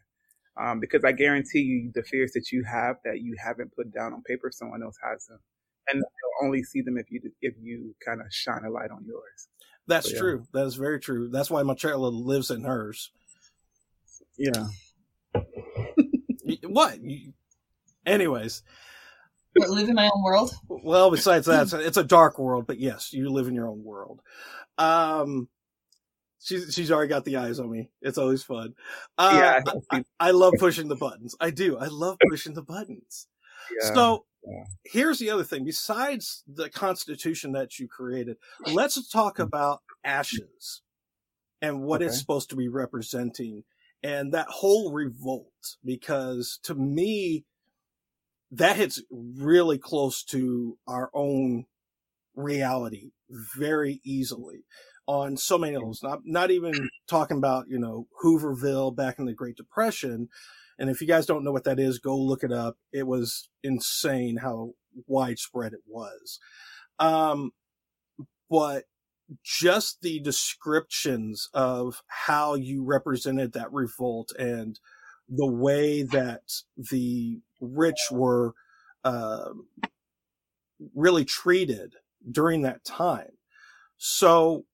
Um, 0.61 0.81
because 0.81 1.05
I 1.05 1.13
guarantee 1.13 1.61
you 1.61 1.93
the 1.95 2.03
fears 2.03 2.33
that 2.33 2.51
you 2.53 2.65
have 2.65 2.97
that 3.05 3.21
you 3.21 3.37
haven't 3.43 3.75
put 3.75 3.95
down 3.95 4.13
on 4.13 4.23
paper, 4.23 4.51
someone 4.53 4.83
else 4.83 4.97
has 5.03 5.27
them. 5.27 5.39
And 5.89 6.01
they'll 6.01 6.47
only 6.47 6.63
see 6.63 6.83
them 6.83 6.97
if 6.97 7.11
you, 7.11 7.21
if 7.41 7.55
you 7.61 7.95
kind 8.05 8.21
of 8.21 8.27
shine 8.31 8.65
a 8.65 8.71
light 8.71 8.91
on 8.91 9.05
yours. 9.07 9.49
That's 9.87 10.13
yeah. 10.13 10.19
true. 10.19 10.47
That 10.53 10.67
is 10.67 10.77
very 10.77 11.01
true. 11.01 11.29
That's 11.29 11.51
why 11.51 11.63
Marcella 11.63 12.09
lives 12.09 12.51
in 12.51 12.65
hers. 12.65 13.11
Yeah. 14.39 14.69
what? 16.63 16.99
Anyways. 18.07 18.63
What, 19.57 19.71
live 19.71 19.89
in 19.89 19.95
my 19.95 20.09
own 20.15 20.23
world? 20.23 20.55
Well, 20.69 21.11
besides 21.11 21.47
that, 21.47 21.73
it's 21.73 21.97
a 21.97 22.05
dark 22.05 22.39
world, 22.39 22.67
but 22.67 22.79
yes, 22.79 23.13
you 23.13 23.29
live 23.31 23.49
in 23.49 23.55
your 23.55 23.69
own 23.69 23.83
world. 23.83 24.21
Um, 24.79 25.49
she's 26.41 26.73
she's 26.73 26.91
already 26.91 27.09
got 27.09 27.25
the 27.25 27.37
eyes 27.37 27.59
on 27.59 27.71
me. 27.71 27.91
It's 28.01 28.19
always 28.19 28.43
fun. 28.43 28.75
Uh, 29.19 29.61
yeah, 29.67 29.73
I, 29.91 30.05
I, 30.19 30.31
love 30.31 30.55
pushing 30.59 30.89
the 30.89 30.97
buttons. 30.97 31.35
I 31.41 31.51
do. 31.51 31.79
I 31.79 31.87
love 31.87 32.17
pushing 32.29 32.55
the 32.55 32.63
buttons. 32.63 33.27
Yeah. 33.83 33.95
So 33.95 34.25
yeah. 34.47 34.65
Here's 34.85 35.19
the 35.19 35.31
other 35.31 35.45
thing. 35.45 35.65
Besides 35.65 36.43
the 36.47 36.71
constitution 36.71 37.53
that 37.53 37.79
you 37.79 37.89
created, 37.89 38.37
let's 38.67 39.09
talk 39.09 39.37
mm. 39.37 39.45
about 39.45 39.83
ashes 40.05 40.83
and 41.61 41.83
what 41.83 42.01
okay. 42.01 42.07
it's 42.07 42.19
supposed 42.19 42.51
to 42.51 42.57
be 42.57 42.69
representing 42.69 43.65
and 44.03 44.33
that 44.33 44.49
whole 44.49 44.93
revolt. 44.93 45.77
Because 45.85 46.59
to 46.65 46.75
me, 46.75 47.45
that 48.51 48.77
hits 48.77 49.03
really 49.11 49.79
close 49.79 50.25
to 50.25 50.79
our 50.87 51.11
own 51.15 51.67
reality 52.35 53.11
very 53.29 54.01
easily 54.05 54.65
on 55.07 55.37
so 55.37 55.59
many 55.59 55.73
mm. 55.73 55.81
levels. 55.81 56.03
Not, 56.03 56.21
not 56.25 56.51
even 56.51 56.89
talking 57.09 57.37
about, 57.37 57.67
you 57.69 57.79
know, 57.79 58.07
Hooverville 58.25 58.97
back 58.97 59.19
in 59.19 59.27
the 59.27 59.35
Great 59.35 59.57
Depression, 59.57 60.29
and 60.81 60.89
if 60.89 61.03
you 61.03 61.07
guys 61.07 61.27
don't 61.27 61.45
know 61.45 61.53
what 61.53 61.65
that 61.65 61.79
is, 61.79 61.99
go 61.99 62.17
look 62.17 62.43
it 62.43 62.51
up. 62.51 62.79
It 62.91 63.07
was 63.07 63.51
insane 63.63 64.39
how 64.39 64.73
widespread 65.07 65.75
it 65.75 65.83
was. 65.87 66.41
Um, 66.99 67.53
but 68.49 68.85
just 69.45 70.01
the 70.01 70.21
descriptions 70.21 71.51
of 71.53 72.03
how 72.07 72.55
you 72.55 72.83
represented 72.83 73.53
that 73.53 73.71
revolt 73.73 74.33
and 74.39 74.81
the 75.29 75.47
way 75.47 76.03
that 76.03 76.43
the 76.91 77.41
rich 77.61 78.09
were 78.11 78.55
uh, 79.05 79.51
really 80.95 81.27
treated 81.27 81.97
during 82.29 82.63
that 82.63 82.85
time. 82.85 83.33
So 83.99 84.65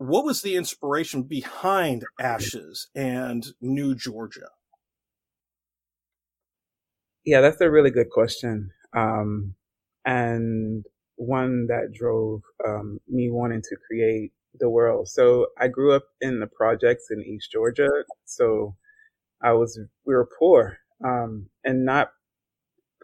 what 0.00 0.24
was 0.24 0.40
the 0.40 0.56
inspiration 0.56 1.24
behind 1.24 2.04
Ashes 2.18 2.88
and 2.94 3.44
New 3.60 3.94
Georgia? 3.94 4.48
Yeah, 7.26 7.42
that's 7.42 7.60
a 7.60 7.70
really 7.70 7.90
good 7.90 8.08
question. 8.08 8.70
Um, 8.96 9.56
and 10.06 10.86
one 11.16 11.66
that 11.66 11.92
drove 11.92 12.40
um, 12.66 12.98
me 13.08 13.28
wanting 13.30 13.60
to 13.60 13.76
create 13.86 14.32
the 14.58 14.70
world. 14.70 15.08
So 15.08 15.48
I 15.58 15.68
grew 15.68 15.92
up 15.92 16.04
in 16.22 16.40
the 16.40 16.46
projects 16.46 17.08
in 17.10 17.20
East 17.20 17.52
Georgia. 17.52 17.90
So 18.24 18.76
I 19.42 19.52
was, 19.52 19.78
we 20.06 20.14
were 20.14 20.28
poor, 20.38 20.78
um, 21.04 21.50
and 21.62 21.84
not 21.84 22.08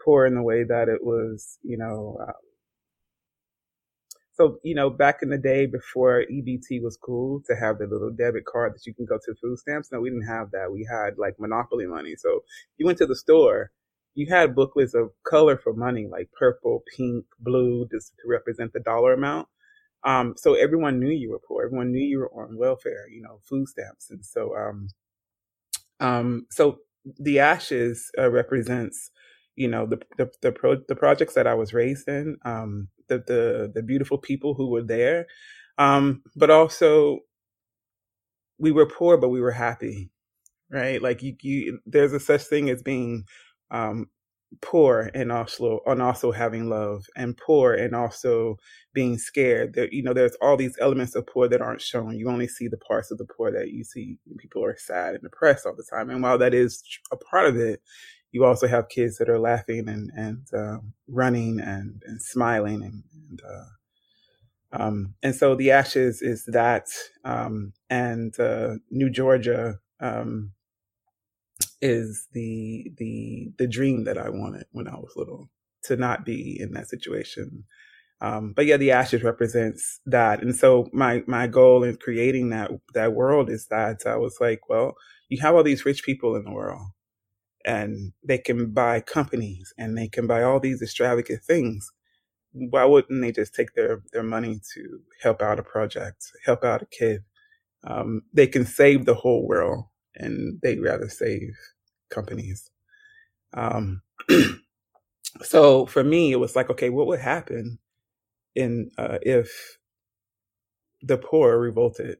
poor 0.03 0.25
in 0.25 0.33
the 0.33 0.41
way 0.41 0.63
that 0.63 0.89
it 0.89 1.03
was, 1.03 1.59
you 1.61 1.77
know, 1.77 2.17
uh, 2.27 2.31
so, 4.37 4.59
you 4.63 4.75
know, 4.75 4.91
back 4.91 5.19
in 5.23 5.29
the 5.29 5.37
day 5.39 5.65
before 5.65 6.23
EBT 6.31 6.83
was 6.83 6.95
cool 6.95 7.41
to 7.47 7.55
have 7.55 7.79
the 7.79 7.87
little 7.87 8.11
debit 8.11 8.45
card 8.45 8.75
that 8.75 8.85
you 8.85 8.93
can 8.93 9.05
go 9.05 9.17
to 9.17 9.35
food 9.41 9.57
stamps. 9.57 9.91
No, 9.91 9.99
we 9.99 10.11
didn't 10.11 10.27
have 10.27 10.51
that. 10.51 10.71
We 10.71 10.87
had 10.89 11.17
like 11.17 11.39
monopoly 11.39 11.87
money. 11.87 12.15
So 12.15 12.43
you 12.77 12.85
went 12.85 12.99
to 12.99 13.07
the 13.07 13.15
store, 13.15 13.71
you 14.13 14.27
had 14.29 14.55
booklets 14.55 14.93
of 14.93 15.09
color 15.27 15.57
for 15.57 15.73
money, 15.73 16.07
like 16.11 16.29
purple, 16.37 16.83
pink, 16.95 17.25
blue, 17.39 17.87
just 17.91 18.13
to 18.17 18.29
represent 18.29 18.73
the 18.73 18.79
dollar 18.79 19.13
amount. 19.13 19.47
Um, 20.03 20.35
so 20.37 20.53
everyone 20.53 20.99
knew 20.99 21.09
you 21.09 21.31
were 21.31 21.41
poor. 21.47 21.65
Everyone 21.65 21.91
knew 21.91 22.05
you 22.05 22.19
were 22.19 22.31
on 22.31 22.57
welfare, 22.57 23.09
you 23.09 23.23
know, 23.23 23.39
food 23.49 23.67
stamps. 23.67 24.11
And 24.11 24.23
so, 24.23 24.55
um, 24.55 24.89
um, 25.99 26.45
so 26.51 26.77
the 27.19 27.39
ashes 27.39 28.11
uh, 28.19 28.29
represents, 28.29 29.09
you 29.55 29.67
know, 29.67 29.87
the, 29.87 29.99
the, 30.17 30.31
the, 30.43 30.51
pro- 30.51 30.83
the 30.87 30.95
projects 30.95 31.33
that 31.33 31.47
I 31.47 31.55
was 31.55 31.73
raised 31.73 32.07
in, 32.07 32.37
um, 32.45 32.89
the 33.09 33.19
the 33.27 33.71
the 33.73 33.83
beautiful 33.83 34.17
people 34.17 34.53
who 34.55 34.69
were 34.69 34.83
there, 34.83 35.27
um, 35.77 36.23
but 36.35 36.49
also 36.49 37.19
we 38.59 38.71
were 38.71 38.85
poor, 38.87 39.17
but 39.17 39.29
we 39.29 39.41
were 39.41 39.51
happy, 39.51 40.09
right? 40.71 41.01
Like 41.01 41.23
you, 41.23 41.35
you 41.41 41.79
there's 41.85 42.13
a 42.13 42.19
such 42.19 42.43
thing 42.43 42.69
as 42.69 42.83
being 42.83 43.25
um, 43.71 44.07
poor 44.61 45.11
and 45.13 45.31
also 45.31 45.81
and 45.85 46.01
also 46.01 46.31
having 46.31 46.69
love, 46.69 47.05
and 47.15 47.37
poor 47.37 47.73
and 47.73 47.95
also 47.95 48.57
being 48.93 49.17
scared. 49.17 49.75
That 49.75 49.93
you 49.93 50.03
know, 50.03 50.13
there's 50.13 50.37
all 50.41 50.57
these 50.57 50.77
elements 50.81 51.15
of 51.15 51.27
poor 51.27 51.47
that 51.49 51.61
aren't 51.61 51.81
shown. 51.81 52.17
You 52.17 52.29
only 52.29 52.47
see 52.47 52.67
the 52.67 52.77
parts 52.77 53.11
of 53.11 53.17
the 53.19 53.25
poor 53.25 53.51
that 53.51 53.71
you 53.71 53.83
see. 53.83 54.17
People 54.39 54.63
are 54.65 54.77
sad 54.77 55.15
and 55.15 55.23
depressed 55.23 55.65
all 55.65 55.75
the 55.75 55.87
time, 55.89 56.09
and 56.09 56.23
while 56.23 56.37
that 56.39 56.53
is 56.53 56.83
a 57.11 57.17
part 57.17 57.47
of 57.47 57.57
it, 57.57 57.81
you 58.31 58.45
also 58.45 58.67
have 58.67 58.89
kids 58.89 59.17
that 59.17 59.29
are 59.29 59.39
laughing 59.39 59.87
and 59.89 60.11
and 60.15 60.47
uh, 60.53 60.79
running 61.07 61.59
and, 61.59 62.03
and 62.05 62.21
smiling 62.21 62.83
and 62.83 63.03
and, 63.29 63.41
uh, 63.47 63.65
um, 64.73 65.15
and 65.23 65.35
so 65.35 65.55
the 65.55 65.71
ashes 65.71 66.21
is 66.21 66.45
that 66.45 66.87
um, 67.23 67.73
and 67.89 68.37
uh, 68.39 68.75
New 68.91 69.09
Georgia 69.09 69.79
um, 69.99 70.51
is 71.81 72.27
the 72.33 72.91
the 72.97 73.51
the 73.57 73.67
dream 73.67 74.03
that 74.05 74.17
I 74.17 74.29
wanted 74.29 74.65
when 74.71 74.87
I 74.87 74.95
was 74.95 75.13
little 75.15 75.49
to 75.83 75.95
not 75.95 76.25
be 76.25 76.57
in 76.59 76.73
that 76.73 76.89
situation. 76.89 77.63
Um, 78.21 78.53
but 78.55 78.65
yeah, 78.65 78.77
the 78.77 78.91
ashes 78.91 79.23
represents 79.23 79.99
that, 80.07 80.41
and 80.41 80.55
so 80.55 80.87
my 80.93 81.23
my 81.27 81.47
goal 81.47 81.83
in 81.83 81.97
creating 81.97 82.49
that 82.49 82.71
that 82.95 83.13
world 83.13 83.49
is 83.49 83.67
that 83.67 84.01
I 84.07 84.17
was 84.17 84.37
like, 84.41 84.69
well, 84.69 84.95
you 85.29 85.39
have 85.41 85.55
all 85.55 85.63
these 85.63 85.85
rich 85.85 86.03
people 86.03 86.35
in 86.35 86.45
the 86.45 86.51
world, 86.51 86.87
and 87.67 88.13
they 88.23 88.39
can 88.39 88.71
buy 88.73 89.01
companies 89.01 89.73
and 89.77 89.97
they 89.99 90.09
can 90.09 90.27
buy 90.27 90.43
all 90.43 90.61
these 90.61 90.81
extravagant 90.81 91.43
things. 91.43 91.91
Why 92.53 92.85
wouldn't 92.85 93.21
they 93.21 93.31
just 93.33 93.55
take 93.55 93.73
their, 93.75 94.03
their 94.13 94.23
money 94.23 94.61
to 94.75 94.99
help 95.21 95.41
out 95.43 95.59
a 95.59 95.63
project, 95.63 96.31
help 96.45 96.63
out 96.65 96.83
a 96.83 96.87
kid? 96.87 97.23
Um, 97.85 98.23
they 98.33 98.47
can 98.47 98.65
save 98.65 99.05
the 99.05 99.15
whole 99.15 99.47
world 99.47 99.85
and 100.15 100.59
they'd 100.63 100.81
rather 100.83 101.09
save 101.09 101.55
companies. 102.09 102.71
Um, 103.53 104.01
so 105.43 105.85
for 105.87 106.03
me, 106.03 106.31
it 106.31 106.37
was 106.39 106.55
like, 106.55 106.69
okay, 106.71 106.89
what 106.89 107.07
would 107.07 107.21
happen 107.21 107.79
in 108.55 108.91
uh, 108.97 109.19
if 109.23 109.79
the 111.01 111.17
poor 111.17 111.59
revolted, 111.59 112.19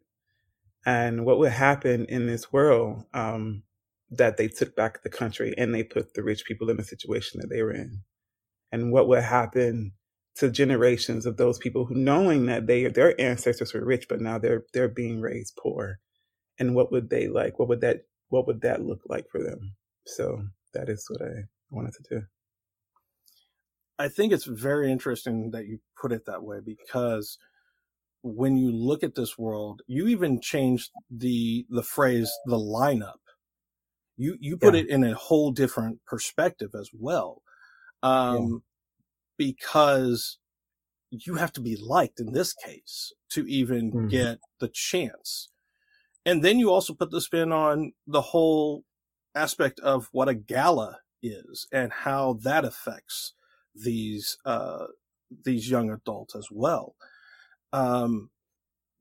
and 0.85 1.25
what 1.25 1.39
would 1.39 1.51
happen 1.53 2.05
in 2.05 2.27
this 2.27 2.53
world 2.53 3.05
um, 3.13 3.63
that 4.11 4.37
they 4.37 4.47
took 4.47 4.75
back 4.75 5.03
the 5.03 5.09
country 5.09 5.53
and 5.57 5.73
they 5.73 5.83
put 5.83 6.13
the 6.13 6.23
rich 6.23 6.45
people 6.45 6.69
in 6.69 6.77
the 6.77 6.83
situation 6.83 7.41
that 7.41 7.47
they 7.49 7.61
were 7.61 7.73
in, 7.73 8.01
and 8.71 8.91
what 8.91 9.07
would 9.07 9.23
happen 9.23 9.93
to 10.35 10.51
generations 10.51 11.25
of 11.25 11.37
those 11.37 11.57
people 11.57 11.85
who, 11.85 11.95
knowing 11.95 12.45
that 12.45 12.67
they 12.67 12.87
their 12.87 13.19
ancestors 13.19 13.73
were 13.73 13.83
rich, 13.85 14.07
but 14.09 14.21
now 14.21 14.37
they're 14.37 14.63
they're 14.73 14.87
being 14.87 15.21
raised 15.21 15.57
poor, 15.61 15.99
and 16.59 16.75
what 16.75 16.91
would 16.91 17.09
they 17.09 17.27
like? 17.27 17.59
What 17.59 17.69
would 17.69 17.81
that 17.81 18.01
what 18.29 18.47
would 18.47 18.61
that 18.61 18.83
look 18.83 19.01
like 19.07 19.29
for 19.29 19.43
them? 19.43 19.75
So 20.05 20.43
that 20.73 20.89
is 20.89 21.05
what 21.09 21.21
I 21.21 21.45
wanted 21.71 21.93
to 21.95 22.03
do. 22.09 22.21
I 23.99 24.09
think 24.09 24.31
it's 24.31 24.45
very 24.45 24.91
interesting 24.91 25.51
that 25.51 25.65
you 25.65 25.79
put 25.99 26.11
it 26.11 26.25
that 26.27 26.43
way 26.43 26.59
because 26.63 27.37
when 28.21 28.57
you 28.57 28.71
look 28.71 29.03
at 29.03 29.15
this 29.15 29.37
world, 29.37 29.81
you 29.87 30.07
even 30.07 30.41
changed 30.41 30.91
the 31.09 31.65
the 31.69 31.83
phrase 31.83 32.31
the 32.45 32.57
lineup. 32.57 33.19
You 34.17 34.37
you 34.39 34.57
put 34.57 34.73
yeah. 34.73 34.81
it 34.81 34.89
in 34.89 35.03
a 35.03 35.15
whole 35.15 35.51
different 35.51 35.99
perspective 36.05 36.71
as 36.79 36.89
well. 36.93 37.41
Um, 38.03 38.37
yeah. 38.37 38.57
because 39.37 40.37
you 41.09 41.35
have 41.35 41.51
to 41.53 41.61
be 41.61 41.75
liked 41.75 42.19
in 42.19 42.33
this 42.33 42.53
case 42.53 43.13
to 43.31 43.47
even 43.47 43.91
mm-hmm. 43.91 44.07
get 44.07 44.39
the 44.59 44.67
chance. 44.67 45.49
And 46.25 46.43
then 46.43 46.59
you 46.59 46.71
also 46.71 46.93
put 46.93 47.11
the 47.11 47.21
spin 47.21 47.51
on 47.51 47.93
the 48.05 48.21
whole 48.21 48.83
aspect 49.33 49.79
of 49.79 50.09
what 50.11 50.27
a 50.27 50.33
gala 50.33 50.99
is 51.23 51.67
and 51.71 51.91
how 51.91 52.37
that 52.43 52.65
affects 52.65 53.33
these 53.73 54.37
uh, 54.45 54.87
these 55.45 55.69
young 55.69 55.89
adults 55.89 56.35
as 56.35 56.47
well. 56.51 56.95
Um, 57.71 58.29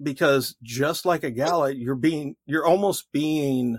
because 0.02 0.56
just 0.62 1.06
like 1.06 1.24
a 1.24 1.30
gala, 1.30 1.72
you're 1.72 1.94
being 1.94 2.36
you're 2.46 2.66
almost 2.66 3.10
being 3.12 3.78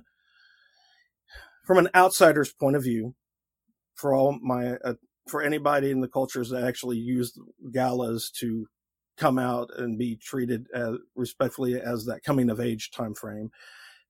from 1.68 1.78
an 1.78 1.90
outsider's 1.94 2.52
point 2.52 2.76
of 2.76 2.84
view. 2.84 3.14
For 3.96 4.14
all 4.14 4.40
my 4.42 4.78
uh, 4.84 4.94
for 5.28 5.42
anybody 5.42 5.92
in 5.92 6.02
the 6.02 6.08
cultures 6.08 6.50
that 6.50 6.64
actually 6.64 6.98
use 6.98 7.38
galas 7.72 8.32
to 8.40 8.68
come 9.18 9.40
out 9.40 9.70
and 9.76 9.98
be 9.98 10.16
treated 10.16 10.68
as 10.74 10.94
respectfully 11.16 11.80
as 11.82 12.06
that 12.06 12.24
coming 12.24 12.50
of 12.52 12.60
age 12.60 12.92
time 12.92 13.16
frame 13.16 13.50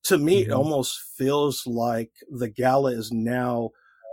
to 0.04 0.18
me 0.18 0.42
mm-hmm. 0.42 0.52
it 0.52 0.54
almost 0.54 1.00
feels 1.18 1.66
like 1.66 2.12
the 2.30 2.50
gala 2.50 2.92
is 2.92 3.14
now 3.14 3.70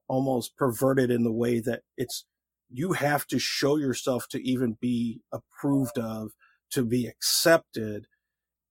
almost 0.09 0.57
perverted 0.57 1.11
in 1.11 1.25
the 1.25 1.33
way 1.33 1.59
that 1.59 1.83
it's 1.97 2.25
you 2.71 2.93
have 2.93 3.27
to 3.29 3.39
show 3.39 3.77
yourself 3.77 4.27
to 4.29 4.43
even 4.47 4.77
be 4.81 5.21
approved 5.33 5.97
of, 5.99 6.33
to 6.73 6.85
be 6.85 7.07
accepted 7.07 8.07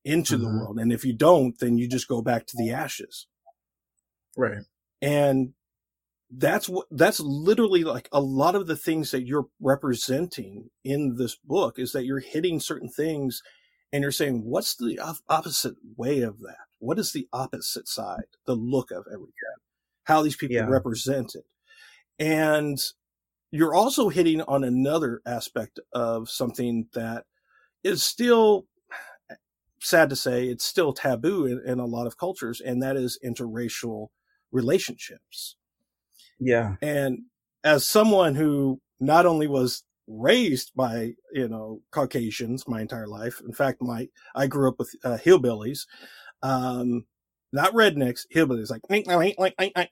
into 0.04 0.36
mm-hmm. 0.36 0.44
the 0.44 0.50
world. 0.50 0.80
And 0.80 0.92
if 0.92 1.06
you 1.06 1.14
don't, 1.14 1.58
then 1.60 1.78
you 1.78 1.88
just 1.88 2.08
go 2.08 2.22
back 2.22 2.46
to 2.48 2.58
the 2.58 2.72
ashes. 2.72 3.28
Right. 4.38 4.60
And 5.02 5.54
that's 6.36 6.68
what, 6.68 6.88
that's 6.90 7.20
literally 7.20 7.84
like 7.84 8.10
a 8.12 8.22
lot 8.22 8.56
of 8.56 8.68
the 8.68 8.76
things 8.76 9.12
that 9.12 9.28
you're 9.28 9.48
representing 9.60 10.70
in 10.84 11.16
this 11.18 11.36
book 11.36 11.78
is 11.78 11.92
that 11.92 12.06
you're 12.06 12.20
hitting 12.20 12.60
certain 12.60 12.90
things 12.90 13.42
and 13.92 14.02
you're 14.02 14.12
saying, 14.12 14.44
what's 14.44 14.76
the 14.76 15.00
opposite 15.30 15.76
way 15.96 16.22
of 16.22 16.40
that? 16.40 16.58
What 16.80 16.98
is 16.98 17.14
the 17.14 17.28
opposite 17.32 17.88
side, 17.88 18.26
the 18.46 18.56
look 18.56 18.92
of 18.92 19.06
everything, 19.08 19.34
how 20.06 20.24
these 20.24 20.36
people 20.36 20.56
yeah. 20.56 20.66
represent 20.68 21.36
it? 21.36 21.46
And 22.18 22.80
you're 23.52 23.76
also 23.76 24.10
hitting 24.10 24.42
on 24.42 24.64
another 24.64 25.22
aspect 25.26 25.80
of 25.94 26.30
something 26.30 26.88
that 26.94 27.26
is 27.84 28.04
still 28.04 28.66
eh, 29.30 29.36
sad 29.80 30.10
to 30.10 30.16
say 30.16 30.48
it's 30.48 30.66
still 30.66 30.92
taboo 30.92 31.46
in, 31.46 31.62
in, 31.64 31.80
a 31.80 31.86
lot 31.86 32.08
of 32.08 32.18
cultures 32.18 32.60
and 32.60 32.82
that 32.82 32.98
is 32.98 33.20
interracial 33.24 34.08
relationships 34.54 35.56
yeah 36.40 36.76
and 36.82 37.20
as 37.64 37.88
someone 37.88 38.36
who 38.36 38.80
not 39.00 39.26
only 39.26 39.48
was 39.48 39.84
raised 40.08 40.72
by 40.76 41.14
you 41.34 41.48
know 41.48 41.82
caucasians 41.92 42.68
my 42.68 42.82
entire 42.82 43.08
life 43.08 43.42
in 43.46 43.54
fact 43.54 43.82
my 43.82 44.08
i 44.36 44.48
grew 44.48 44.70
up 44.70 44.76
with 44.78 44.94
uh, 45.04 45.18
hillbillies 45.18 45.80
um 46.42 47.06
not 47.52 47.74
rednecks 47.74 48.22
hillbillies 48.34 48.70
like 48.70 48.82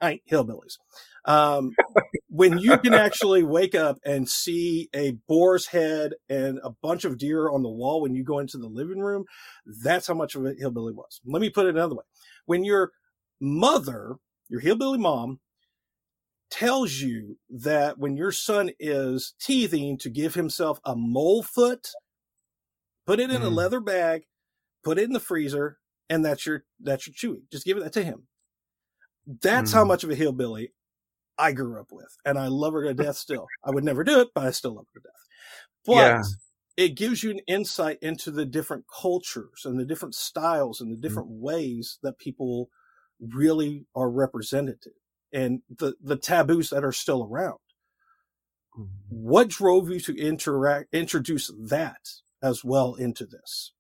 like, 0.01 0.23
hillbillies 0.31 0.77
um, 1.25 1.75
when 2.29 2.57
you 2.57 2.77
can 2.77 2.93
actually 2.93 3.43
wake 3.43 3.75
up 3.75 3.97
and 4.03 4.27
see 4.27 4.89
a 4.95 5.11
boar's 5.27 5.67
head 5.67 6.13
and 6.29 6.59
a 6.63 6.71
bunch 6.81 7.05
of 7.05 7.17
deer 7.17 7.49
on 7.49 7.61
the 7.61 7.69
wall 7.69 8.01
when 8.01 8.15
you 8.15 8.23
go 8.23 8.39
into 8.39 8.57
the 8.57 8.67
living 8.67 8.99
room, 8.99 9.25
that's 9.83 10.07
how 10.07 10.13
much 10.13 10.35
of 10.35 10.45
a 10.45 10.53
hillbilly 10.57 10.93
was. 10.93 11.21
Let 11.25 11.41
me 11.41 11.49
put 11.49 11.67
it 11.67 11.75
another 11.75 11.95
way. 11.95 12.03
When 12.45 12.63
your 12.63 12.91
mother, 13.39 14.15
your 14.51 14.59
hillbilly 14.59 14.99
mom, 14.99 15.39
tells 16.51 16.95
you 16.95 17.37
that 17.49 17.97
when 17.97 18.17
your 18.17 18.33
son 18.33 18.69
is 18.77 19.33
teething 19.41 19.97
to 19.97 20.09
give 20.09 20.35
himself 20.35 20.79
a 20.85 20.95
mole 20.95 21.41
foot, 21.41 21.87
put 23.07 23.19
it 23.19 23.31
in 23.31 23.41
mm. 23.41 23.45
a 23.45 23.49
leather 23.49 23.79
bag, 23.79 24.23
put 24.83 24.99
it 24.99 25.05
in 25.05 25.13
the 25.13 25.19
freezer, 25.19 25.77
and 26.09 26.23
that's 26.23 26.45
your 26.45 26.65
that's 26.81 27.07
your 27.07 27.13
chewy. 27.13 27.43
Just 27.51 27.65
give 27.65 27.79
that 27.79 27.93
to 27.93 28.03
him. 28.03 28.27
That's 29.25 29.71
mm. 29.71 29.75
how 29.75 29.85
much 29.85 30.03
of 30.03 30.09
a 30.11 30.15
hillbilly 30.15 30.73
I 31.37 31.53
grew 31.53 31.79
up 31.79 31.87
with, 31.91 32.17
and 32.25 32.37
I 32.37 32.47
love 32.47 32.73
her 32.73 32.83
to 32.83 32.93
death 32.93 33.15
still. 33.15 33.47
I 33.63 33.71
would 33.71 33.85
never 33.85 34.03
do 34.03 34.19
it, 34.19 34.27
but 34.35 34.45
I 34.45 34.51
still 34.51 34.75
love 34.75 34.85
her 34.93 34.99
to 34.99 35.03
death. 35.07 35.21
But 35.85 35.93
yeah. 35.95 36.21
it 36.85 36.97
gives 36.97 37.23
you 37.23 37.31
an 37.31 37.39
insight 37.47 37.97
into 38.01 38.29
the 38.29 38.45
different 38.45 38.85
cultures 39.01 39.61
and 39.63 39.79
the 39.79 39.85
different 39.85 40.15
styles 40.15 40.81
and 40.81 40.91
the 40.91 40.95
mm-hmm. 40.95 41.01
different 41.01 41.29
mm-hmm. 41.29 41.41
ways 41.41 41.97
that 42.03 42.19
people 42.19 42.69
really 43.21 43.85
are 43.95 44.09
represented 44.09 44.79
and 45.33 45.61
the, 45.69 45.95
the 46.01 46.17
taboos 46.17 46.69
that 46.69 46.83
are 46.83 46.91
still 46.91 47.23
around. 47.23 47.59
Mm-hmm. 48.77 48.87
What 49.09 49.49
drove 49.49 49.89
you 49.89 49.99
to 50.01 50.17
interact, 50.17 50.93
introduce 50.93 51.51
that 51.59 52.09
as 52.41 52.63
well 52.63 52.95
into 52.95 53.25
this? 53.25 53.73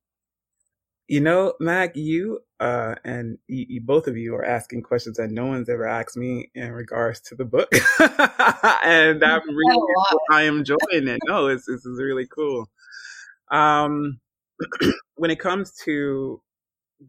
You 1.07 1.19
know, 1.19 1.53
Mac, 1.59 1.95
you 1.95 2.39
uh, 2.61 2.95
and 3.03 3.37
you, 3.47 3.65
you, 3.67 3.81
both 3.81 4.07
of 4.07 4.15
you 4.15 4.33
are 4.35 4.45
asking 4.45 4.83
questions 4.83 5.17
that 5.17 5.29
no 5.29 5.45
one's 5.45 5.67
ever 5.67 5.85
asked 5.85 6.15
me 6.15 6.49
in 6.55 6.71
regards 6.71 7.19
to 7.21 7.35
the 7.35 7.43
book, 7.43 7.69
and 7.99 9.21
I'm 9.21 9.41
really 9.49 9.93
I 10.31 10.43
am 10.43 10.59
enjoying 10.59 10.77
it. 11.09 11.19
No, 11.25 11.47
it's 11.47 11.65
this 11.65 11.85
is 11.85 11.99
really 11.99 12.27
cool. 12.27 12.69
Um, 13.49 14.21
when 15.15 15.31
it 15.31 15.39
comes 15.39 15.73
to 15.83 16.41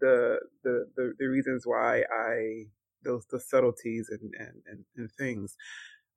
the, 0.00 0.40
the 0.64 0.86
the 0.96 1.14
the 1.18 1.26
reasons 1.26 1.64
why 1.66 2.02
I 2.02 2.66
those 3.04 3.26
the 3.30 3.40
subtleties 3.40 4.08
and 4.10 4.34
and 4.38 4.62
and, 4.66 4.84
and 4.96 5.10
things 5.18 5.56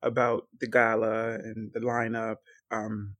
about 0.02 0.48
the 0.60 0.68
gala 0.68 1.34
and 1.36 1.72
the 1.72 1.80
lineup, 1.80 2.36
um, 2.70 3.16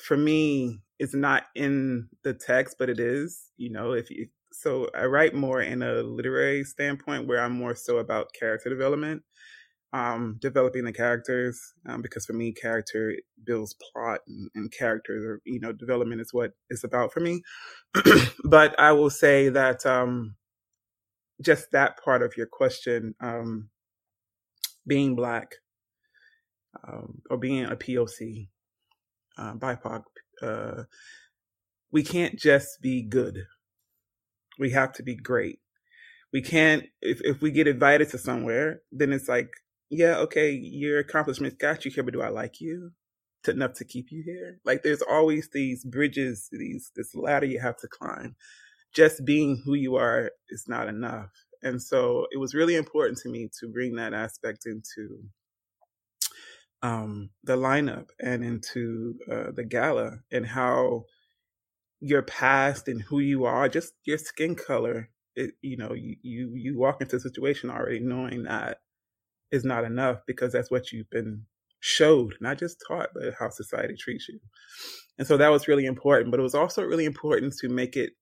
for 0.00 0.16
me, 0.16 0.80
it's 0.98 1.14
not 1.14 1.44
in 1.54 2.08
the 2.24 2.34
text, 2.34 2.76
but 2.78 2.90
it 2.90 3.00
is, 3.00 3.50
you 3.56 3.70
know, 3.70 3.92
if 3.92 4.10
you, 4.10 4.28
so 4.52 4.88
I 4.94 5.06
write 5.06 5.34
more 5.34 5.62
in 5.62 5.82
a 5.82 6.02
literary 6.02 6.64
standpoint 6.64 7.26
where 7.28 7.40
I'm 7.42 7.52
more 7.52 7.74
so 7.74 7.98
about 7.98 8.32
character 8.34 8.70
development, 8.70 9.22
um, 9.92 10.38
developing 10.40 10.84
the 10.84 10.92
characters, 10.92 11.74
um, 11.86 12.00
because 12.00 12.24
for 12.24 12.32
me, 12.32 12.52
character 12.52 13.14
builds 13.44 13.74
plot 13.74 14.20
and, 14.26 14.50
and 14.54 14.72
characters 14.72 15.24
or, 15.24 15.40
you 15.44 15.60
know, 15.60 15.72
development 15.72 16.20
is 16.20 16.32
what 16.32 16.52
it's 16.70 16.84
about 16.84 17.12
for 17.12 17.20
me. 17.20 17.42
but 18.44 18.78
I 18.80 18.92
will 18.92 19.10
say 19.10 19.50
that, 19.50 19.84
um, 19.84 20.36
just 21.42 21.72
that 21.72 22.02
part 22.02 22.22
of 22.22 22.36
your 22.36 22.46
question, 22.46 23.14
um, 23.20 23.68
being 24.86 25.14
black, 25.14 25.56
um, 26.86 27.20
or 27.28 27.36
being 27.36 27.64
a 27.64 27.76
POC, 27.76 28.48
uh, 29.36 29.54
BIPOC, 29.54 30.04
uh, 30.42 30.84
we 31.90 32.02
can't 32.02 32.38
just 32.38 32.80
be 32.80 33.02
good. 33.02 33.46
We 34.58 34.70
have 34.70 34.92
to 34.94 35.02
be 35.02 35.16
great. 35.16 35.58
We 36.32 36.40
can't, 36.40 36.84
if, 37.02 37.20
if 37.22 37.42
we 37.42 37.50
get 37.50 37.66
invited 37.66 38.08
to 38.10 38.18
somewhere, 38.18 38.80
then 38.90 39.12
it's 39.12 39.28
like, 39.28 39.50
yeah, 39.92 40.16
okay, 40.16 40.50
your 40.52 41.00
accomplishments 41.00 41.56
got 41.58 41.84
you 41.84 41.90
here, 41.90 42.02
but 42.02 42.14
do 42.14 42.22
I 42.22 42.30
like 42.30 42.62
you 42.62 42.92
to, 43.42 43.50
enough 43.50 43.74
to 43.74 43.84
keep 43.84 44.10
you 44.10 44.22
here? 44.24 44.58
Like 44.64 44.82
there's 44.82 45.02
always 45.02 45.50
these 45.52 45.84
bridges, 45.84 46.48
these, 46.50 46.90
this 46.96 47.14
ladder 47.14 47.44
you 47.44 47.60
have 47.60 47.76
to 47.76 47.88
climb. 47.88 48.34
Just 48.94 49.26
being 49.26 49.60
who 49.62 49.74
you 49.74 49.96
are 49.96 50.30
is 50.48 50.64
not 50.66 50.88
enough. 50.88 51.28
And 51.62 51.80
so 51.80 52.26
it 52.32 52.38
was 52.38 52.54
really 52.54 52.74
important 52.74 53.18
to 53.18 53.28
me 53.28 53.50
to 53.60 53.68
bring 53.68 53.96
that 53.96 54.14
aspect 54.14 54.64
into 54.64 55.24
um, 56.82 57.28
the 57.44 57.56
lineup 57.58 58.08
and 58.18 58.42
into 58.42 59.16
uh, 59.30 59.50
the 59.54 59.64
gala 59.64 60.20
and 60.32 60.46
how 60.46 61.04
your 62.00 62.22
past 62.22 62.88
and 62.88 63.02
who 63.02 63.18
you 63.18 63.44
are, 63.44 63.68
just 63.68 63.92
your 64.04 64.18
skin 64.18 64.54
color, 64.54 65.10
it, 65.36 65.50
you 65.60 65.76
know, 65.76 65.92
you, 65.92 66.16
you, 66.22 66.52
you 66.54 66.78
walk 66.78 67.02
into 67.02 67.16
a 67.16 67.20
situation 67.20 67.68
already 67.68 68.00
knowing 68.00 68.44
that 68.44 68.78
is 69.52 69.64
not 69.64 69.84
enough 69.84 70.18
because 70.26 70.52
that's 70.52 70.70
what 70.70 70.90
you've 70.90 71.10
been 71.10 71.44
showed, 71.80 72.34
not 72.40 72.58
just 72.58 72.82
taught, 72.86 73.10
but 73.14 73.34
how 73.38 73.50
society 73.50 73.94
treats 73.94 74.28
you. 74.28 74.40
And 75.18 75.26
so 75.26 75.36
that 75.36 75.50
was 75.50 75.68
really 75.68 75.86
important. 75.86 76.30
But 76.30 76.40
it 76.40 76.44
was 76.44 76.54
also 76.54 76.82
really 76.82 77.04
important 77.04 77.54
to 77.60 77.68
make 77.68 77.96
it 77.96 78.12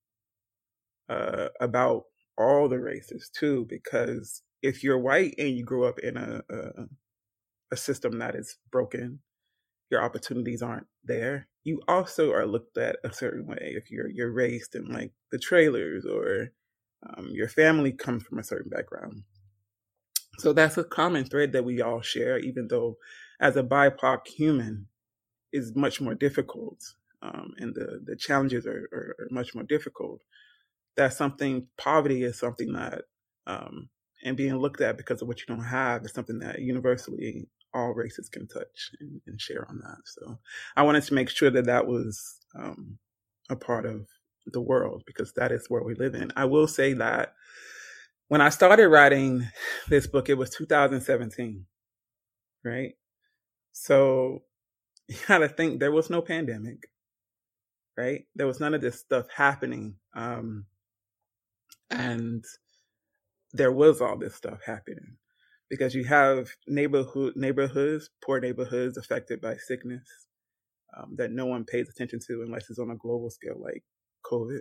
uh, 1.09 1.49
about 1.61 2.03
all 2.37 2.69
the 2.69 2.81
races 2.81 3.31
too, 3.35 3.67
because 3.69 4.43
if 4.63 4.83
you're 4.83 4.99
white 4.99 5.35
and 5.39 5.51
you 5.51 5.65
grew 5.65 5.85
up 5.85 5.99
in 6.01 6.17
a, 6.17 6.43
a, 6.51 6.85
a 7.73 7.77
system 7.77 8.19
that 8.19 8.35
is 8.35 8.57
broken, 8.71 9.21
your 9.91 10.03
opportunities 10.03 10.63
aren't 10.63 10.87
there. 11.05 11.49
You 11.65 11.81
also 11.89 12.33
are 12.33 12.47
looked 12.47 12.79
at 12.79 12.97
a 13.05 13.13
certain 13.13 13.47
way 13.47 13.75
if 13.77 13.91
you're 13.91 14.09
you're 14.09 14.33
raised 14.33 14.75
in 14.75 14.87
like 14.87 15.13
the 15.31 15.39
trailers 15.39 16.07
or 16.07 16.53
um, 17.09 17.29
your 17.33 17.49
family 17.49 17.93
comes 17.93 18.23
from 18.23 18.39
a 18.39 18.45
certain 18.45 18.71
background. 18.71 19.25
So 20.39 20.53
that's 20.53 20.79
a 20.79 20.85
common 20.85 21.25
thread 21.25 21.53
that 21.53 21.65
we 21.65 21.83
all 21.83 22.01
share, 22.01 22.39
even 22.39 22.69
though 22.69 22.97
as 23.41 23.57
a 23.57 23.63
BIPOC 23.63 24.27
human 24.27 24.87
is 25.53 25.75
much 25.75 26.01
more 26.01 26.15
difficult 26.15 26.83
um, 27.23 27.53
and 27.59 27.75
the, 27.75 28.01
the 28.05 28.17
challenges 28.17 28.67
are, 28.67 28.89
are, 28.93 29.17
are, 29.19 29.29
much 29.31 29.55
more 29.55 29.65
difficult. 29.65 30.23
That's 30.97 31.17
something, 31.17 31.67
poverty 31.77 32.23
is 32.23 32.39
something 32.39 32.73
that, 32.73 33.03
um, 33.47 33.89
and 34.25 34.37
being 34.37 34.57
looked 34.57 34.81
at 34.81 34.97
because 34.97 35.23
of 35.23 35.29
what 35.29 35.41
you 35.41 35.47
don't 35.47 35.65
have 35.65 36.05
is 36.05 36.13
something 36.13 36.39
that 36.41 36.61
universally 36.61 37.49
all 37.73 37.93
races 37.95 38.29
can 38.29 38.47
touch 38.49 38.91
and, 39.01 39.21
and 39.27 39.41
share 39.41 39.67
on 39.69 39.81
that. 39.83 39.99
So 40.05 40.39
I 40.77 40.83
wanted 40.83 41.05
to 41.05 41.15
make 41.15 41.31
sure 41.31 41.51
that 41.51 41.67
that 41.67 41.87
was 41.87 42.39
um, 42.59 42.99
a 43.49 43.57
part 43.57 43.87
of 43.87 44.07
the 44.47 44.61
world 44.61 45.03
because 45.07 45.33
that 45.35 45.53
is 45.53 45.67
where 45.69 45.83
we 45.83 45.95
live 45.95 46.15
in. 46.15 46.33
I 46.37 46.47
will 46.47 46.67
say 46.67 46.95
that 46.95 47.35
when 48.31 48.41
I 48.41 48.49
started 48.49 48.87
writing 48.87 49.49
this 49.89 50.07
book, 50.07 50.29
it 50.29 50.39
was 50.39 50.51
2017, 50.51 51.67
right? 52.65 52.93
So 53.73 54.45
you 55.09 55.17
got 55.27 55.39
to 55.39 55.49
think 55.49 55.81
there 55.81 55.91
was 55.91 56.11
no 56.11 56.23
pandemic, 56.23 56.89
right? 57.99 58.27
There 58.37 58.47
was 58.47 58.61
none 58.61 58.73
of 58.73 58.83
this 58.83 59.01
stuff 59.01 59.27
happening. 59.35 59.97
Um, 60.15 60.67
and 61.91 62.45
there 63.53 63.73
was 63.73 64.01
all 64.01 64.17
this 64.17 64.37
stuff 64.37 64.61
happening 64.65 65.17
because 65.69 65.97
you 65.97 66.05
have 66.05 66.51
neighborhood 66.69 67.33
neighborhoods, 67.35 68.11
poor 68.25 68.39
neighborhoods 68.39 68.97
affected 68.97 69.41
by 69.41 69.57
sickness 69.57 70.07
um, 70.97 71.17
that 71.17 71.33
no 71.33 71.47
one 71.47 71.65
pays 71.65 71.89
attention 71.89 72.21
to 72.29 72.45
unless 72.47 72.71
it's 72.71 72.79
on 72.79 72.93
a 72.93 72.97
global 72.97 73.29
scale 73.29 73.61
like 73.61 73.83
COVID. 74.25 74.61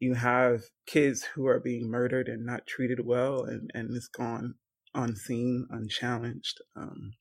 You 0.00 0.14
have 0.14 0.62
kids 0.86 1.22
who 1.22 1.46
are 1.46 1.60
being 1.60 1.88
murdered 1.90 2.28
and 2.28 2.44
not 2.44 2.66
treated 2.66 3.06
well, 3.06 3.44
and 3.44 3.70
and 3.74 3.94
it's 3.94 4.08
gone 4.08 4.54
unseen, 4.94 5.66
unchallenged. 5.70 6.58
Um, 6.74 7.12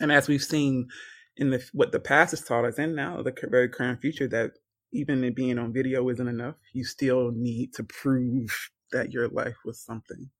and 0.00 0.10
as 0.10 0.28
we've 0.28 0.42
seen 0.42 0.88
in 1.36 1.50
the 1.50 1.68
what 1.72 1.92
the 1.92 2.00
past 2.00 2.30
has 2.30 2.42
taught 2.42 2.64
us, 2.64 2.78
and 2.78 2.96
now 2.96 3.22
the 3.22 3.34
very 3.50 3.68
current 3.68 4.00
future, 4.00 4.28
that 4.28 4.52
even 4.92 5.24
in 5.24 5.34
being 5.34 5.58
on 5.58 5.72
video 5.72 6.08
isn't 6.08 6.28
enough. 6.28 6.56
You 6.72 6.84
still 6.84 7.30
need 7.32 7.74
to 7.74 7.84
prove 7.84 8.70
that 8.92 9.12
your 9.12 9.28
life 9.28 9.56
was 9.64 9.80
something. 9.80 10.30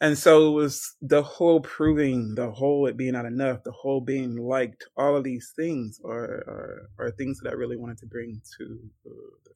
And 0.00 0.18
so 0.18 0.48
it 0.50 0.54
was 0.54 0.94
the 1.00 1.22
whole 1.22 1.60
proving, 1.60 2.34
the 2.34 2.50
whole 2.50 2.86
it 2.86 2.98
being 2.98 3.14
not 3.14 3.24
enough, 3.24 3.64
the 3.64 3.72
whole 3.72 4.02
being 4.02 4.36
liked, 4.36 4.84
all 4.96 5.16
of 5.16 5.24
these 5.24 5.52
things 5.56 5.98
are, 6.04 6.24
are, 6.24 6.90
are 6.98 7.10
things 7.12 7.40
that 7.42 7.50
I 7.50 7.54
really 7.54 7.78
wanted 7.78 7.98
to 7.98 8.06
bring 8.06 8.42
to 8.58 8.78
the, 9.04 9.10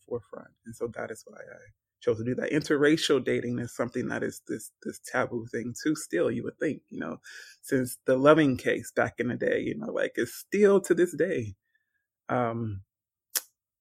forefront. 0.09 0.49
And 0.67 0.75
so 0.75 0.91
that 0.97 1.11
is 1.11 1.23
why 1.27 1.39
I 1.39 1.59
chose 2.01 2.19
to 2.19 2.25
do 2.25 2.35
that. 2.37 2.51
Interracial 2.51 3.25
dating 3.25 3.59
is 3.61 3.77
something 3.77 4.09
that 4.09 4.23
is 4.23 4.43
this 4.49 4.73
this 4.83 5.01
taboo 5.07 5.47
thing 5.53 5.75
too. 5.85 5.95
Still, 5.95 6.31
you 6.31 6.43
would 6.45 6.59
think, 6.59 6.83
you 6.91 6.99
know, 7.01 7.19
since 7.63 7.99
the 8.07 8.17
loving 8.17 8.57
case 8.57 8.93
back 8.97 9.15
in 9.19 9.29
the 9.29 9.37
day, 9.37 9.61
you 9.61 9.79
know, 9.79 9.93
like 9.93 10.13
it's 10.17 10.35
still 10.35 10.81
to 10.81 10.95
this 10.95 11.15
day 11.17 11.55
um, 12.29 12.83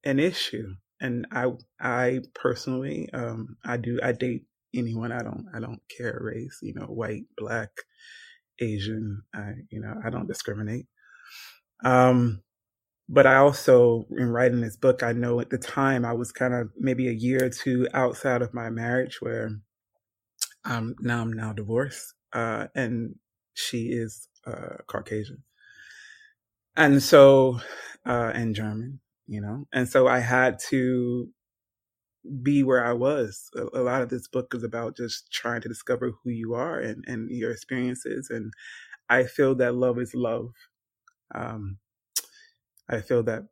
an 0.03 0.19
issue. 0.19 0.75
And 1.01 1.27
I 1.31 1.51
I 1.79 2.19
personally 2.35 3.09
um, 3.13 3.57
I 3.65 3.77
do 3.77 3.99
I 4.03 4.11
date 4.11 4.43
anyone. 4.73 5.11
I 5.11 5.19
don't 5.19 5.45
I 5.55 5.59
don't 5.59 5.81
care 5.95 6.19
race. 6.21 6.59
You 6.61 6.73
know, 6.75 6.85
white, 6.85 7.25
black, 7.37 7.69
Asian. 8.59 9.23
I 9.33 9.53
you 9.69 9.81
know 9.81 9.95
I 10.05 10.09
don't 10.09 10.27
discriminate. 10.27 10.87
Um, 11.83 12.41
but 13.11 13.25
I 13.25 13.37
also, 13.37 14.05
in 14.11 14.29
writing 14.29 14.61
this 14.61 14.77
book, 14.77 15.01
I 15.01 15.13
know 15.13 15.39
at 15.39 15.49
the 15.49 15.57
time 15.57 16.05
I 16.05 16.13
was 16.13 16.31
kind 16.31 16.53
of 16.53 16.69
maybe 16.77 17.07
a 17.07 17.11
year 17.11 17.45
or 17.45 17.49
two 17.49 17.87
outside 17.93 18.43
of 18.43 18.53
my 18.53 18.69
marriage 18.69 19.17
where 19.19 19.49
um, 20.63 20.93
now 20.99 21.21
I'm 21.21 21.33
now 21.33 21.51
divorced, 21.51 22.13
uh, 22.33 22.67
and 22.75 23.15
she 23.55 23.87
is 23.87 24.27
uh, 24.45 24.77
Caucasian, 24.85 25.43
and 26.75 27.01
so 27.01 27.59
uh, 28.05 28.31
and 28.35 28.53
German, 28.53 28.99
you 29.25 29.41
know, 29.41 29.65
and 29.73 29.89
so 29.89 30.07
I 30.07 30.19
had 30.19 30.59
to 30.69 31.29
be 32.43 32.63
where 32.63 32.85
I 32.85 32.93
was. 32.93 33.49
A, 33.55 33.79
a, 33.79 33.83
lot 33.83 34.01
of 34.01 34.09
this 34.09 34.27
book 34.27 34.53
is 34.53 34.63
about 34.63 34.97
just 34.97 35.31
trying 35.31 35.61
to 35.61 35.69
discover 35.69 36.11
who 36.23 36.29
you 36.29 36.53
are 36.53 36.79
and 36.79 37.03
and 37.07 37.29
your 37.29 37.51
experiences, 37.51 38.29
and 38.29 38.51
I 39.09 39.23
feel 39.23 39.55
that 39.55 39.75
love 39.75 39.99
is 39.99 40.13
love. 40.13 40.51
Um, 41.33 41.77
I 42.89 43.01
feel 43.01 43.23
that 43.23 43.43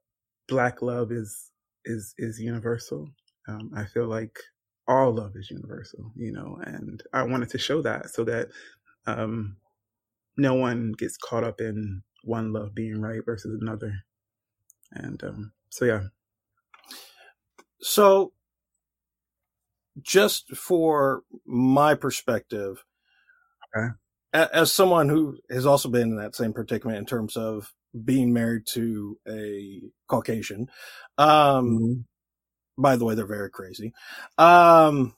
black 0.47 0.81
love 0.81 1.11
is 1.11 1.51
is 1.85 2.13
is 2.17 2.39
universal. 2.39 3.09
Um, 3.47 3.71
I 3.75 3.85
feel 3.85 4.07
like 4.07 4.37
all 4.87 5.13
love 5.13 5.31
is 5.35 5.51
universal, 5.51 6.11
you 6.15 6.31
know, 6.31 6.59
and 6.65 7.03
I 7.13 7.23
wanted 7.23 7.49
to 7.49 7.57
show 7.57 7.81
that 7.81 8.09
so 8.09 8.23
that 8.23 8.49
um, 9.05 9.57
no 10.37 10.53
one 10.53 10.93
gets 10.93 11.17
caught 11.17 11.43
up 11.43 11.59
in 11.59 12.03
one 12.23 12.53
love 12.53 12.75
being 12.75 13.01
right 13.01 13.23
versus 13.25 13.57
another. 13.61 13.93
And 14.91 15.21
um, 15.23 15.51
so, 15.69 15.85
yeah. 15.85 16.03
So, 17.81 18.31
just 20.01 20.55
for 20.55 21.23
my 21.45 21.95
perspective, 21.95 22.83
okay. 23.75 23.87
as 24.33 24.71
someone 24.71 25.09
who 25.09 25.37
has 25.49 25.65
also 25.65 25.89
been 25.89 26.09
in 26.09 26.17
that 26.17 26.35
same 26.35 26.53
predicament 26.53 26.97
in 26.97 27.05
terms 27.05 27.35
of 27.35 27.73
being 28.03 28.33
married 28.33 28.65
to 28.67 29.17
a 29.27 29.81
Caucasian. 30.07 30.69
Um, 31.17 31.27
mm-hmm. 31.69 32.81
by 32.81 32.95
the 32.95 33.05
way, 33.05 33.15
they're 33.15 33.25
very 33.25 33.49
crazy. 33.49 33.93
Um, 34.37 35.15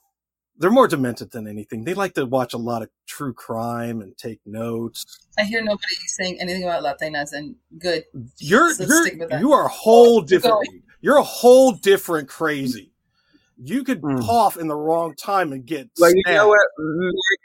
they're 0.57 0.69
more 0.69 0.87
demented 0.87 1.31
than 1.31 1.47
anything. 1.47 1.85
They 1.85 1.93
like 1.93 2.13
to 2.15 2.25
watch 2.25 2.53
a 2.53 2.57
lot 2.57 2.81
of 2.81 2.89
true 3.07 3.33
crime 3.33 4.01
and 4.01 4.17
take 4.17 4.41
notes. 4.45 5.05
I 5.37 5.43
hear 5.45 5.63
nobody 5.63 5.95
saying 6.05 6.37
anything 6.41 6.63
about 6.63 6.83
Latinas, 6.83 7.31
and 7.31 7.55
good. 7.77 8.03
You're 8.37 8.73
so 8.73 8.83
you're 8.83 9.39
you 9.39 9.53
are 9.53 9.65
a 9.65 9.69
whole 9.69 10.21
different. 10.21 10.67
You're 11.01 11.17
a 11.17 11.23
whole 11.23 11.71
different 11.71 12.27
crazy 12.27 12.91
you 13.61 13.83
could 13.83 14.01
mm. 14.01 14.25
cough 14.25 14.57
in 14.57 14.67
the 14.67 14.75
wrong 14.75 15.13
time 15.15 15.51
and 15.51 15.65
get 15.65 15.89
like 15.97 16.13
you 16.15 16.33
know 16.33 16.47
what 16.47 16.59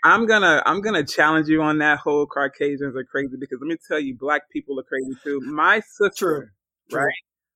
i'm 0.05 0.27
gonna 0.27 0.62
i'm 0.64 0.81
gonna 0.81 1.05
challenge 1.05 1.48
you 1.48 1.61
on 1.61 1.79
that 1.79 1.98
whole 1.98 2.27
caucasians 2.27 2.96
are 2.96 3.05
crazy 3.05 3.37
because 3.38 3.59
let 3.61 3.68
me 3.68 3.77
tell 3.88 3.98
you 3.98 4.16
black 4.16 4.42
people 4.50 4.79
are 4.79 4.85
crazy 4.85 5.12
too 5.22 5.40
my 5.40 5.81
sister 5.81 6.55
True. 6.88 7.00
right 7.00 7.14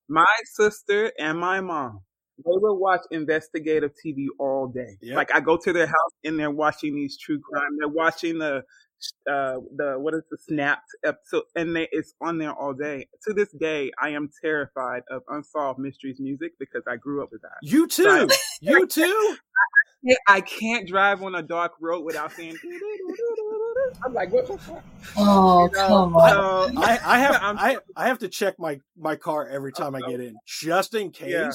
my 0.09 0.25
sister 0.55 1.11
and 1.17 1.39
my 1.39 1.61
mom 1.61 2.01
they 2.45 2.51
will 2.55 2.79
watch 2.79 3.01
investigative 3.11 3.91
TV 3.93 4.27
all 4.39 4.67
day. 4.67 4.97
Yep. 5.01 5.15
Like 5.17 5.35
I 5.35 5.41
go 5.41 5.57
to 5.57 5.73
their 5.73 5.87
house 5.87 6.13
and 6.23 6.39
they're 6.39 6.49
watching 6.49 6.95
these 6.95 7.17
true 7.17 7.39
crime. 7.39 7.71
They're 7.77 7.89
watching 7.89 8.39
the 8.39 8.63
uh 9.29 9.55
the 9.75 9.95
what 9.97 10.13
is 10.13 10.23
the 10.31 10.37
snapped 10.37 10.89
episode 11.03 11.43
and 11.55 11.75
they, 11.75 11.87
it's 11.91 12.13
on 12.21 12.37
there 12.37 12.53
all 12.53 12.73
day 12.73 13.07
to 13.25 13.33
this 13.33 13.51
day 13.59 13.91
i 14.01 14.09
am 14.09 14.29
terrified 14.41 15.03
of 15.09 15.21
unsolved 15.29 15.79
mysteries 15.79 16.19
music 16.19 16.53
because 16.59 16.83
i 16.87 16.95
grew 16.95 17.23
up 17.23 17.29
with 17.31 17.41
that 17.41 17.57
you 17.61 17.87
too 17.87 18.03
so 18.03 18.27
I, 18.29 18.37
you 18.61 18.87
too 18.87 19.37
I 20.27 20.41
can't 20.41 20.87
drive 20.87 21.23
on 21.23 21.35
a 21.35 21.41
dark 21.41 21.73
road 21.81 22.05
without 22.05 22.31
saying. 22.31 22.57
I'm 24.05 24.13
like, 24.13 24.31
what 24.31 24.47
the 24.47 24.57
fuck? 24.57 24.83
Oh 25.17 25.65
you 25.65 25.71
know, 25.71 25.87
come 25.87 26.15
on! 26.15 26.77
I, 26.77 26.99
I 27.03 27.19
have 27.19 27.35
I, 27.41 27.77
I 27.95 28.07
have 28.07 28.19
to 28.19 28.29
check 28.29 28.57
my 28.59 28.79
my 28.97 29.15
car 29.15 29.47
every 29.47 29.73
time 29.73 29.95
I 29.95 29.99
get 30.01 30.21
in, 30.21 30.35
just 30.45 30.95
in 30.95 31.11
case. 31.11 31.29
Yeah, 31.29 31.51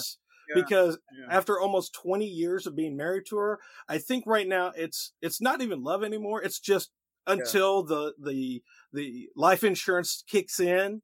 yeah, 0.48 0.62
because 0.62 0.98
yeah. 1.18 1.34
after 1.34 1.58
almost 1.58 1.94
20 1.94 2.26
years 2.26 2.66
of 2.66 2.76
being 2.76 2.96
married 2.96 3.24
to 3.28 3.36
her, 3.36 3.60
I 3.88 3.96
think 3.96 4.24
right 4.26 4.46
now 4.46 4.72
it's 4.76 5.12
it's 5.22 5.40
not 5.40 5.62
even 5.62 5.82
love 5.82 6.04
anymore. 6.04 6.42
It's 6.42 6.58
just 6.58 6.90
until 7.26 7.86
yeah. 7.88 7.94
the 7.94 8.14
the 8.30 8.62
the 8.92 9.28
life 9.36 9.64
insurance 9.64 10.22
kicks 10.28 10.60
in, 10.60 11.02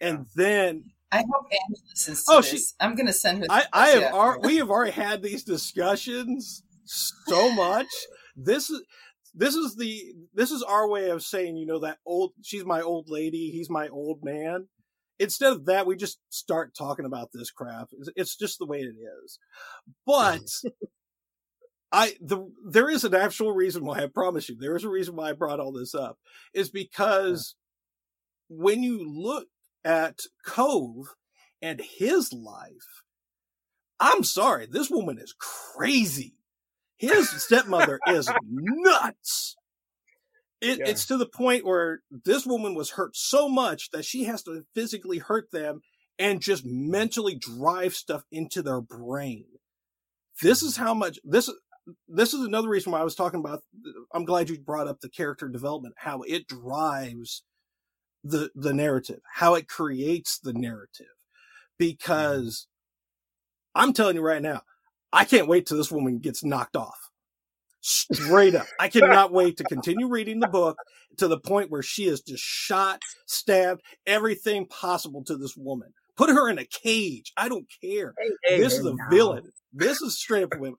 and 0.00 0.18
yeah. 0.18 0.24
then 0.34 0.84
I 1.12 1.18
hope 1.18 1.46
Angie 1.46 1.82
listens 1.90 2.24
oh, 2.28 2.40
this. 2.40 2.50
She, 2.50 2.74
I'm 2.80 2.96
going 2.96 3.06
to 3.06 3.12
send 3.12 3.38
her. 3.38 3.46
I, 3.48 3.64
I 3.72 3.88
have. 3.90 4.14
Ar- 4.14 4.40
we 4.40 4.56
have 4.56 4.70
already 4.70 4.92
had 4.92 5.22
these 5.22 5.44
discussions 5.44 6.64
so 6.84 7.52
much. 7.52 7.86
this 8.36 8.68
is 8.68 8.82
this 9.32 9.54
is 9.54 9.76
the 9.76 10.12
this 10.32 10.50
is 10.50 10.62
our 10.62 10.88
way 10.88 11.10
of 11.10 11.22
saying, 11.22 11.56
you 11.56 11.66
know, 11.66 11.78
that 11.80 11.98
old. 12.04 12.32
She's 12.42 12.64
my 12.64 12.80
old 12.80 13.08
lady. 13.08 13.50
He's 13.50 13.70
my 13.70 13.88
old 13.88 14.20
man. 14.24 14.68
Instead 15.20 15.52
of 15.52 15.66
that, 15.66 15.86
we 15.86 15.94
just 15.94 16.18
start 16.30 16.74
talking 16.76 17.04
about 17.04 17.28
this 17.32 17.52
crap. 17.52 17.88
It's, 17.92 18.10
it's 18.16 18.36
just 18.36 18.58
the 18.58 18.66
way 18.66 18.78
it 18.78 18.94
is. 19.24 19.38
But 20.06 20.50
I 21.94 22.14
the 22.20 22.50
there 22.66 22.90
is 22.90 23.04
an 23.04 23.14
actual 23.14 23.52
reason 23.52 23.84
why 23.84 24.02
I 24.02 24.06
promise 24.08 24.48
you 24.48 24.56
there 24.58 24.74
is 24.74 24.82
a 24.82 24.88
reason 24.88 25.14
why 25.14 25.30
I 25.30 25.32
brought 25.32 25.60
all 25.60 25.70
this 25.70 25.94
up 25.94 26.18
is 26.52 26.68
because 26.68 27.54
yeah. 28.50 28.56
when 28.62 28.82
you 28.82 29.08
look 29.08 29.46
at 29.84 30.22
Cove 30.44 31.14
and 31.62 31.80
his 31.80 32.32
life, 32.32 33.04
I'm 34.00 34.24
sorry, 34.24 34.66
this 34.66 34.90
woman 34.90 35.18
is 35.18 35.36
crazy. 35.38 36.34
His 36.96 37.30
stepmother 37.30 38.00
is 38.08 38.28
nuts. 38.50 39.54
It, 40.60 40.78
yeah. 40.80 40.88
It's 40.88 41.06
to 41.06 41.16
the 41.16 41.26
point 41.26 41.64
where 41.64 42.00
this 42.10 42.44
woman 42.44 42.74
was 42.74 42.90
hurt 42.90 43.14
so 43.14 43.48
much 43.48 43.90
that 43.90 44.04
she 44.04 44.24
has 44.24 44.42
to 44.44 44.64
physically 44.74 45.18
hurt 45.18 45.52
them 45.52 45.82
and 46.18 46.40
just 46.40 46.64
mentally 46.64 47.36
drive 47.36 47.94
stuff 47.94 48.24
into 48.32 48.62
their 48.62 48.80
brain. 48.80 49.44
This 50.42 50.62
is 50.62 50.76
how 50.76 50.94
much 50.94 51.18
this 51.22 51.50
this 52.08 52.34
is 52.34 52.46
another 52.46 52.68
reason 52.68 52.92
why 52.92 53.00
I 53.00 53.04
was 53.04 53.14
talking 53.14 53.40
about 53.40 53.62
I'm 54.12 54.24
glad 54.24 54.48
you 54.48 54.58
brought 54.58 54.88
up 54.88 55.00
the 55.00 55.08
character 55.08 55.48
development, 55.48 55.94
how 55.98 56.22
it 56.22 56.46
drives 56.46 57.42
the 58.22 58.50
the 58.54 58.72
narrative, 58.72 59.20
how 59.34 59.54
it 59.54 59.68
creates 59.68 60.38
the 60.38 60.52
narrative. 60.52 61.06
Mm-hmm. 61.06 61.74
Because 61.78 62.66
I'm 63.74 63.92
telling 63.92 64.16
you 64.16 64.22
right 64.22 64.42
now, 64.42 64.62
I 65.12 65.24
can't 65.24 65.48
wait 65.48 65.66
till 65.66 65.76
this 65.76 65.92
woman 65.92 66.18
gets 66.18 66.44
knocked 66.44 66.76
off. 66.76 66.98
Straight 67.80 68.54
up. 68.54 68.66
I 68.80 68.88
cannot 68.88 69.32
wait 69.32 69.58
to 69.58 69.64
continue 69.64 70.08
reading 70.08 70.40
the 70.40 70.48
book 70.48 70.78
to 71.18 71.28
the 71.28 71.38
point 71.38 71.70
where 71.70 71.82
she 71.82 72.06
is 72.06 72.22
just 72.22 72.42
shot, 72.42 73.02
stabbed, 73.26 73.82
everything 74.06 74.66
possible 74.66 75.22
to 75.24 75.36
this 75.36 75.54
woman. 75.54 75.92
Put 76.16 76.30
her 76.30 76.48
in 76.48 76.58
a 76.58 76.64
cage. 76.64 77.32
I 77.36 77.48
don't 77.48 77.66
care. 77.82 78.14
Hey, 78.18 78.30
hey, 78.44 78.60
this 78.60 78.74
hey, 78.74 78.78
is 78.78 78.86
a 78.86 78.94
no. 78.94 78.96
villain. 79.10 79.52
This 79.72 80.00
is 80.00 80.18
straight 80.18 80.44
up 80.44 80.58
women. 80.58 80.78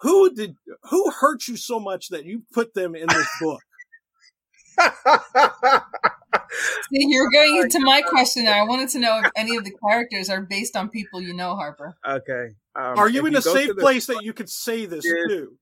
Who 0.00 0.32
did 0.32 0.56
who 0.90 1.10
hurt 1.10 1.48
you 1.48 1.56
so 1.56 1.80
much 1.80 2.08
that 2.08 2.24
you 2.24 2.42
put 2.52 2.74
them 2.74 2.94
in 2.94 3.06
this 3.08 3.28
book? 3.40 3.60
See, 6.90 7.04
you're 7.08 7.30
going 7.30 7.56
into 7.56 7.80
my 7.80 8.00
question 8.02 8.44
now. 8.44 8.52
I 8.52 8.62
wanted 8.62 8.88
to 8.90 9.00
know 9.00 9.20
if 9.22 9.30
any 9.36 9.56
of 9.56 9.64
the 9.64 9.72
characters 9.86 10.30
are 10.30 10.40
based 10.40 10.76
on 10.76 10.88
people 10.88 11.20
you 11.20 11.34
know, 11.34 11.56
Harper. 11.56 11.96
Okay. 12.06 12.54
Um, 12.76 12.98
are 12.98 13.08
you 13.08 13.26
in 13.26 13.32
you 13.32 13.38
a 13.38 13.42
safe 13.42 13.76
place 13.76 14.06
that 14.06 14.22
you 14.22 14.32
could 14.32 14.48
say 14.48 14.86
this 14.86 15.04
too? 15.04 15.58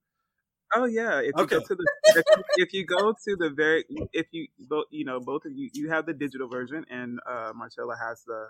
Oh 0.74 0.84
yeah. 0.84 1.20
If 1.20 1.32
you 1.37 1.45
okay. 1.45 1.57
go 1.57 1.62
to 1.62 1.74
the 1.74 1.87
if 2.05 2.16
you, 2.16 2.45
if 2.57 2.72
you, 2.72 2.84
go 2.84 3.12
to 3.12 3.37
the 3.37 3.51
very 3.51 3.84
if 4.12 4.26
you 4.32 4.49
both 4.68 4.87
you 4.91 5.05
know 5.05 5.20
both 5.20 5.45
of 5.45 5.53
you 5.53 5.70
you 5.72 5.91
have 5.91 6.07
the 6.07 6.12
digital 6.12 6.49
version 6.49 6.84
and 6.91 7.20
uh 7.26 7.53
Marcella 7.55 7.97
has 8.01 8.22
the 8.26 8.49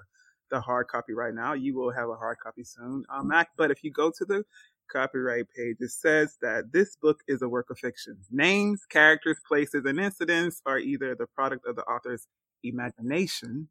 the 0.50 0.60
hard 0.60 0.88
copy 0.88 1.12
right 1.12 1.34
now. 1.34 1.52
You 1.52 1.74
will 1.74 1.92
have 1.92 2.08
a 2.08 2.14
hard 2.14 2.38
copy 2.42 2.64
soon 2.64 3.04
on 3.08 3.28
Mac. 3.28 3.50
But 3.56 3.70
if 3.70 3.82
you 3.84 3.90
go 3.90 4.10
to 4.10 4.24
the 4.24 4.44
copyright 4.92 5.46
page, 5.56 5.76
it 5.80 5.90
says 5.90 6.36
that 6.42 6.72
this 6.72 6.96
book 6.96 7.20
is 7.28 7.42
a 7.42 7.48
work 7.48 7.70
of 7.70 7.78
fiction. 7.78 8.18
Names, 8.30 8.82
characters, 8.88 9.38
places, 9.46 9.84
and 9.84 9.98
incidents 9.98 10.60
are 10.66 10.78
either 10.78 11.14
the 11.14 11.26
product 11.26 11.66
of 11.66 11.76
the 11.76 11.82
author's 11.82 12.26
imagination 12.62 13.68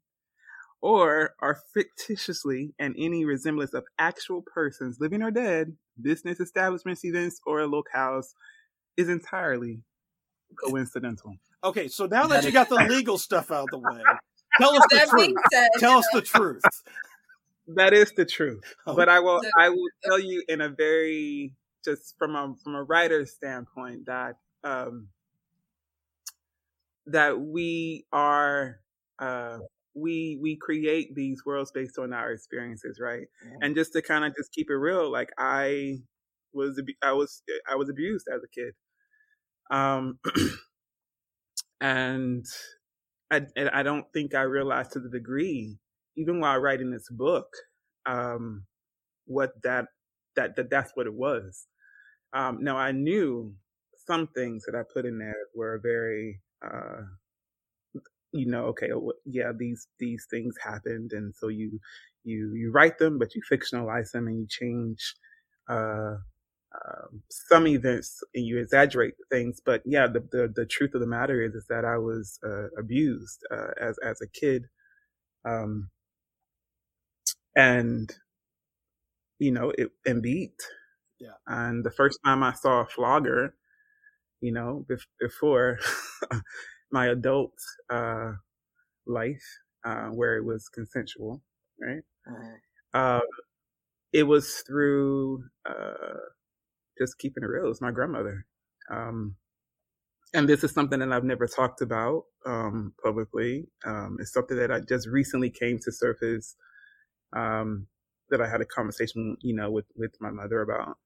or 0.80 1.34
are 1.40 1.58
fictitiously 1.74 2.74
and 2.78 2.94
any 2.98 3.24
resemblance 3.24 3.74
of 3.74 3.84
actual 3.98 4.42
persons, 4.42 4.98
living 5.00 5.22
or 5.22 5.30
dead, 5.30 5.76
business 6.00 6.38
establishments, 6.40 7.04
events, 7.04 7.40
or 7.46 7.60
locales 7.60 8.26
is 8.96 9.08
entirely 9.08 9.80
coincidental. 10.64 11.34
Okay, 11.64 11.88
so 11.88 12.06
now 12.06 12.26
that 12.26 12.44
you 12.44 12.52
got 12.52 12.68
the 12.68 12.76
legal 12.76 13.18
stuff 13.18 13.50
out 13.50 13.64
of 13.64 13.68
the 13.70 13.78
way, 13.78 14.02
tell 14.58 14.76
us 14.76 14.84
the 14.90 15.06
truth. 15.08 15.34
Tell 15.78 15.98
us 15.98 16.06
the 16.12 16.22
truth. 16.22 16.62
That 17.68 17.92
is 17.92 18.12
the 18.12 18.24
truth. 18.24 18.74
Oh. 18.86 18.94
But 18.96 19.08
I 19.08 19.20
will 19.20 19.40
I 19.58 19.68
will 19.70 19.88
tell 20.04 20.18
you 20.20 20.42
in 20.48 20.60
a 20.60 20.68
very 20.68 21.54
just 21.84 22.14
from 22.18 22.34
a 22.36 22.54
from 22.62 22.74
a 22.74 22.82
writer's 22.82 23.32
standpoint 23.32 24.06
that 24.06 24.36
um 24.64 25.08
that 27.06 27.40
we 27.40 28.04
are 28.12 28.80
uh 29.18 29.58
we 29.94 30.38
we 30.42 30.56
create 30.56 31.14
these 31.14 31.44
worlds 31.46 31.70
based 31.72 31.98
on 31.98 32.12
our 32.12 32.32
experiences, 32.32 32.98
right? 33.00 33.28
Yeah. 33.44 33.58
And 33.62 33.74
just 33.74 33.92
to 33.94 34.02
kind 34.02 34.24
of 34.24 34.34
just 34.36 34.52
keep 34.52 34.68
it 34.70 34.74
real, 34.76 35.10
like 35.10 35.30
I 35.38 35.98
was 36.52 36.80
I 37.02 37.12
was 37.12 37.42
I 37.70 37.76
was 37.76 37.88
abused 37.88 38.26
as 38.32 38.42
a 38.42 38.48
kid. 38.48 38.74
Um 39.70 40.18
and 41.80 42.44
I 43.30 43.42
I 43.72 43.82
don't 43.82 44.06
think 44.12 44.34
I 44.34 44.42
realized 44.42 44.92
to 44.92 45.00
the 45.00 45.08
degree 45.10 45.78
even 46.16 46.40
while 46.40 46.58
writing 46.58 46.90
this 46.90 47.08
book, 47.10 47.48
um, 48.06 48.64
what 49.26 49.52
that, 49.62 49.86
that, 50.36 50.56
that 50.56 50.70
that's 50.70 50.92
what 50.94 51.06
it 51.06 51.14
was. 51.14 51.66
Um, 52.32 52.58
now 52.62 52.76
I 52.76 52.92
knew 52.92 53.54
some 54.06 54.28
things 54.28 54.64
that 54.66 54.76
I 54.76 54.82
put 54.92 55.06
in 55.06 55.18
there 55.18 55.36
were 55.54 55.80
very, 55.82 56.40
uh, 56.64 57.02
you 58.32 58.46
know, 58.46 58.66
okay, 58.66 58.90
yeah, 59.24 59.52
these, 59.56 59.88
these 59.98 60.26
things 60.30 60.54
happened. 60.62 61.12
And 61.12 61.34
so 61.34 61.48
you, 61.48 61.80
you, 62.24 62.54
you 62.54 62.72
write 62.72 62.98
them, 62.98 63.18
but 63.18 63.34
you 63.34 63.42
fictionalize 63.50 64.12
them 64.12 64.26
and 64.28 64.38
you 64.40 64.46
change, 64.48 65.14
uh, 65.68 66.16
um, 66.74 67.22
some 67.30 67.66
events 67.66 68.22
and 68.34 68.44
you 68.44 68.58
exaggerate 68.58 69.14
things, 69.30 69.60
but 69.64 69.82
yeah, 69.86 70.06
the, 70.06 70.20
the, 70.32 70.52
the 70.54 70.66
truth 70.66 70.94
of 70.94 71.00
the 71.00 71.06
matter 71.06 71.42
is, 71.42 71.54
is 71.54 71.66
that 71.70 71.84
I 71.84 71.98
was, 71.98 72.38
uh, 72.46 72.68
abused, 72.78 73.40
uh, 73.50 73.70
as, 73.80 73.96
as 74.04 74.20
a 74.20 74.28
kid. 74.28 74.64
Um, 75.44 75.90
and 77.56 78.14
you 79.38 79.50
know 79.50 79.72
it 79.76 79.90
and 80.04 80.22
beat. 80.22 80.62
Yeah. 81.18 81.38
And 81.46 81.82
the 81.82 81.90
first 81.90 82.18
time 82.24 82.42
I 82.42 82.52
saw 82.52 82.82
a 82.82 82.86
flogger, 82.86 83.54
you 84.40 84.52
know, 84.52 84.86
before 85.18 85.78
my 86.92 87.06
adult 87.06 87.54
uh, 87.88 88.32
life, 89.06 89.44
uh, 89.84 90.08
where 90.08 90.36
it 90.36 90.44
was 90.44 90.68
consensual, 90.68 91.42
right? 91.80 92.02
Mm-hmm. 92.28 92.54
Uh, 92.92 93.20
it 94.12 94.24
was 94.24 94.62
through 94.66 95.44
uh, 95.68 96.18
just 96.98 97.18
keeping 97.18 97.42
it 97.42 97.46
real. 97.46 97.64
It 97.64 97.68
was 97.68 97.80
my 97.80 97.90
grandmother. 97.90 98.46
Um, 98.90 99.36
and 100.34 100.48
this 100.48 100.64
is 100.64 100.72
something 100.72 100.98
that 100.98 101.12
I've 101.12 101.24
never 101.24 101.46
talked 101.46 101.80
about 101.80 102.24
um, 102.44 102.92
publicly. 103.02 103.68
Um, 103.86 104.18
it's 104.20 104.32
something 104.32 104.56
that 104.56 104.70
I 104.70 104.80
just 104.80 105.08
recently 105.08 105.50
came 105.50 105.78
to 105.78 105.92
surface 105.92 106.56
um, 107.32 107.86
that 108.30 108.40
I 108.40 108.48
had 108.48 108.60
a 108.60 108.66
conversation, 108.66 109.36
you 109.40 109.54
know, 109.54 109.70
with, 109.70 109.86
with 109.96 110.12
my 110.20 110.30
mother 110.30 110.62
about, 110.62 110.98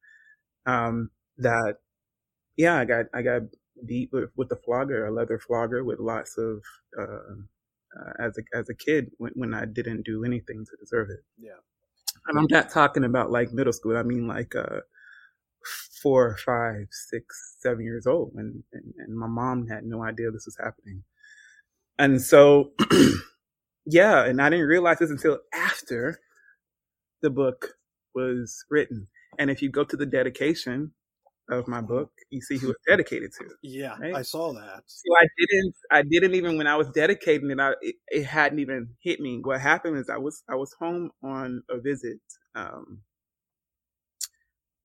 um, 0.66 1.10
that, 1.38 1.76
yeah, 2.56 2.76
I 2.76 2.84
got, 2.84 3.06
I 3.14 3.22
got 3.22 3.42
beat 3.86 4.10
with, 4.12 4.30
with 4.36 4.48
the 4.48 4.56
flogger, 4.56 5.06
a 5.06 5.12
leather 5.12 5.38
flogger 5.38 5.84
with 5.84 5.98
lots 5.98 6.36
of, 6.38 6.62
uh, 6.98 7.34
uh, 7.98 8.12
as 8.18 8.38
a, 8.38 8.56
as 8.56 8.68
a 8.68 8.74
kid 8.74 9.10
when, 9.18 9.32
when 9.34 9.54
I 9.54 9.64
didn't 9.64 10.04
do 10.04 10.24
anything 10.24 10.64
to 10.64 10.76
deserve 10.78 11.10
it. 11.10 11.24
Yeah. 11.38 11.58
And 12.26 12.38
I'm 12.38 12.46
not 12.50 12.70
talking 12.70 13.04
about 13.04 13.30
like 13.30 13.52
middle 13.52 13.72
school. 13.72 13.96
I 13.96 14.02
mean 14.02 14.26
like, 14.26 14.54
uh, 14.54 14.80
four, 16.02 16.36
five, 16.44 16.86
six, 16.90 17.56
seven 17.60 17.84
years 17.84 18.06
old 18.06 18.32
and, 18.34 18.62
and, 18.72 18.94
and 18.98 19.16
my 19.16 19.26
mom 19.26 19.66
had 19.66 19.84
no 19.84 20.02
idea 20.02 20.30
this 20.30 20.46
was 20.46 20.56
happening. 20.62 21.02
And 21.98 22.20
so 22.20 22.72
yeah, 23.90 24.24
and 24.24 24.40
I 24.40 24.50
didn't 24.50 24.66
realize 24.66 24.98
this 24.98 25.10
until 25.10 25.38
after 25.54 26.20
the 27.22 27.30
book 27.30 27.74
was 28.14 28.64
written. 28.70 29.08
And 29.38 29.50
if 29.50 29.62
you 29.62 29.70
go 29.70 29.84
to 29.84 29.96
the 29.96 30.06
dedication 30.06 30.92
of 31.50 31.66
my 31.66 31.80
book, 31.80 32.10
you 32.30 32.40
see 32.40 32.56
who 32.56 32.70
it's 32.70 32.84
dedicated 32.88 33.32
to. 33.38 33.44
Yeah, 33.62 33.96
right? 33.98 34.14
I 34.14 34.22
saw 34.22 34.52
that. 34.52 34.82
So 34.86 35.04
I 35.20 35.26
didn't, 35.38 35.74
I 35.90 36.02
didn't 36.02 36.34
even 36.34 36.56
when 36.56 36.66
I 36.66 36.76
was 36.76 36.88
dedicating 36.90 37.50
it, 37.50 37.60
I, 37.60 37.72
it, 37.80 37.96
it, 38.08 38.24
hadn't 38.24 38.60
even 38.60 38.90
hit 39.02 39.20
me. 39.20 39.40
What 39.42 39.60
happened 39.60 39.98
is 39.98 40.08
I 40.08 40.18
was, 40.18 40.42
I 40.48 40.54
was 40.54 40.74
home 40.78 41.10
on 41.22 41.62
a 41.68 41.80
visit, 41.80 42.20
um, 42.54 43.02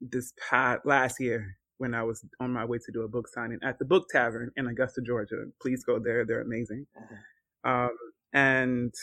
this 0.02 0.34
past 0.50 0.82
last 0.86 1.20
year 1.20 1.58
when 1.78 1.94
I 1.94 2.04
was 2.04 2.24
on 2.40 2.52
my 2.52 2.66
way 2.66 2.78
to 2.78 2.92
do 2.92 3.02
a 3.02 3.08
book 3.08 3.28
signing 3.28 3.60
at 3.64 3.80
the 3.80 3.86
Book 3.86 4.08
Tavern 4.10 4.52
in 4.56 4.68
Augusta, 4.68 5.02
Georgia. 5.02 5.46
Please 5.62 5.84
go 5.84 6.00
there; 6.00 6.26
they're 6.26 6.42
amazing. 6.42 6.86
Mm-hmm. 6.98 7.70
Um, 7.70 7.98
and 8.36 8.94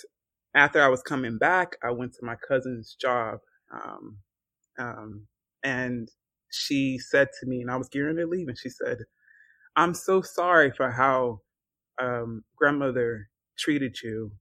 after 0.54 0.82
I 0.82 0.88
was 0.88 1.02
coming 1.02 1.38
back, 1.38 1.76
I 1.82 1.90
went 1.90 2.12
to 2.14 2.26
my 2.26 2.36
cousin's 2.46 2.96
job. 3.00 3.38
Um, 3.74 4.18
um, 4.78 5.26
and 5.64 6.08
she 6.50 6.98
said 6.98 7.28
to 7.40 7.46
me, 7.46 7.62
and 7.62 7.70
I 7.70 7.76
was 7.76 7.88
gearing 7.88 8.18
to 8.18 8.26
leave, 8.26 8.48
and 8.48 8.58
she 8.58 8.68
said, 8.68 8.98
I'm 9.74 9.94
so 9.94 10.20
sorry 10.20 10.70
for 10.76 10.90
how 10.90 11.40
um, 12.00 12.44
grandmother 12.56 13.30
treated 13.58 13.96
you 14.02 14.32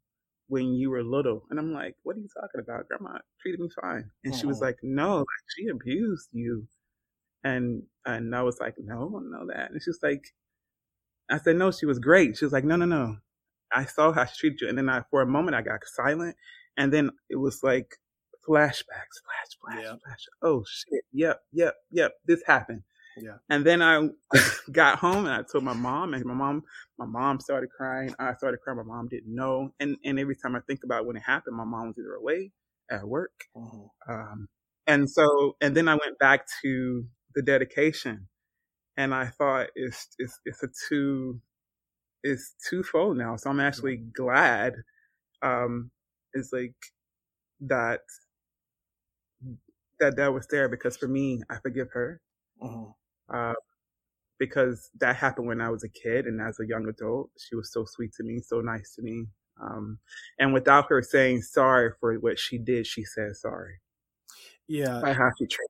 when 0.48 0.74
you 0.74 0.89
were 0.89 1.04
little. 1.04 1.44
And 1.50 1.58
I'm 1.58 1.74
like, 1.74 1.96
what 2.04 2.18
are 2.18 2.20
you 2.20 2.28
talking 2.36 2.60
about? 2.62 2.89
Grandma 2.89 3.20
treated 3.42 3.62
me 3.62 3.70
fine. 3.82 4.12
And 4.26 4.36
she 4.36 4.46
was 4.48 4.60
like, 4.62 4.78
no, 4.84 5.20
like, 5.20 5.28
she 5.58 5.68
abused 5.70 6.30
you. 6.34 6.68
And, 7.46 7.84
and 8.06 8.36
I 8.36 8.42
was 8.44 8.60
like, 8.60 8.76
no, 8.78 8.96
I 8.96 9.12
don't 9.12 9.32
know 9.32 9.48
that. 9.56 9.72
And 9.72 9.82
she 9.82 9.89
was 9.89 10.00
like, 10.04 10.24
I 11.30 11.38
said, 11.38 11.56
no, 11.56 11.72
she 11.72 11.86
was 11.86 12.00
great. 12.00 12.38
She 12.38 12.46
was 12.46 12.52
like, 12.54 12.66
no, 12.66 12.76
no, 12.76 12.86
no. 12.86 13.18
I 13.74 13.86
saw 13.86 14.11
how 14.11 14.26
she 14.26 14.39
treated 14.39 14.61
you. 14.61 14.69
And 14.69 14.78
then 14.78 14.89
I, 14.89 15.03
for 15.09 15.22
a 15.22 15.26
moment, 15.26 15.55
I 15.55 15.61
got 15.61 15.80
silent. 15.86 16.36
And 16.78 16.91
then 16.91 17.11
it 17.30 17.38
was 17.38 17.63
like 17.63 17.97
flashbacks, 18.47 19.19
flash, 19.24 19.57
flash, 19.61 19.84
yeah. 19.84 19.95
flash. 20.03 20.26
Oh 20.41 20.63
shit. 20.67 21.03
Yep, 21.13 21.41
yep, 21.51 21.76
yep. 21.91 22.13
This 22.26 22.41
happened. 22.45 22.84
Yeah. 23.17 23.38
And 23.49 23.65
then 23.65 23.82
I 23.82 24.09
got 24.72 24.99
home 24.99 25.26
and 25.26 25.34
I 25.34 25.43
told 25.43 25.63
my 25.63 25.74
mom, 25.74 26.13
and 26.13 26.26
my 26.26 26.34
mom, 26.34 26.63
my 26.97 27.05
mom 27.05 27.39
started 27.39 27.69
crying. 27.69 28.13
I 28.19 28.34
started 28.36 28.59
crying. 28.61 28.78
My 28.78 28.84
mom 28.84 29.07
didn't 29.09 29.34
know. 29.34 29.74
And 29.80 29.97
and 30.03 30.19
every 30.19 30.36
time 30.36 30.55
I 30.55 30.61
think 30.61 30.84
about 30.84 31.05
when 31.05 31.17
it 31.17 31.24
happened, 31.26 31.57
my 31.57 31.65
mom 31.65 31.88
was 31.88 31.97
either 31.99 32.13
away 32.13 32.51
at 32.89 33.07
work. 33.07 33.45
Mm-hmm. 33.55 34.11
Um, 34.11 34.47
and 34.88 35.09
so, 35.09 35.55
and 35.61 35.76
then 35.76 35.88
I 35.88 35.93
went 35.93 36.19
back 36.19 36.45
to 36.63 37.05
the 37.36 37.41
dedication, 37.41 38.28
and 38.97 39.13
I 39.13 39.28
thought 39.28 39.67
it's 39.76 40.07
it's 40.17 40.39
it's 40.45 40.63
a 40.63 40.69
two, 40.89 41.39
it's 42.24 42.55
twofold 42.69 43.17
now. 43.17 43.36
So 43.36 43.49
I'm 43.49 43.59
actually 43.59 43.97
glad. 43.97 44.74
Um, 45.41 45.91
it's 46.34 46.53
like 46.53 46.76
that 47.61 48.01
that 49.99 50.15
that 50.17 50.34
was 50.34 50.47
there 50.47 50.69
because 50.69 50.97
for 50.97 51.07
me, 51.07 51.41
I 51.49 51.57
forgive 51.59 51.89
her. 51.91 52.22
Mm-hmm. 52.61 52.91
Uh, 53.36 53.53
because 54.39 54.89
that 54.99 55.15
happened 55.15 55.47
when 55.47 55.61
I 55.61 55.69
was 55.69 55.84
a 55.84 55.89
kid 55.89 56.26
and 56.26 56.41
as 56.41 56.59
a 56.59 56.67
young 56.67 56.88
adult. 56.88 57.30
She 57.38 57.55
was 57.55 57.72
so 57.72 57.86
sweet 57.86 58.11
to 58.15 58.24
me, 58.24 58.41
so 58.41 58.59
nice 58.61 58.95
to 58.95 59.03
me. 59.03 59.28
Um, 59.61 59.99
and 60.39 60.53
without 60.53 60.89
her 60.89 61.03
saying 61.03 61.43
sorry 61.43 61.91
for 61.99 62.15
what 62.15 62.39
she 62.39 62.57
did, 62.57 62.88
she 62.88 63.03
said 63.03 63.36
sorry. 63.36 63.76
Yeah. 64.67 64.99
By 65.01 65.13
how 65.13 65.30
she 65.38 65.45
treated 65.45 65.69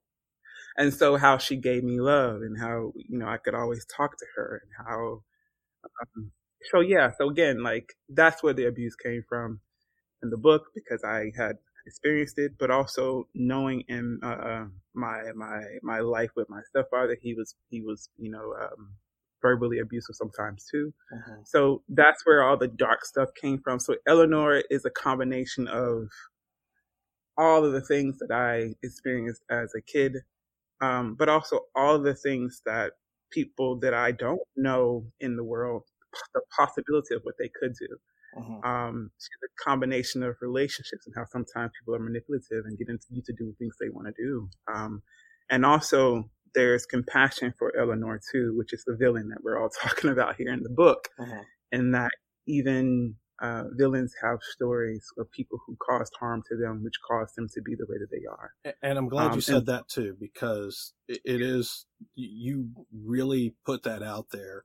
and 0.78 0.94
so 0.94 1.18
how 1.18 1.38
she 1.38 1.56
gave 1.56 1.84
me 1.84 2.00
love 2.00 2.42
and 2.42 2.58
how, 2.58 2.94
you 2.96 3.18
know, 3.18 3.28
I 3.28 3.38
could 3.38 3.56
always 3.56 3.86
talk 3.86 4.18
to 4.18 4.26
her 4.36 4.62
and 4.64 4.88
how, 4.88 5.24
um, 6.18 6.32
so 6.70 6.82
yeah. 6.82 7.12
So 7.18 7.30
again, 7.30 7.64
like 7.64 7.94
that's 8.10 8.44
where 8.44 8.54
the 8.54 8.66
abuse 8.66 8.96
came 8.96 9.24
from 9.28 9.60
in 10.24 10.30
the 10.30 10.38
book 10.38 10.64
because 10.76 11.04
I 11.04 11.32
had 11.38 11.58
experienced 11.86 12.38
it, 12.38 12.54
but 12.60 12.70
also 12.70 13.28
knowing 13.34 13.84
in 13.88 14.20
uh, 14.24 14.28
uh, 14.28 14.66
my 14.94 15.32
my 15.36 15.64
my 15.82 16.00
life 16.00 16.32
with 16.36 16.50
my 16.50 16.62
stepfather, 16.70 17.18
he 17.22 17.34
was 17.34 17.56
he 17.70 17.82
was 17.82 18.10
you 18.18 18.32
know 18.32 18.54
um, 18.62 18.94
verbally 19.42 19.80
abusive 19.80 20.16
sometimes 20.16 20.66
too. 20.70 20.94
Mm-hmm. 21.14 21.42
So 21.46 21.84
that's 21.90 22.26
where 22.26 22.44
all 22.44 22.58
the 22.58 22.68
dark 22.68 23.06
stuff 23.06 23.30
came 23.40 23.60
from. 23.64 23.80
So 23.80 23.96
Eleanor 24.08 24.62
is 24.70 24.86
a 24.86 24.92
combination 24.92 25.68
of 25.68 26.10
all 27.38 27.66
of 27.66 27.74
the 27.74 27.82
things 27.82 28.20
that 28.20 28.32
I 28.32 28.76
experienced 28.84 29.42
as 29.50 29.74
a 29.76 29.82
kid, 29.82 30.18
um, 30.82 31.16
but 31.18 31.30
also 31.30 31.62
all 31.76 31.96
of 31.96 32.04
the 32.04 32.14
things 32.14 32.62
that 32.66 32.92
people 33.32 33.80
that 33.80 33.94
I 33.94 34.12
don't 34.12 34.42
know 34.56 35.06
in 35.20 35.36
the 35.36 35.44
world, 35.44 35.84
the 36.34 36.42
possibility 36.56 37.16
of 37.16 37.22
what 37.24 37.36
they 37.40 37.50
could 37.60 37.74
do. 37.80 37.98
Mm-hmm. 38.38 38.66
Um, 38.66 39.12
she's 39.20 39.30
a 39.44 39.64
combination 39.64 40.24
of 40.24 40.36
relationships 40.42 41.06
and 41.06 41.14
how 41.16 41.26
sometimes 41.26 41.72
people 41.80 41.96
are 41.96 42.00
manipulative 42.00 42.66
and 42.66 42.78
get 42.78 42.90
into 42.90 43.06
you 43.10 43.22
to 43.26 43.34
do 43.34 43.54
things 43.60 43.76
they 43.80 43.90
want 43.90 44.08
to 44.08 44.14
do. 44.18 44.50
Um, 44.74 45.02
and 45.50 45.66
also 45.66 46.30
there's 46.54 46.86
compassion 46.86 47.54
for 47.58 47.76
Eleanor 47.78 48.20
too, 48.32 48.54
which 48.58 48.74
is 48.74 48.84
the 48.86 48.96
villain 48.96 49.30
that 49.30 49.44
we're 49.44 49.62
all 49.62 49.70
talking 49.82 50.10
about 50.10 50.36
here 50.36 50.54
in 50.54 50.64
the 50.64 50.70
book. 50.70 51.10
Mm-hmm. 51.20 51.42
And 51.74 51.96
that 51.96 52.12
even 52.48 53.16
uh, 53.42 53.64
villains 53.72 54.14
have 54.22 54.40
stories 54.42 55.06
of 55.18 55.32
people 55.32 55.60
who 55.66 55.76
caused 55.78 56.14
harm 56.20 56.44
to 56.50 56.56
them, 56.56 56.84
which 56.84 56.96
caused 57.08 57.36
them 57.36 57.48
to 57.54 57.62
be 57.62 57.76
the 57.76 57.86
way 57.90 57.98
that 57.98 58.12
they 58.12 58.26
are. 58.30 58.76
And 58.82 58.98
I'm 58.98 59.10
glad 59.10 59.32
um, 59.32 59.36
you 59.36 59.42
said 59.42 59.56
and, 59.58 59.66
that 59.68 59.88
too, 59.88 60.16
because 60.20 60.94
it, 61.08 61.22
it 61.26 61.42
is, 61.42 61.86
you 62.16 62.70
really 62.94 63.56
put 63.66 63.84
that 63.84 64.04
out 64.04 64.28
there 64.32 64.64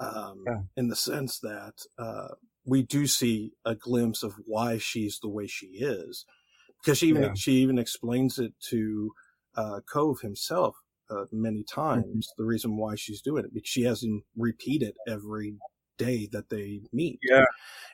um, 0.00 0.44
yeah. 0.46 0.60
in 0.76 0.88
the 0.88 0.96
sense 0.96 1.38
that 1.40 1.74
uh, 1.98 2.28
we 2.64 2.82
do 2.82 3.06
see 3.06 3.52
a 3.64 3.74
glimpse 3.74 4.22
of 4.22 4.34
why 4.46 4.78
she's 4.78 5.18
the 5.20 5.28
way 5.28 5.46
she 5.46 5.66
is, 5.66 6.24
because 6.82 6.98
she 6.98 7.08
even 7.08 7.22
yeah. 7.22 7.34
she 7.34 7.52
even 7.54 7.78
explains 7.78 8.38
it 8.38 8.52
to 8.70 9.12
uh, 9.56 9.80
Cove 9.90 10.20
himself 10.20 10.76
uh, 11.10 11.24
many 11.30 11.60
mm-hmm. 11.60 11.80
times. 11.80 12.28
Mm-hmm. 12.28 12.42
The 12.42 12.46
reason 12.46 12.76
why 12.76 12.94
she's 12.96 13.22
doing 13.22 13.44
it 13.44 13.54
because 13.54 13.68
she 13.68 13.82
has 13.82 14.02
him 14.02 14.22
repeat 14.36 14.82
it 14.82 14.96
every 15.06 15.56
day 15.98 16.28
that 16.32 16.50
they 16.50 16.82
meet. 16.92 17.18
Yeah, 17.28 17.44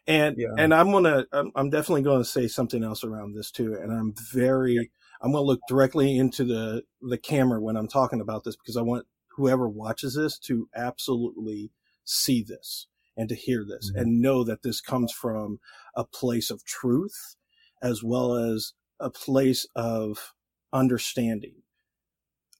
and 0.06 0.36
yeah. 0.38 0.48
and 0.56 0.72
I'm 0.72 0.90
gonna 0.90 1.26
I'm, 1.32 1.50
I'm 1.54 1.70
definitely 1.70 2.02
going 2.02 2.20
to 2.20 2.28
say 2.28 2.48
something 2.48 2.82
else 2.84 3.04
around 3.04 3.34
this 3.34 3.50
too, 3.50 3.74
and 3.74 3.92
I'm 3.92 4.14
very 4.32 4.90
I'm 5.20 5.32
going 5.32 5.42
to 5.42 5.46
look 5.46 5.60
directly 5.68 6.16
into 6.16 6.44
the 6.44 6.82
the 7.02 7.18
camera 7.18 7.60
when 7.60 7.76
I'm 7.76 7.88
talking 7.88 8.20
about 8.20 8.44
this 8.44 8.56
because 8.56 8.76
I 8.76 8.82
want 8.82 9.06
whoever 9.36 9.68
watches 9.68 10.14
this 10.14 10.38
to 10.40 10.68
absolutely 10.74 11.70
see 12.08 12.42
this 12.42 12.86
and 13.16 13.28
to 13.28 13.34
hear 13.34 13.64
this 13.64 13.90
mm-hmm. 13.90 14.00
and 14.00 14.22
know 14.22 14.44
that 14.44 14.62
this 14.62 14.80
comes 14.80 15.12
from 15.12 15.58
a 15.94 16.04
place 16.04 16.50
of 16.50 16.64
truth 16.64 17.36
as 17.82 18.02
well 18.02 18.34
as 18.34 18.72
a 18.98 19.10
place 19.10 19.66
of 19.76 20.32
understanding. 20.72 21.54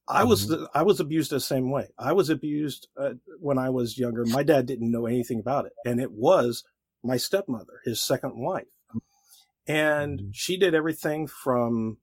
I 0.06 0.24
was 0.24 0.46
mm-hmm. 0.46 0.62
the, 0.62 0.70
I 0.74 0.82
was 0.82 1.00
abused 1.00 1.30
the 1.30 1.40
same 1.40 1.70
way. 1.70 1.88
I 1.98 2.12
was 2.12 2.30
abused 2.30 2.88
uh, 2.96 3.14
when 3.40 3.58
I 3.58 3.70
was 3.70 3.98
younger. 3.98 4.24
My 4.24 4.42
dad 4.42 4.66
didn't 4.66 4.90
know 4.90 5.06
anything 5.06 5.38
about 5.38 5.66
it, 5.66 5.72
and 5.84 6.00
it 6.00 6.12
was 6.12 6.64
my 7.02 7.16
stepmother, 7.16 7.80
his 7.84 8.00
second 8.00 8.38
wife, 8.38 8.66
and 9.66 10.18
mm-hmm. 10.18 10.30
she 10.32 10.56
did 10.56 10.74
everything 10.74 11.26
from 11.26 11.98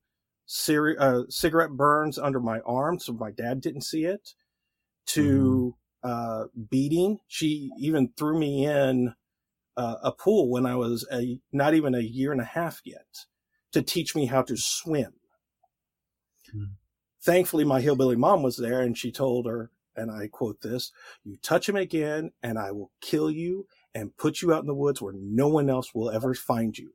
uh, 1.00 1.22
cigarette 1.30 1.72
burns 1.72 2.20
under 2.20 2.40
my 2.40 2.60
arm, 2.60 3.00
so 3.00 3.14
my 3.14 3.32
dad 3.32 3.60
didn't 3.62 3.82
see 3.82 4.06
it, 4.06 4.34
to 5.08 5.76
uh, 6.06 6.46
beating. 6.70 7.20
She 7.28 7.72
even 7.80 8.14
threw 8.16 8.38
me 8.38 8.68
in 8.68 9.16
uh, 9.76 9.96
a 10.04 10.12
pool 10.12 10.50
when 10.50 10.66
I 10.66 10.76
was 10.76 11.06
a 11.12 11.40
not 11.52 11.74
even 11.74 11.96
a 11.96 12.00
year 12.00 12.32
and 12.32 12.40
a 12.40 12.46
half 12.46 12.80
yet 12.86 13.26
to 13.72 13.82
teach 13.82 14.16
me 14.16 14.28
how 14.28 14.44
to 14.44 14.56
swim. 14.56 15.14
Mm. 16.56 16.74
Thankfully, 17.24 17.64
my 17.64 17.82
hillbilly 17.82 18.16
mom 18.16 18.44
was 18.44 18.58
there, 18.58 18.82
and 18.82 18.96
she 18.96 19.12
told 19.12 19.48
her, 19.48 19.72
and 19.96 20.12
I 20.12 20.28
quote 20.28 20.62
this: 20.62 20.92
"You 21.24 21.38
touch 21.38 21.68
him 21.68 21.76
again, 21.76 22.32
and 22.44 22.60
I 22.60 22.72
will 22.72 22.92
kill 23.02 23.32
you 23.32 23.66
and 23.96 24.16
put 24.16 24.44
you 24.44 24.54
out 24.54 24.62
in 24.62 24.68
the 24.68 24.76
woods 24.76 25.02
where 25.02 25.16
no 25.18 25.48
one 25.48 25.72
else 25.72 25.96
will 25.96 26.12
ever 26.12 26.36
find 26.36 26.78
you." 26.78 26.94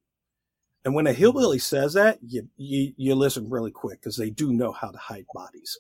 And 0.84 0.94
when 0.94 1.08
a 1.08 1.12
hillbilly 1.12 1.58
says 1.58 1.94
that, 1.94 2.20
you 2.22 2.48
you, 2.56 2.92
you 2.96 3.14
listen 3.16 3.50
really 3.50 3.72
quick 3.72 4.00
because 4.00 4.16
they 4.16 4.30
do 4.30 4.52
know 4.52 4.70
how 4.70 4.92
to 4.92 4.98
hide 4.98 5.26
bodies. 5.34 5.76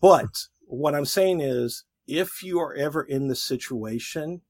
But 0.00 0.48
what 0.66 0.96
I'm 0.96 1.04
saying 1.04 1.40
is, 1.40 1.84
if 2.10 2.42
you 2.42 2.58
are 2.58 2.74
ever 2.74 3.02
in 3.02 3.28
the 3.28 3.36
situation, 3.36 4.42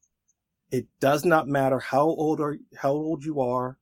it 0.70 0.86
does 0.98 1.24
not 1.24 1.46
matter 1.46 1.78
how 1.78 2.06
old 2.06 2.40
or 2.40 2.56
how 2.78 2.92
old 2.92 3.24
you 3.24 3.40
are, 3.40 3.76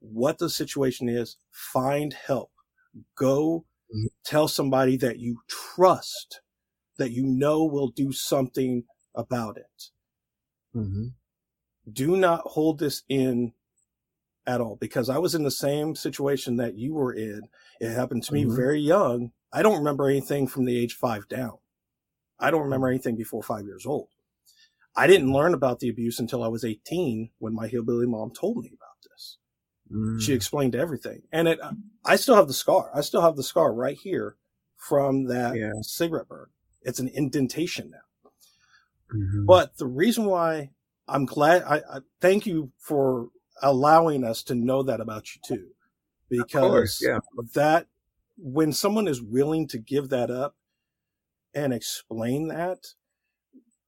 what 0.00 0.38
the 0.38 0.50
situation 0.50 1.08
is, 1.08 1.38
find 1.50 2.12
help. 2.12 2.50
Go 3.16 3.64
mm-hmm. 3.90 4.06
tell 4.22 4.48
somebody 4.48 4.96
that 4.98 5.18
you 5.18 5.40
trust, 5.48 6.42
that 6.98 7.10
you 7.10 7.24
know 7.24 7.64
will 7.64 7.88
do 7.88 8.12
something 8.12 8.84
about 9.14 9.56
it. 9.56 9.90
Mm-hmm. 10.76 11.06
Do 11.90 12.16
not 12.16 12.42
hold 12.44 12.80
this 12.80 13.02
in 13.08 13.54
at 14.46 14.60
all 14.60 14.76
because 14.76 15.08
I 15.08 15.18
was 15.18 15.34
in 15.34 15.42
the 15.42 15.50
same 15.50 15.94
situation 15.94 16.56
that 16.56 16.76
you 16.76 16.92
were 16.94 17.14
in. 17.14 17.42
It 17.80 17.94
happened 17.94 18.24
to 18.24 18.34
me 18.34 18.44
mm-hmm. 18.44 18.56
very 18.56 18.80
young. 18.80 19.32
I 19.52 19.62
don't 19.62 19.78
remember 19.78 20.08
anything 20.08 20.46
from 20.46 20.66
the 20.66 20.78
age 20.78 20.94
five 20.94 21.28
down. 21.28 21.59
I 22.40 22.50
don't 22.50 22.62
remember 22.62 22.88
anything 22.88 23.16
before 23.16 23.42
five 23.42 23.64
years 23.64 23.86
old. 23.86 24.08
I 24.96 25.06
didn't 25.06 25.32
learn 25.32 25.54
about 25.54 25.78
the 25.78 25.88
abuse 25.88 26.18
until 26.18 26.42
I 26.42 26.48
was 26.48 26.64
18 26.64 27.30
when 27.38 27.54
my 27.54 27.68
hillbilly 27.68 28.06
mom 28.06 28.32
told 28.32 28.58
me 28.58 28.72
about 28.74 28.96
this. 29.08 29.38
Mm. 29.92 30.20
She 30.20 30.32
explained 30.32 30.74
everything. 30.74 31.22
And 31.30 31.48
it, 31.48 31.60
I 32.04 32.16
still 32.16 32.34
have 32.34 32.48
the 32.48 32.54
scar. 32.54 32.90
I 32.94 33.00
still 33.02 33.22
have 33.22 33.36
the 33.36 33.42
scar 33.42 33.72
right 33.72 33.96
here 33.96 34.36
from 34.76 35.26
that 35.26 35.56
yeah. 35.56 35.72
cigarette 35.82 36.28
burn. 36.28 36.48
It's 36.82 36.98
an 36.98 37.08
indentation 37.08 37.90
now. 37.90 38.30
Mm-hmm. 39.14 39.46
But 39.46 39.76
the 39.76 39.86
reason 39.86 40.24
why 40.24 40.70
I'm 41.06 41.26
glad, 41.26 41.62
I, 41.64 41.76
I, 41.76 42.00
thank 42.20 42.46
you 42.46 42.72
for 42.78 43.28
allowing 43.62 44.24
us 44.24 44.42
to 44.44 44.54
know 44.54 44.82
that 44.82 45.00
about 45.00 45.34
you 45.34 45.40
too. 45.44 45.68
Because 46.28 46.70
course, 46.70 47.02
yeah. 47.04 47.18
that, 47.54 47.86
when 48.36 48.72
someone 48.72 49.08
is 49.08 49.20
willing 49.20 49.66
to 49.68 49.78
give 49.78 50.08
that 50.10 50.30
up, 50.30 50.54
and 51.54 51.72
explain 51.72 52.48
that, 52.48 52.78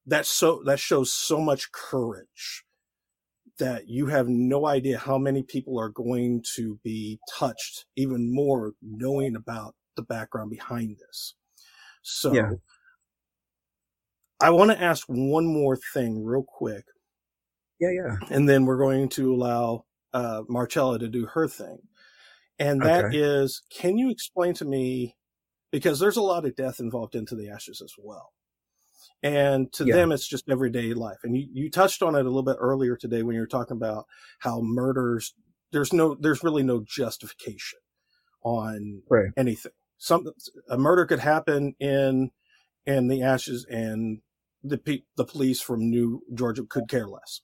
that 0.07 0.27
so 0.27 0.63
that 0.67 0.81
shows 0.81 1.13
so 1.13 1.41
much 1.41 1.73
courage 1.73 2.65
that 3.59 3.89
you 3.89 4.07
have 4.07 4.29
no 4.29 4.67
idea 4.67 4.99
how 4.99 5.19
many 5.19 5.43
people 5.43 5.79
are 5.79 5.91
going 5.91 6.43
to 6.57 6.81
be 6.83 7.19
touched 7.39 7.85
even 7.97 8.35
more 8.35 8.73
knowing 8.83 9.37
about 9.37 9.75
the 9.97 10.03
background 10.03 10.51
behind 10.51 10.97
this. 10.99 11.35
So 12.03 12.33
yeah. 12.33 12.51
I 14.41 14.51
want 14.51 14.73
to 14.73 14.83
ask 14.83 15.07
one 15.07 15.47
more 15.47 15.79
thing 15.95 16.25
real 16.25 16.43
quick. 16.43 16.85
Yeah, 17.79 17.91
yeah. 17.91 18.17
And 18.31 18.49
then 18.49 18.65
we're 18.65 18.79
going 18.79 19.09
to 19.11 19.33
allow 19.33 19.85
uh, 20.13 20.43
Marcella 20.49 20.99
to 20.99 21.09
do 21.09 21.27
her 21.27 21.47
thing. 21.47 21.79
And 22.59 22.81
that 22.83 23.07
okay. 23.07 23.19
is, 23.19 23.63
can 23.71 23.99
you 23.99 24.11
explain 24.11 24.55
to 24.55 24.65
me 24.65 25.17
because 25.73 25.99
there's 25.99 26.17
a 26.17 26.23
lot 26.23 26.45
of 26.45 26.55
death 26.55 26.79
involved 26.79 27.17
into 27.17 27.35
the 27.35 27.49
ashes 27.49 27.83
as 27.83 27.95
well. 27.99 28.33
And 29.25 29.73
to 29.75 29.85
yeah. 29.85 29.97
them, 29.97 30.13
it's 30.13 30.29
just 30.29 30.49
everyday 30.49 30.95
life. 30.95 31.19
And 31.25 31.37
you, 31.37 31.49
you 31.53 31.71
touched 31.71 32.03
on 32.03 32.15
it 32.15 32.21
a 32.21 32.29
little 32.29 32.43
bit 32.45 32.57
earlier 32.61 32.97
today 32.97 33.23
when 33.23 33.35
you 33.35 33.41
were 33.41 33.47
talking 33.47 33.77
about 33.77 34.07
how 34.41 34.61
murders, 34.61 35.35
there's 35.73 35.93
no, 35.93 36.15
there's 36.15 36.45
really 36.45 36.63
no 36.63 36.85
justification 36.87 37.81
on 38.45 39.03
right. 39.11 39.31
anything. 39.37 39.73
Some, 39.99 40.27
a 40.69 40.79
murder 40.79 41.07
could 41.07 41.21
happen 41.21 41.75
in 41.81 42.31
and 42.87 43.11
the 43.11 43.23
ashes 43.23 43.67
and 43.69 44.21
the 44.63 44.79
pe- 44.79 45.03
the 45.17 45.25
police 45.25 45.61
from 45.61 45.91
New 45.91 46.23
Georgia 46.35 46.65
could 46.69 46.89
care 46.89 47.07
less. 47.07 47.43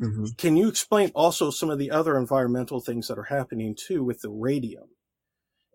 Mm-hmm. 0.00 0.26
Can 0.36 0.56
you 0.56 0.68
explain 0.68 1.10
also 1.14 1.50
some 1.50 1.70
of 1.70 1.78
the 1.78 1.90
other 1.90 2.16
environmental 2.16 2.80
things 2.80 3.08
that 3.08 3.18
are 3.18 3.24
happening 3.24 3.74
too 3.76 4.04
with 4.04 4.20
the 4.20 4.30
radium, 4.30 4.90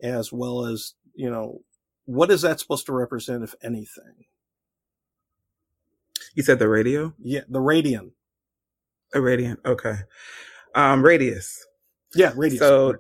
as 0.01 0.31
well 0.31 0.65
as 0.65 0.93
you 1.13 1.29
know 1.29 1.61
what 2.05 2.31
is 2.31 2.41
that 2.41 2.59
supposed 2.59 2.85
to 2.87 2.93
represent, 2.93 3.43
if 3.43 3.55
anything? 3.63 4.25
You 6.35 6.43
said 6.43 6.59
the 6.59 6.67
radio? 6.67 7.13
Yeah, 7.19 7.41
the 7.47 7.61
radium. 7.61 8.13
A 9.13 9.21
radiant. 9.21 9.59
Okay. 9.65 9.95
Um, 10.75 11.03
radius. 11.03 11.65
Yeah, 12.15 12.33
radius. 12.35 12.59
So, 12.59 12.95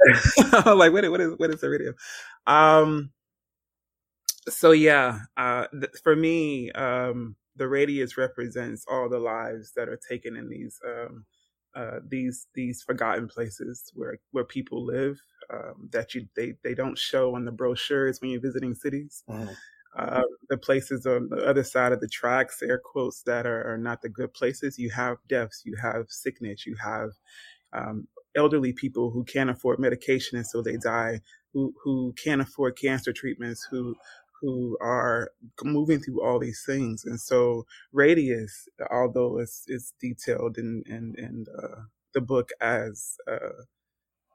like, 0.66 0.92
what, 0.92 1.08
what 1.10 1.20
is 1.20 1.34
what 1.38 1.50
is 1.50 1.60
the 1.60 1.70
radio? 1.70 1.92
Um, 2.46 3.10
so 4.48 4.72
yeah, 4.72 5.20
uh, 5.36 5.66
th- 5.72 5.92
for 6.02 6.16
me, 6.16 6.72
um, 6.72 7.36
the 7.56 7.68
radius 7.68 8.16
represents 8.16 8.84
all 8.90 9.08
the 9.08 9.18
lives 9.18 9.72
that 9.76 9.88
are 9.88 10.00
taken 10.08 10.36
in 10.36 10.48
these 10.48 10.80
um, 10.84 11.24
uh, 11.74 12.00
these 12.06 12.46
these 12.54 12.82
forgotten 12.82 13.28
places 13.28 13.90
where 13.94 14.18
where 14.30 14.44
people 14.44 14.84
live 14.84 15.20
um, 15.52 15.88
that 15.92 16.14
you 16.14 16.26
they 16.36 16.54
they 16.62 16.74
don't 16.74 16.98
show 16.98 17.34
on 17.34 17.44
the 17.44 17.52
brochures 17.52 18.20
when 18.20 18.30
you're 18.30 18.40
visiting 18.40 18.74
cities. 18.74 19.22
Mm-hmm. 19.28 19.52
Uh, 19.94 20.22
the 20.48 20.56
places 20.56 21.04
on 21.04 21.28
the 21.28 21.44
other 21.46 21.62
side 21.62 21.92
of 21.92 22.00
the 22.00 22.08
tracks, 22.08 22.62
air 22.62 22.80
quotes, 22.82 23.22
that 23.24 23.46
are, 23.46 23.74
are, 23.74 23.76
not 23.76 24.00
the 24.00 24.08
good 24.08 24.32
places. 24.32 24.78
You 24.78 24.88
have 24.88 25.18
deaths, 25.28 25.64
you 25.66 25.76
have 25.82 26.06
sickness, 26.08 26.64
you 26.64 26.76
have 26.82 27.10
um, 27.74 28.08
elderly 28.34 28.72
people 28.72 29.10
who 29.10 29.22
can't 29.22 29.50
afford 29.50 29.78
medication 29.78 30.38
and 30.38 30.46
so 30.46 30.62
they 30.62 30.78
die, 30.78 31.20
who 31.52 31.74
who 31.84 32.14
can't 32.22 32.40
afford 32.40 32.78
cancer 32.78 33.12
treatments, 33.12 33.66
who 33.70 33.94
who 34.42 34.76
are 34.82 35.30
moving 35.62 36.00
through 36.00 36.20
all 36.22 36.40
these 36.40 36.64
things. 36.66 37.04
And 37.06 37.18
so 37.18 37.64
radius, 37.92 38.68
although 38.90 39.38
it's, 39.38 39.64
it's 39.68 39.94
detailed 40.00 40.58
in, 40.58 40.82
in, 40.86 41.14
in 41.16 41.46
uh, 41.62 41.82
the 42.12 42.20
book 42.20 42.50
as, 42.60 43.16
uh, 43.30 43.62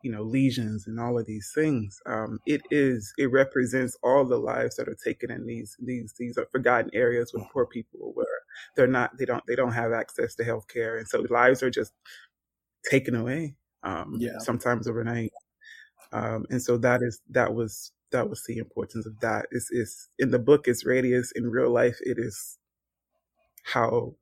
you 0.03 0.12
know, 0.12 0.24
lesions 0.24 0.88
and 0.88 0.99
all 0.99 1.20
of 1.20 1.26
these 1.26 1.51
things, 1.53 1.99
um, 2.05 2.39
it 2.45 2.62
is, 2.72 3.14
it 3.18 3.30
represents 3.32 3.97
all 4.01 4.24
the 4.24 4.38
lives 4.38 4.78
that 4.78 4.88
are 4.88 4.97
taken 5.03 5.30
in 5.30 5.45
these, 5.45 5.76
these, 5.80 6.14
these 6.18 6.38
are 6.38 6.47
forgotten 6.51 6.89
areas 6.93 7.32
with 7.34 7.43
poor 7.51 7.66
people 7.66 8.12
where 8.14 8.26
they're 8.78 8.88
not, 8.88 9.18
they 9.18 9.26
don't, 9.26 9.43
they 9.45 9.55
don't 9.55 9.74
have 9.74 9.91
access 9.91 10.36
to 10.36 10.43
health 10.45 10.68
care. 10.70 10.97
And 10.97 11.08
so 11.08 11.26
lives 11.30 11.62
are 11.62 11.70
just 11.70 11.91
taken 12.89 13.14
away, 13.14 13.55
um, 13.84 14.16
yeah. 14.20 14.39
sometimes 14.39 14.88
overnight. 14.88 15.34
Um, 16.14 16.45
and 16.49 16.62
so 16.62 16.78
that 16.78 17.01
is, 17.01 17.20
that 17.32 17.53
was 17.53 17.91
that 18.12 18.30
was 18.30 18.43
the 18.47 18.58
importance 18.58 19.05
of 19.05 19.20
that. 19.22 19.45
Is 19.51 19.70
is 19.72 20.10
in 20.18 20.32
the 20.32 20.39
book 20.39 20.68
is 20.68 20.86
radius. 20.86 21.32
In 21.36 21.49
real 21.49 21.72
life, 21.72 21.97
it 22.01 22.18
is 22.20 22.58
how 23.64 24.16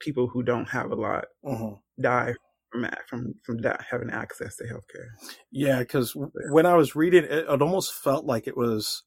people 0.00 0.28
who 0.28 0.42
don't 0.42 0.68
have 0.68 0.90
a 0.90 0.94
lot 0.94 1.24
mm-hmm. 1.44 1.74
die 2.00 2.34
from 2.70 2.86
from 3.08 3.34
from 3.44 3.58
that 3.58 3.84
having 3.90 4.10
access 4.10 4.56
to 4.56 4.64
healthcare. 4.64 5.08
Yeah, 5.50 5.80
because 5.80 6.14
when 6.50 6.66
I 6.66 6.74
was 6.74 6.94
reading 6.94 7.24
it, 7.24 7.30
it 7.30 7.62
almost 7.62 7.94
felt 7.94 8.24
like 8.24 8.46
it 8.46 8.56
was 8.56 9.02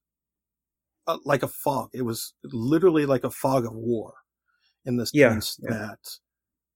uh, 1.08 1.18
like 1.26 1.44
a 1.44 1.48
fog. 1.48 1.90
It 1.94 2.04
was 2.04 2.34
literally 2.44 3.06
like 3.06 3.24
a 3.24 3.32
fog 3.32 3.66
of 3.66 3.74
war, 3.74 4.14
in 4.86 4.98
the 4.98 5.10
yeah, 5.14 5.32
sense 5.32 5.60
yeah. 5.62 5.70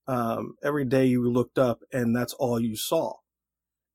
that 0.06 0.12
um, 0.12 0.54
every 0.62 0.84
day 0.84 1.06
you 1.06 1.30
looked 1.30 1.58
up 1.58 1.80
and 1.92 2.14
that's 2.14 2.34
all 2.34 2.60
you 2.60 2.76
saw, 2.76 3.14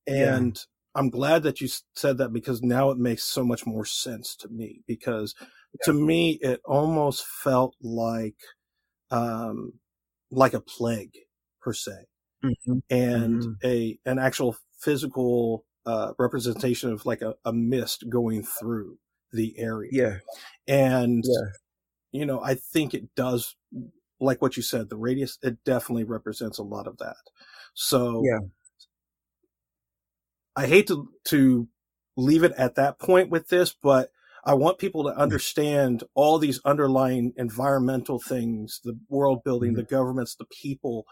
and. 0.08 0.60
I'm 0.96 1.10
glad 1.10 1.44
that 1.44 1.62
you 1.62 1.70
said 1.96 2.18
that 2.18 2.34
because 2.34 2.62
now 2.62 2.90
it 2.90 2.98
makes 2.98 3.24
so 3.24 3.44
much 3.44 3.66
more 3.66 3.86
sense 3.86 4.36
to 4.38 4.50
me 4.50 4.82
because 4.88 5.36
yeah. 5.40 5.86
to 5.86 5.94
me 5.94 6.40
it 6.42 6.62
almost 6.66 7.26
felt 7.26 7.76
like 7.82 8.38
um 9.12 9.74
like 10.32 10.54
a 10.54 10.60
plague 10.60 11.16
per 11.62 11.74
se 11.74 11.92
mm-hmm. 12.44 12.80
and 12.90 13.42
mm-hmm. 13.42 13.52
a 13.64 14.00
an 14.06 14.20
actual 14.20 14.56
physical 14.80 15.66
uh 15.86 16.14
representation 16.18 16.92
of 16.92 17.06
like 17.06 17.22
a, 17.22 17.36
a 17.46 17.54
mist 17.54 18.06
going 18.10 18.44
through 18.44 18.98
the 19.32 19.54
area 19.58 19.90
yeah 19.92 20.18
and 20.68 21.24
yeah. 21.26 22.20
you 22.20 22.26
know 22.26 22.42
I 22.42 22.56
think 22.56 22.94
it 22.94 23.14
does 23.16 23.56
like 24.20 24.42
what 24.42 24.58
you 24.58 24.64
said 24.64 24.90
the 24.90 24.98
radius 24.98 25.38
it 25.44 25.64
definitely 25.64 26.04
represents 26.04 26.58
a 26.58 26.64
lot 26.64 26.88
of 26.88 26.98
that 26.98 27.16
so 27.74 28.24
yeah 28.26 28.40
I 30.60 30.68
hate 30.68 30.88
to 30.88 31.08
to 31.28 31.70
leave 32.18 32.44
it 32.44 32.52
at 32.58 32.76
that 32.76 33.00
point 33.00 33.30
with 33.30 33.48
this, 33.48 33.74
but 33.82 34.10
I 34.44 34.56
want 34.56 34.78
people 34.78 35.06
to 35.06 35.18
understand 35.18 36.04
all 36.16 36.38
these 36.38 36.60
underlying 36.66 37.32
environmental 37.38 38.20
things, 38.20 38.82
the 38.84 39.00
world 39.08 39.42
building, 39.46 39.70
mm-hmm. 39.70 39.78
the 39.78 39.84
governments, 39.84 40.36
the 40.36 40.44
people, 40.46 41.06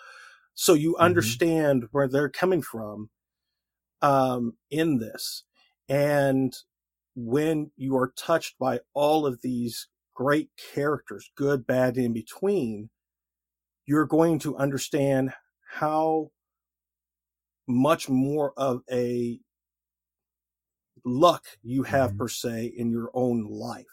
so 0.53 0.73
you 0.73 0.93
mm-hmm. 0.93 1.03
understand 1.03 1.85
where 1.91 2.09
they're 2.09 2.27
coming 2.27 2.61
from 2.61 3.09
um, 4.01 4.57
in 4.69 4.99
this. 4.99 5.43
And 5.87 6.53
when 7.15 7.71
you 7.77 7.95
are 7.95 8.13
touched 8.17 8.59
by 8.59 8.81
all 8.93 9.25
of 9.25 9.41
these 9.41 9.87
great 10.13 10.49
characters, 10.73 11.31
good, 11.37 11.65
bad, 11.65 11.95
in 11.95 12.11
between, 12.11 12.89
you're 13.85 14.07
going 14.07 14.39
to 14.39 14.57
understand 14.57 15.31
how 15.75 16.31
much 17.67 18.09
more 18.09 18.53
of 18.57 18.81
a 18.91 19.39
luck 21.03 21.45
you 21.61 21.83
have 21.83 22.11
mm-hmm. 22.11 22.19
per 22.19 22.27
se 22.27 22.73
in 22.75 22.89
your 22.89 23.09
own 23.13 23.45
life. 23.45 23.85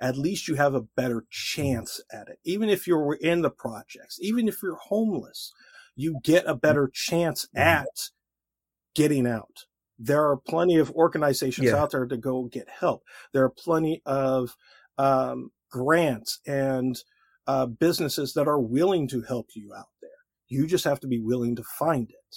At 0.00 0.18
least 0.18 0.48
you 0.48 0.56
have 0.56 0.74
a 0.74 0.82
better 0.82 1.20
mm-hmm. 1.20 1.62
chance 1.62 2.00
at 2.12 2.28
it. 2.28 2.38
Even 2.44 2.68
if 2.68 2.86
you're 2.86 3.14
in 3.20 3.42
the 3.42 3.50
projects, 3.50 4.18
even 4.20 4.48
if 4.48 4.62
you're 4.62 4.76
homeless, 4.76 5.52
you 5.94 6.20
get 6.22 6.44
a 6.46 6.54
better 6.54 6.90
chance 6.92 7.46
mm-hmm. 7.46 7.68
at 7.68 8.10
getting 8.94 9.26
out. 9.26 9.66
There 9.98 10.28
are 10.28 10.36
plenty 10.36 10.78
of 10.78 10.90
organizations 10.90 11.68
yeah. 11.68 11.76
out 11.76 11.92
there 11.92 12.06
to 12.06 12.16
go 12.16 12.44
get 12.44 12.68
help. 12.68 13.02
There 13.32 13.44
are 13.44 13.50
plenty 13.50 14.02
of 14.04 14.56
um, 14.98 15.50
grants 15.70 16.40
and 16.46 16.98
uh, 17.46 17.66
businesses 17.66 18.32
that 18.34 18.48
are 18.48 18.60
willing 18.60 19.06
to 19.08 19.22
help 19.22 19.50
you 19.54 19.72
out 19.76 19.90
there. 20.00 20.10
You 20.48 20.66
just 20.66 20.84
have 20.84 21.00
to 21.00 21.06
be 21.06 21.20
willing 21.20 21.56
to 21.56 21.62
find 21.62 22.10
it. 22.10 22.36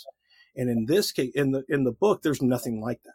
And 0.56 0.70
in 0.70 0.86
this 0.86 1.12
case, 1.12 1.32
in 1.36 1.52
the, 1.52 1.64
in 1.68 1.84
the 1.84 1.92
book, 1.92 2.22
there's 2.22 2.42
nothing 2.42 2.82
like 2.82 3.02
that 3.04 3.14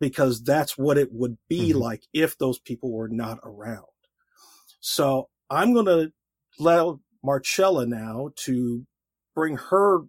because 0.00 0.42
that's 0.42 0.78
what 0.78 0.98
it 0.98 1.12
would 1.12 1.38
be 1.48 1.70
mm-hmm. 1.70 1.78
like 1.78 2.04
if 2.12 2.38
those 2.38 2.58
people 2.58 2.92
were 2.92 3.08
not 3.08 3.38
around. 3.44 3.84
So 4.80 5.28
I'm 5.50 5.72
going 5.72 5.86
to 5.86 6.12
let 6.58 6.96
Marcella 7.22 7.86
now 7.86 8.30
to 8.44 8.86
bring 9.34 9.56
her 9.56 10.00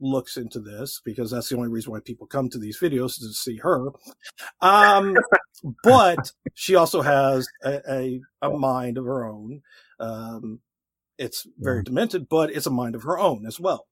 looks 0.00 0.36
into 0.36 0.60
this 0.60 1.00
because 1.04 1.30
that's 1.30 1.48
the 1.48 1.56
only 1.56 1.68
reason 1.68 1.92
why 1.92 2.00
people 2.00 2.26
come 2.26 2.48
to 2.50 2.58
these 2.58 2.78
videos 2.78 3.10
is 3.10 3.18
to 3.18 3.32
see 3.32 3.58
her. 3.58 3.90
Um, 4.60 5.16
but 5.82 6.32
she 6.54 6.74
also 6.74 7.02
has 7.02 7.46
a, 7.64 7.80
a, 7.90 8.20
a, 8.42 8.50
mind 8.50 8.98
of 8.98 9.04
her 9.04 9.24
own. 9.24 9.62
Um, 10.00 10.60
it's 11.16 11.46
very 11.58 11.78
yeah. 11.78 11.84
demented, 11.84 12.28
but 12.28 12.50
it's 12.50 12.66
a 12.66 12.70
mind 12.70 12.94
of 12.94 13.04
her 13.04 13.18
own 13.18 13.46
as 13.46 13.60
well. 13.60 13.86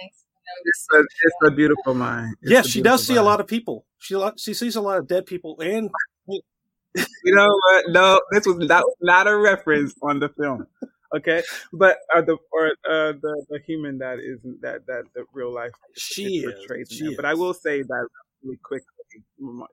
Thanks. 0.00 0.23
It's 0.64 0.86
a, 0.92 0.98
it's 0.98 1.36
a 1.46 1.50
beautiful 1.50 1.94
mind. 1.94 2.36
It's 2.42 2.50
yes, 2.50 2.66
she 2.68 2.82
does 2.82 3.06
see 3.06 3.14
mind. 3.14 3.26
a 3.26 3.28
lot 3.28 3.40
of 3.40 3.46
people. 3.46 3.86
She 3.98 4.20
she 4.36 4.54
sees 4.54 4.76
a 4.76 4.80
lot 4.80 4.98
of 4.98 5.08
dead 5.08 5.26
people, 5.26 5.58
and 5.60 5.90
you 6.26 7.34
know 7.34 7.48
what? 7.48 7.84
No, 7.88 8.20
this 8.32 8.46
was 8.46 8.58
not 8.58 8.84
not 9.00 9.26
a 9.26 9.36
reference 9.36 9.94
on 10.02 10.20
the 10.20 10.28
film. 10.28 10.66
Okay, 11.14 11.42
but 11.72 11.98
uh, 12.14 12.22
the 12.22 12.36
or 12.52 12.68
uh, 12.88 13.12
the 13.12 13.44
the 13.48 13.60
human 13.66 13.98
that 13.98 14.18
isn't 14.18 14.60
that 14.62 14.86
that 14.86 15.04
the 15.14 15.24
real 15.32 15.52
life 15.52 15.72
she 15.96 16.38
is. 16.38 16.54
She 16.90 17.04
is. 17.04 17.16
But 17.16 17.24
I 17.24 17.34
will 17.34 17.54
say 17.54 17.82
that 17.82 18.08
really 18.42 18.58
quickly, 18.62 19.22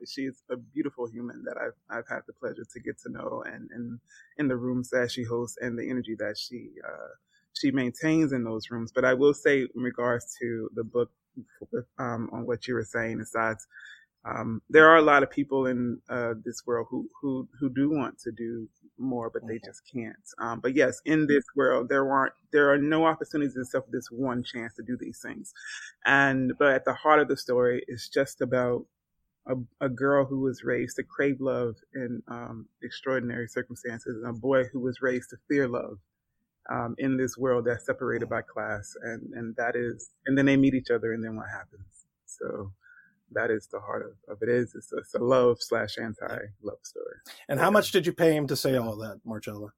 she's 0.06 0.42
a 0.50 0.56
beautiful 0.56 1.08
human 1.08 1.42
that 1.44 1.56
I've 1.58 1.74
I've 1.90 2.08
had 2.08 2.20
the 2.26 2.32
pleasure 2.32 2.64
to 2.72 2.80
get 2.80 2.98
to 3.00 3.10
know, 3.10 3.42
and 3.46 3.68
and 3.72 3.98
in 4.38 4.48
the 4.48 4.56
rooms 4.56 4.90
that 4.90 5.10
she 5.10 5.24
hosts 5.24 5.58
and 5.60 5.78
the 5.78 5.88
energy 5.88 6.14
that 6.18 6.38
she. 6.38 6.70
Uh, 6.86 7.08
she 7.62 7.70
maintains 7.70 8.32
in 8.32 8.44
those 8.44 8.70
rooms. 8.70 8.92
But 8.92 9.04
I 9.04 9.14
will 9.14 9.34
say, 9.34 9.60
in 9.60 9.82
regards 9.82 10.36
to 10.40 10.68
the 10.74 10.84
book, 10.84 11.10
um, 11.98 12.28
on 12.32 12.46
what 12.46 12.66
you 12.66 12.74
were 12.74 12.84
saying, 12.84 13.18
besides, 13.18 13.66
um, 14.24 14.62
there 14.68 14.88
are 14.88 14.98
a 14.98 15.02
lot 15.02 15.22
of 15.22 15.30
people 15.30 15.66
in 15.66 15.98
uh, 16.08 16.34
this 16.44 16.62
world 16.66 16.86
who 16.90 17.08
who 17.20 17.48
who 17.58 17.68
do 17.70 17.90
want 17.90 18.18
to 18.20 18.30
do 18.30 18.68
more, 18.98 19.30
but 19.30 19.42
they 19.48 19.58
just 19.64 19.82
can't. 19.92 20.14
Um, 20.38 20.60
but 20.60 20.76
yes, 20.76 21.00
in 21.04 21.26
this 21.26 21.44
world, 21.56 21.88
there 21.88 22.08
aren't 22.08 22.34
there 22.52 22.72
are 22.72 22.78
no 22.78 23.04
opportunities 23.04 23.56
except 23.56 23.86
for 23.86 23.92
this 23.92 24.08
one 24.10 24.44
chance 24.44 24.74
to 24.74 24.82
do 24.82 24.96
these 24.96 25.20
things. 25.20 25.52
And 26.04 26.52
but 26.58 26.72
at 26.72 26.84
the 26.84 26.94
heart 26.94 27.20
of 27.20 27.28
the 27.28 27.36
story 27.36 27.82
is 27.88 28.08
just 28.08 28.40
about 28.40 28.86
a, 29.46 29.56
a, 29.80 29.88
girl 29.88 30.24
who 30.24 30.38
was 30.38 30.62
raised 30.62 30.96
to 30.96 31.02
crave 31.02 31.40
love 31.40 31.74
in 31.94 32.22
um, 32.28 32.66
extraordinary 32.80 33.48
circumstances, 33.48 34.22
and 34.22 34.36
a 34.36 34.38
boy 34.38 34.64
who 34.72 34.78
was 34.78 35.02
raised 35.02 35.30
to 35.30 35.36
fear 35.48 35.66
love 35.66 35.98
um, 36.70 36.94
in 36.98 37.16
this 37.16 37.36
world 37.36 37.64
that's 37.66 37.86
separated 37.86 38.28
by 38.28 38.42
class, 38.42 38.94
and 39.02 39.32
and 39.34 39.56
that 39.56 39.74
is, 39.76 40.10
and 40.26 40.36
then 40.38 40.46
they 40.46 40.56
meet 40.56 40.74
each 40.74 40.90
other, 40.90 41.12
and 41.12 41.22
then 41.24 41.36
what 41.36 41.46
happens? 41.50 42.06
So 42.26 42.72
that 43.32 43.50
is 43.50 43.66
the 43.72 43.80
heart 43.80 44.04
of, 44.04 44.12
of 44.36 44.42
it 44.42 44.48
is 44.48 44.74
it's 44.74 44.92
a, 44.92 44.96
it's 44.98 45.14
a 45.14 45.18
love 45.18 45.56
slash 45.60 45.96
anti 45.98 46.36
love 46.62 46.78
story. 46.82 47.16
And 47.48 47.58
how 47.58 47.70
much 47.70 47.90
did 47.92 48.06
you 48.06 48.12
pay 48.12 48.34
him 48.36 48.46
to 48.48 48.56
say 48.56 48.76
all 48.76 48.96
that, 48.98 49.20
Marcella? 49.24 49.68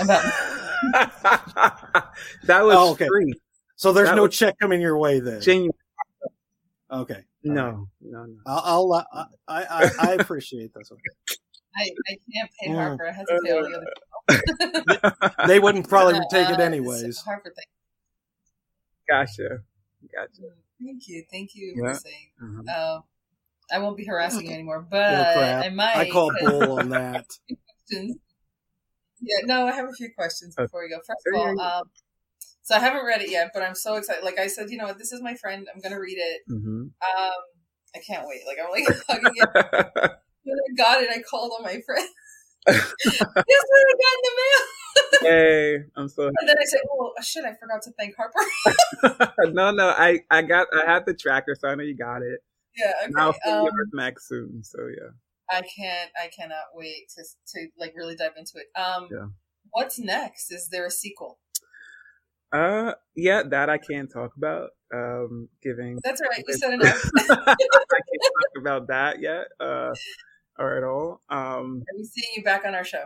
About 0.00 0.22
that 2.44 2.62
was 2.64 2.74
Oh, 2.76 2.90
okay. 2.92 3.06
free. 3.06 3.32
So 3.76 3.92
there's 3.92 4.08
That 4.08 4.16
no 4.16 4.22
was- 4.24 4.36
check 4.36 4.58
coming 4.60 4.80
your 4.80 4.98
way 4.98 5.20
then. 5.20 5.40
Genuine. 5.40 5.72
Okay. 6.90 7.24
No, 7.42 7.88
no, 8.00 8.24
no. 8.24 8.36
I'll, 8.46 8.92
I'll 8.92 9.28
I, 9.48 9.62
I 9.64 9.90
I 9.98 10.12
appreciate 10.12 10.72
this. 10.74 10.90
Okay. 10.92 11.36
I, 11.76 11.90
I 12.08 12.16
can't 12.32 12.50
pay. 12.60 12.72
Harper. 12.72 13.06
I 13.08 13.12
had 13.12 13.26
to 13.26 13.40
pay 13.44 13.52
all 13.52 13.62
the 13.62 13.76
other 13.76 13.86
They 15.46 15.58
wouldn't 15.60 15.88
probably 15.88 16.18
Uh, 16.18 16.24
take 16.30 16.48
it 16.50 16.60
anyways. 16.60 17.22
thank, 17.22 17.68
Gotcha. 19.08 19.62
Gotcha. 20.14 20.42
thank 20.82 21.08
you, 21.08 21.24
thank 21.30 21.54
you 21.54 21.74
Yeah. 21.76 21.92
for 21.92 21.98
saying. 22.00 22.30
Mhm. 22.42 22.68
Uh, 22.68 23.00
I 23.72 23.78
won't 23.78 23.96
be 23.96 24.04
harassing 24.04 24.46
you 24.46 24.52
anymore, 24.52 24.80
Oh, 24.86 24.88
but. 24.90 25.64
I 25.64 25.68
might. 25.70 25.96
I 25.96 26.10
call 26.10 26.30
bull 26.40 26.78
on 26.78 26.88
that. 26.90 27.26
Yeah, 29.20 29.38
no, 29.44 29.66
I 29.66 29.72
have 29.72 29.88
a 29.88 29.92
few 29.92 30.10
questions 30.14 30.54
before 30.54 30.82
we 30.82 30.88
go. 30.90 30.96
First 30.98 31.26
of 31.32 31.40
all, 31.40 31.58
um, 31.60 31.90
so 32.62 32.74
I 32.74 32.78
haven't 32.78 33.06
read 33.06 33.22
it 33.22 33.30
yet, 33.30 33.50
but 33.54 33.62
I'm 33.62 33.74
so 33.74 33.94
excited. 33.94 34.22
Like 34.24 34.38
I 34.38 34.48
said, 34.48 34.70
you 34.70 34.76
know 34.76 34.84
what? 34.86 34.98
This 34.98 35.12
is 35.12 35.22
my 35.22 35.34
friend. 35.34 35.66
I'm 35.74 35.80
gonna 35.80 36.00
read 36.00 36.18
it. 36.18 36.42
Mhm. 36.50 36.90
Um, 36.90 37.42
I 37.94 37.98
can't 38.06 38.26
wait. 38.26 38.42
Like 38.46 38.58
I'm 38.62 38.70
like 38.70 38.84
hugging 39.08 39.32
it. 39.34 39.48
When 40.46 40.58
I 40.58 40.74
got 40.76 41.02
it, 41.02 41.08
I 41.10 41.22
called 41.22 41.52
on 41.56 41.62
my 41.62 41.80
friend. 41.86 42.08
What 42.66 42.76
I 42.76 43.94
got 44.00 44.14
in 44.14 44.22
the 44.22 44.32
mail? 44.40 44.62
hey, 45.22 45.78
I'm 45.96 46.08
so 46.08 46.26
And 46.26 46.48
then 46.48 46.56
I 46.58 46.64
said, 46.64 46.80
"Oh 46.92 47.12
shit, 47.22 47.44
I 47.44 47.54
forgot 47.54 47.82
to 47.82 47.90
thank 47.98 48.14
Harper." 48.16 49.32
no, 49.52 49.70
no. 49.70 49.88
I, 49.88 50.20
I 50.30 50.42
got, 50.42 50.68
I 50.72 50.90
had 50.90 51.06
the 51.06 51.14
tracker, 51.14 51.54
so 51.58 51.68
I 51.68 51.74
know 51.74 51.82
you 51.82 51.96
got 51.96 52.22
it. 52.22 52.40
yeah, 52.76 52.92
And 53.02 53.14
I'll 53.18 53.34
send 53.44 53.58
Um, 53.58 53.64
yours 53.64 53.88
Max 53.92 54.28
soon. 54.28 54.62
So 54.64 54.86
yeah. 54.88 55.10
I 55.50 55.62
can't. 55.62 56.10
I 56.20 56.28
cannot 56.28 56.64
wait 56.74 57.08
to 57.16 57.22
to 57.54 57.68
like 57.78 57.92
really 57.96 58.16
dive 58.16 58.32
into 58.38 58.52
it. 58.56 58.66
Um, 58.80 59.08
Yeah. 59.10 59.26
what's 59.70 59.98
next? 59.98 60.50
Is 60.52 60.68
there 60.70 60.86
a 60.86 60.90
sequel? 60.90 61.38
Uh, 62.52 62.94
yeah, 63.16 63.42
that 63.50 63.68
I 63.68 63.78
can't 63.78 64.10
talk 64.10 64.36
about. 64.36 64.70
Um, 64.94 65.48
giving 65.62 65.98
That's 66.04 66.20
right. 66.22 66.42
You 66.46 66.54
said 66.54 66.72
enough. 66.74 67.02
I 67.16 67.24
can't 67.26 67.70
talk 67.74 68.60
about 68.60 68.86
that 68.88 69.20
yet. 69.20 69.46
Uh, 69.58 69.92
or 70.58 70.76
at 70.76 70.84
all. 70.84 71.20
Um, 71.28 71.82
Are 71.88 71.96
we 71.96 72.04
seeing 72.04 72.32
you 72.36 72.42
back 72.44 72.64
on 72.64 72.74
our 72.74 72.84
show? 72.84 73.04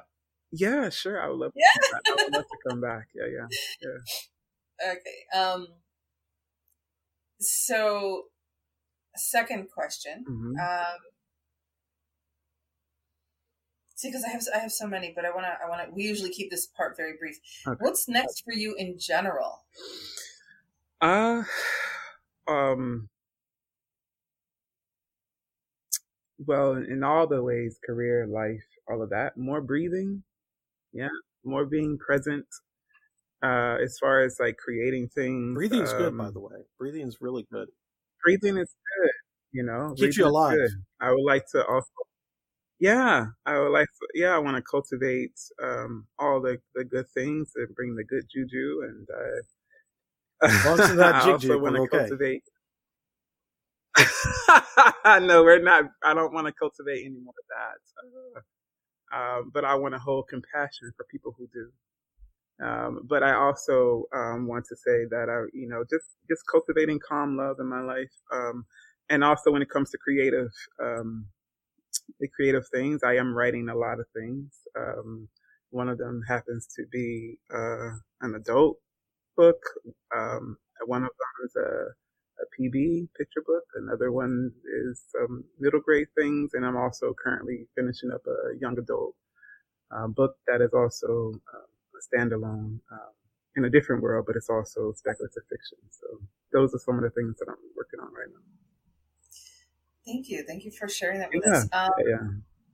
yeah, 0.52 0.88
sure. 0.90 1.20
I 1.22 1.28
would 1.28 1.38
love. 1.38 1.52
Yeah. 1.54 1.66
To, 1.74 2.12
I 2.12 2.24
would 2.24 2.32
love 2.34 2.44
to 2.44 2.58
come 2.68 2.80
back. 2.80 3.08
Yeah, 3.14 3.26
yeah. 3.26 3.46
Yeah. 3.82 4.92
Okay. 4.92 5.38
Um. 5.38 5.66
So, 7.40 8.24
second 9.16 9.68
question. 9.72 10.24
hmm 10.26 10.52
Um. 10.58 10.98
See, 13.94 14.08
because 14.08 14.22
I 14.24 14.28
have 14.30 14.42
I 14.54 14.58
have 14.58 14.70
so 14.70 14.86
many, 14.86 15.12
but 15.14 15.24
I 15.24 15.30
want 15.30 15.44
to 15.46 15.56
I 15.64 15.68
want 15.68 15.84
to. 15.88 15.92
We 15.92 16.04
usually 16.04 16.30
keep 16.30 16.50
this 16.50 16.66
part 16.66 16.96
very 16.96 17.16
brief. 17.18 17.40
Okay. 17.66 17.76
What's 17.80 18.08
next 18.08 18.44
for 18.44 18.52
you 18.52 18.76
in 18.78 18.96
general? 18.98 19.64
Uh, 21.00 21.42
um, 22.48 23.08
well, 26.46 26.72
in, 26.74 27.02
all 27.04 27.26
the 27.26 27.42
ways, 27.42 27.78
career, 27.84 28.26
life, 28.26 28.64
all 28.88 29.02
of 29.02 29.10
that, 29.10 29.36
more 29.36 29.60
breathing. 29.60 30.22
Yeah. 30.92 31.08
More 31.44 31.66
being 31.66 31.98
present. 31.98 32.46
Uh, 33.42 33.76
as 33.82 33.96
far 34.00 34.22
as 34.24 34.36
like 34.40 34.56
creating 34.56 35.08
things. 35.14 35.54
breathing 35.54 35.80
Breathing's 35.80 35.92
good, 35.92 36.16
by 36.18 36.26
um, 36.26 36.32
the 36.34 36.40
way. 36.40 36.58
Breathing's 36.78 37.18
really 37.20 37.46
good. 37.52 37.68
breathing 38.24 38.56
is 38.58 38.68
good. 39.00 39.10
You 39.52 39.62
know, 39.64 39.94
Keeps 39.96 40.16
you 40.16 40.26
alive. 40.26 40.58
I 41.00 41.12
would 41.12 41.24
like 41.24 41.44
to 41.52 41.64
also, 41.66 41.88
yeah, 42.80 43.26
I 43.46 43.58
would 43.58 43.70
like 43.72 43.86
to, 43.86 44.08
yeah, 44.14 44.34
I 44.34 44.38
want 44.38 44.56
to 44.56 44.62
cultivate 44.62 45.38
um, 45.62 46.06
all 46.18 46.40
the, 46.40 46.58
the 46.74 46.84
good 46.84 47.06
things 47.14 47.52
and 47.56 47.74
bring 47.74 47.94
the 47.96 48.04
good 48.04 48.24
juju 48.34 48.82
and 48.82 49.08
uh, 49.10 49.40
As 50.42 50.64
long 50.64 50.80
as 50.80 50.90
it's 50.90 50.98
not 50.98 51.14
I 51.14 51.32
also 51.32 51.58
want 51.58 51.76
to 51.76 51.82
okay. 51.82 51.98
cultivate. 51.98 52.42
no, 55.16 55.42
we're 55.44 55.62
not. 55.62 55.84
I 56.04 56.14
don't 56.14 56.32
want 56.34 56.46
to 56.46 56.52
cultivate 56.52 57.04
any 57.06 57.18
more 57.18 57.34
of 57.38 57.46
that. 57.56 58.40
Uh, 59.16 59.18
um, 59.18 59.50
but 59.54 59.64
I 59.64 59.74
want 59.74 59.94
to 59.94 59.98
hold 59.98 60.28
compassion 60.28 60.92
for 60.96 61.06
people 61.10 61.34
who 61.38 61.48
do. 61.52 61.70
Um, 62.66 63.00
but 63.08 63.22
I 63.22 63.34
also 63.34 64.04
um, 64.14 64.46
want 64.48 64.66
to 64.68 64.76
say 64.76 65.06
that 65.10 65.28
I, 65.30 65.46
you 65.56 65.68
know, 65.68 65.84
just 65.88 66.06
just 66.28 66.42
cultivating 66.50 67.00
calm 67.06 67.36
love 67.36 67.56
in 67.60 67.66
my 67.68 67.80
life, 67.80 68.12
um, 68.32 68.66
and 69.10 69.24
also 69.24 69.52
when 69.52 69.62
it 69.62 69.70
comes 69.70 69.90
to 69.90 69.98
creative, 69.98 70.50
um, 70.82 71.26
the 72.20 72.28
creative 72.28 72.64
things, 72.74 73.02
I 73.04 73.16
am 73.16 73.34
writing 73.34 73.68
a 73.68 73.76
lot 73.76 74.00
of 74.00 74.06
things. 74.14 74.52
Um, 74.78 75.28
one 75.70 75.88
of 75.88 75.98
them 75.98 76.22
happens 76.28 76.68
to 76.76 76.84
be 76.92 77.38
uh, 77.54 77.90
an 78.22 78.34
adult 78.36 78.78
book. 79.36 79.62
One 80.86 81.04
of 81.04 81.10
them 81.10 81.46
is 81.46 81.56
a, 81.56 82.07
a 82.40 82.46
PB 82.62 83.08
picture 83.16 83.42
book. 83.46 83.64
Another 83.74 84.12
one 84.12 84.52
is 84.88 85.02
some 85.10 85.44
middle 85.58 85.80
grade 85.80 86.08
things, 86.16 86.52
and 86.54 86.64
I'm 86.64 86.76
also 86.76 87.14
currently 87.14 87.66
finishing 87.74 88.10
up 88.12 88.22
a 88.26 88.58
young 88.60 88.78
adult 88.78 89.14
uh, 89.90 90.06
book 90.08 90.36
that 90.46 90.60
is 90.60 90.72
also 90.74 91.32
uh, 91.54 91.58
a 91.58 92.00
standalone 92.16 92.80
um, 92.92 93.12
in 93.56 93.64
a 93.64 93.70
different 93.70 94.02
world, 94.02 94.24
but 94.26 94.36
it's 94.36 94.50
also 94.50 94.92
speculative 94.92 95.42
fiction. 95.48 95.78
So 95.90 96.20
those 96.52 96.74
are 96.74 96.78
some 96.78 96.96
of 96.96 97.02
the 97.02 97.10
things 97.10 97.38
that 97.38 97.48
I'm 97.48 97.56
working 97.76 98.00
on 98.00 98.12
right 98.12 98.28
now. 98.32 98.40
Thank 100.06 100.28
you, 100.28 100.44
thank 100.46 100.64
you 100.64 100.70
for 100.70 100.88
sharing 100.88 101.18
that 101.20 101.30
with 101.32 101.44
Yeah, 101.44 101.60
us. 101.60 101.68
Um, 101.72 101.90
Yeah. 102.06 102.28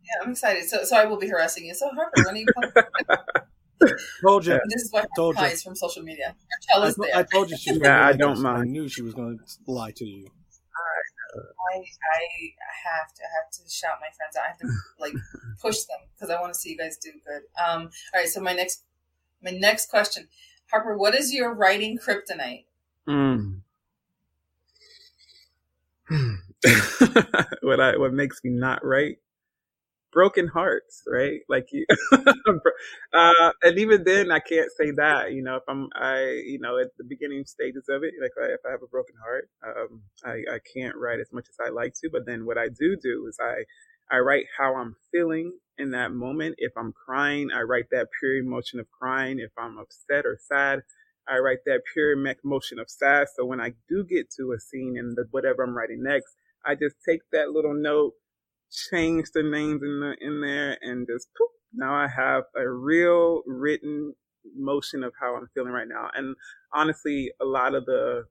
yeah, 0.04 0.22
I'm 0.24 0.32
excited. 0.32 0.68
So, 0.68 0.84
so 0.84 0.96
I 0.96 1.06
will 1.06 1.16
be 1.16 1.28
harassing 1.28 1.64
you. 1.64 1.74
So 1.74 1.88
Harper, 1.90 2.22
when 2.24 2.34
are 2.34 2.38
you 2.38 2.48
coming? 2.52 2.72
Told 4.22 4.46
you. 4.46 4.58
this 4.68 4.82
is 4.82 4.92
why 4.92 5.04
Told 5.16 5.34
you. 5.36 5.40
hides 5.42 5.62
from 5.62 5.74
social 5.74 6.02
media. 6.02 6.34
I, 6.74 6.92
there. 6.98 7.16
I 7.16 7.22
told 7.24 7.50
you 7.50 7.56
she 7.56 7.74
Yeah, 7.74 8.06
I 8.06 8.12
do 8.12 8.18
don't 8.18 8.34
this. 8.34 8.42
mind. 8.42 8.58
I 8.62 8.64
knew 8.64 8.88
she 8.88 9.02
was 9.02 9.14
going 9.14 9.38
to 9.38 9.44
lie 9.72 9.90
to 9.92 10.04
you. 10.04 10.26
I, 11.74 11.78
I 11.78 11.82
have 12.88 13.12
to 13.14 13.22
I 13.22 13.30
have 13.42 13.50
to 13.52 13.70
shout 13.70 13.96
my 14.00 14.06
friends 14.16 14.36
out. 14.36 14.44
I 14.44 14.48
have 14.48 14.58
to 14.58 14.68
like 15.00 15.14
push 15.60 15.78
them 15.84 15.98
because 16.14 16.30
I 16.30 16.40
want 16.40 16.54
to 16.54 16.58
see 16.58 16.70
you 16.70 16.78
guys 16.78 16.96
do 16.96 17.10
good. 17.26 17.42
Um, 17.62 17.90
all 18.12 18.20
right. 18.20 18.28
So 18.28 18.40
my 18.40 18.52
next 18.52 18.84
my 19.42 19.50
next 19.50 19.88
question, 19.90 20.28
Harper, 20.70 20.96
what 20.96 21.14
is 21.14 21.32
your 21.34 21.52
writing 21.52 21.98
kryptonite? 21.98 22.64
Mm. 23.08 23.60
what 27.62 27.80
I 27.80 27.96
what 27.96 28.12
makes 28.12 28.42
me 28.44 28.50
not 28.50 28.84
right? 28.84 29.18
Broken 30.14 30.48
hearts, 30.48 31.02
right? 31.08 31.40
Like 31.48 31.68
you, 31.72 31.86
uh, 33.14 33.52
and 33.64 33.78
even 33.78 34.04
then, 34.04 34.30
I 34.32 34.40
can't 34.40 34.70
say 34.78 34.92
that. 34.92 35.32
You 35.32 35.42
know, 35.42 35.56
if 35.56 35.64
I'm, 35.68 35.88
I, 35.96 36.42
you 36.46 36.60
know, 36.60 36.78
at 36.78 36.96
the 36.98 37.04
beginning 37.04 37.44
stages 37.46 37.86
of 37.90 38.04
it, 38.04 38.14
like 38.22 38.32
if 38.38 38.60
I 38.66 38.70
have 38.72 38.82
a 38.84 38.88
broken 38.88 39.16
heart, 39.22 39.50
um, 39.66 40.02
I, 40.24 40.56
I 40.56 40.60
can't 40.74 40.96
write 40.96 41.20
as 41.20 41.32
much 41.32 41.46
as 41.50 41.56
I 41.66 41.70
like 41.70 41.94
to. 42.02 42.10
But 42.12 42.26
then 42.26 42.46
what 42.46 42.58
I 42.58 42.68
do 42.68 42.96
do 42.96 43.26
is 43.28 43.38
I, 43.40 43.64
I 44.14 44.20
write 44.20 44.46
how 44.58 44.76
I'm 44.76 44.96
feeling 45.12 45.52
in 45.78 45.90
that 45.92 46.12
moment. 46.12 46.56
If 46.58 46.72
I'm 46.76 46.92
crying, 46.92 47.50
I 47.54 47.62
write 47.62 47.90
that 47.90 48.08
pure 48.20 48.36
emotion 48.36 48.80
of 48.80 48.90
crying. 48.92 49.40
If 49.40 49.52
I'm 49.58 49.78
upset 49.78 50.26
or 50.26 50.38
sad, 50.40 50.82
I 51.28 51.38
write 51.38 51.64
that 51.66 51.82
pure 51.92 52.12
emotion 52.12 52.78
of 52.78 52.90
sad. 52.90 53.28
So 53.36 53.46
when 53.46 53.60
I 53.60 53.72
do 53.88 54.04
get 54.04 54.30
to 54.38 54.52
a 54.52 54.60
scene 54.60 54.96
and 54.98 55.16
the 55.16 55.26
whatever 55.32 55.64
I'm 55.64 55.76
writing 55.76 56.02
next, 56.02 56.36
I 56.64 56.74
just 56.74 56.96
take 57.06 57.20
that 57.32 57.50
little 57.50 57.74
note, 57.74 58.14
change 58.90 59.26
the 59.32 59.42
names 59.42 59.82
in 59.82 60.00
the 60.00 60.14
in 60.20 60.40
there, 60.40 60.78
and 60.82 61.06
just 61.06 61.28
poof, 61.36 61.50
now 61.72 61.94
I 61.94 62.08
have 62.08 62.44
a 62.56 62.68
real 62.68 63.42
written 63.46 64.14
motion 64.56 65.02
of 65.02 65.12
how 65.20 65.36
I'm 65.36 65.48
feeling 65.54 65.72
right 65.72 65.88
now. 65.88 66.10
And 66.14 66.36
honestly, 66.72 67.32
a 67.40 67.44
lot 67.44 67.74
of 67.74 67.86
the 67.86 68.24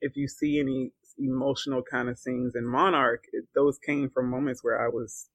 if 0.00 0.16
you 0.16 0.28
see 0.28 0.60
any 0.60 0.92
emotional 1.18 1.82
kind 1.82 2.08
of 2.08 2.18
scenes 2.18 2.54
in 2.54 2.66
Monarch, 2.66 3.24
it, 3.32 3.46
those 3.54 3.78
came 3.78 4.10
from 4.10 4.30
moments 4.30 4.62
where 4.62 4.84
I 4.84 4.88
was 4.88 5.28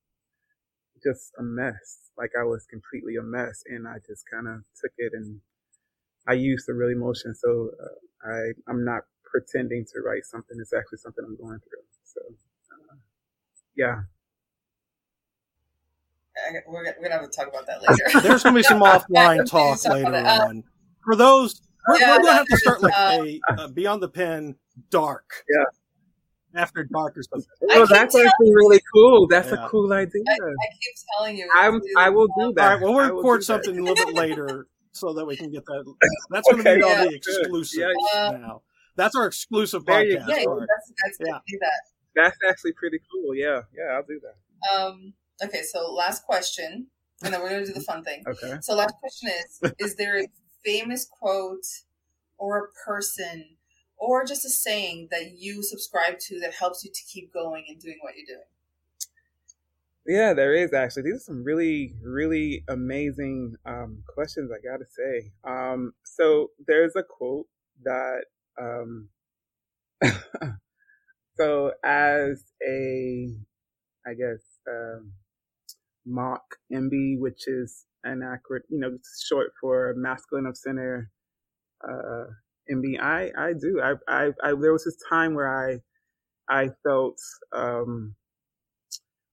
just 1.04 1.32
a 1.40 1.44
mess. 1.44 2.12
Like 2.18 2.32
I 2.40 2.44
was 2.44 2.66
completely 2.70 3.16
a 3.16 3.24
mess, 3.24 3.64
and 3.66 3.88
I 3.88 3.98
just 4.08 4.24
kind 4.32 4.48
of 4.48 4.64
took 4.80 4.92
it 4.98 5.14
and 5.14 5.42
I 6.28 6.34
used 6.34 6.68
the 6.68 6.74
real 6.74 6.90
emotion. 6.90 7.34
So 7.36 7.72
uh, 7.82 8.30
I 8.30 8.52
I'm 8.70 8.86
not 8.86 9.04
pretending 9.26 9.86
to 9.94 10.02
write 10.02 10.26
something. 10.26 10.58
It's 10.60 10.74
actually 10.74 11.00
something 11.00 11.24
I'm 11.26 11.38
going 11.38 11.60
through. 11.60 11.86
So 12.04 12.22
uh, 12.72 12.96
yeah, 13.76 14.02
I, 16.48 16.52
we're, 16.68 16.84
gonna- 16.84 16.96
we're 17.00 17.10
gonna 17.10 17.22
have 17.22 17.30
to 17.32 17.38
talk 17.38 17.48
about 17.48 17.66
that 17.68 17.82
later. 17.82 18.22
There's 18.28 18.44
going 18.44 18.56
to 18.56 18.60
be 18.60 18.64
some 18.64 18.82
offline 18.82 19.50
talk 19.50 19.82
talk 19.82 19.94
later 19.94 20.10
about. 20.10 20.42
Uh, 20.42 20.46
on. 20.46 20.64
For 21.06 21.16
those, 21.16 21.62
we're, 21.88 22.00
Yeah, 22.00 22.12
we're 22.18 22.24
going 22.24 22.28
to 22.28 22.34
have 22.34 22.46
to 22.48 22.58
start 22.58 22.82
like 22.82 22.94
uh, 22.96 23.24
a 23.24 23.62
uh, 23.64 23.68
Beyond 23.70 24.04
the 24.04 24.10
Pen 24.10 24.56
dark. 24.90 25.26
Yeah. 25.50 25.64
After 26.62 26.84
dark 26.84 27.16
or 27.18 27.24
something. 27.24 27.48
Oh, 27.70 27.86
that's 27.86 28.12
telling 28.14 28.28
actually 28.28 28.54
really 28.54 28.82
cool. 28.94 29.26
That's 29.28 29.52
Yeah. 29.52 29.66
a 29.66 29.70
cool 29.70 29.92
idea. 29.94 30.22
I, 30.28 30.32
I 30.34 30.36
keep 30.36 30.96
telling 31.18 31.38
you. 31.38 31.50
I'm 31.56 31.82
I 31.98 32.10
will 32.10 32.28
do 32.38 32.54
that. 32.58 32.74
right, 32.74 32.82
well, 32.82 32.94
we'll 32.94 33.16
record 33.16 33.40
do 33.40 33.40
that. 33.40 33.46
something 33.46 33.80
a 33.80 33.84
little 33.84 34.06
bit 34.06 34.14
later 34.16 34.68
so 34.92 35.14
that 35.14 35.26
we 35.26 35.38
can 35.38 35.50
get 35.50 35.64
that. 35.66 35.96
That's 36.30 36.50
going 36.52 36.62
to 36.64 36.70
Okay. 36.70 36.80
be 36.80 36.84
all 36.84 37.08
the 37.10 37.16
exclusive 37.16 37.90
Yeah. 38.14 38.20
Uh, 38.20 38.32
now. 38.38 38.62
That's 38.98 39.16
our 39.16 39.26
exclusive 39.28 39.86
There 39.86 40.04
you 40.04 40.18
podcast. 40.18 40.28
Yeah, 40.28 40.44
part. 40.44 40.60
that's, 40.68 40.94
that's 41.06 41.18
Yeah. 41.26 41.38
do 41.48 41.58
that. 41.62 41.82
That's 42.22 42.38
actually 42.50 42.74
pretty 42.74 43.00
cool. 43.10 43.34
Yeah, 43.34 43.62
yeah, 43.74 43.94
I'll 43.96 44.04
do 44.04 44.20
that. 44.20 44.76
Um, 44.78 45.14
okay, 45.44 45.62
so 45.64 45.92
last 45.92 46.24
question, 46.24 46.88
and 47.24 47.34
then 47.34 47.42
we're 47.42 47.50
gonna 47.50 47.66
do 47.66 47.74
the 47.74 47.82
fun 47.82 48.04
thing. 48.04 48.24
Okay. 48.28 48.58
So 48.62 48.76
last 48.76 48.96
question 49.00 49.30
is: 49.30 49.72
Is 49.80 49.96
there 49.96 50.20
a 50.20 50.28
famous 50.64 51.06
quote 51.06 51.66
or 52.38 52.58
a 52.58 52.86
person 52.86 53.46
or 53.98 54.26
just 54.26 54.46
a 54.46 54.50
saying 54.50 55.10
that 55.12 55.38
you 55.38 55.62
subscribe 55.62 56.18
to 56.20 56.40
that 56.40 56.54
helps 56.54 56.84
you 56.84 56.92
to 56.92 57.02
keep 57.08 57.32
going 57.32 57.66
and 57.70 57.80
doing 57.80 57.98
what 58.02 58.16
you're 58.16 58.26
doing? 58.26 58.48
Yeah, 60.08 60.34
there 60.34 60.56
is 60.56 60.74
actually. 60.74 61.04
These 61.04 61.16
are 61.16 61.20
some 61.20 61.44
really, 61.44 61.94
really 62.04 62.64
amazing 62.68 63.56
um, 63.66 64.04
questions. 64.08 64.52
I 64.52 64.58
gotta 64.66 64.86
say. 64.90 65.32
Um, 65.44 65.94
so 66.04 66.50
there's 66.68 66.96
a 66.96 67.04
quote 67.04 67.48
that. 67.84 68.26
Um, 68.60 69.10
so 71.38 71.74
as 71.84 72.44
a, 72.68 73.30
I 74.06 74.14
guess, 74.14 74.42
um, 74.68 75.12
MOC 76.06 76.42
MB, 76.74 77.20
which 77.20 77.48
is 77.48 77.86
an 78.04 78.22
accurate, 78.24 78.64
you 78.70 78.80
know, 78.80 78.98
short 79.28 79.52
for 79.60 79.94
masculine 79.96 80.46
of 80.46 80.58
center, 80.58 81.12
uh, 81.88 82.26
MB. 82.72 83.00
I, 83.02 83.32
I 83.38 83.54
do. 83.54 83.82
I, 83.84 83.94
I, 84.08 84.30
I, 84.44 84.54
there 84.60 84.74
was 84.74 84.86
this 84.86 84.98
time 85.10 85.34
where 85.34 85.50
I, 85.50 85.80
I 86.50 86.70
felt, 86.84 87.18
um, 87.54 88.16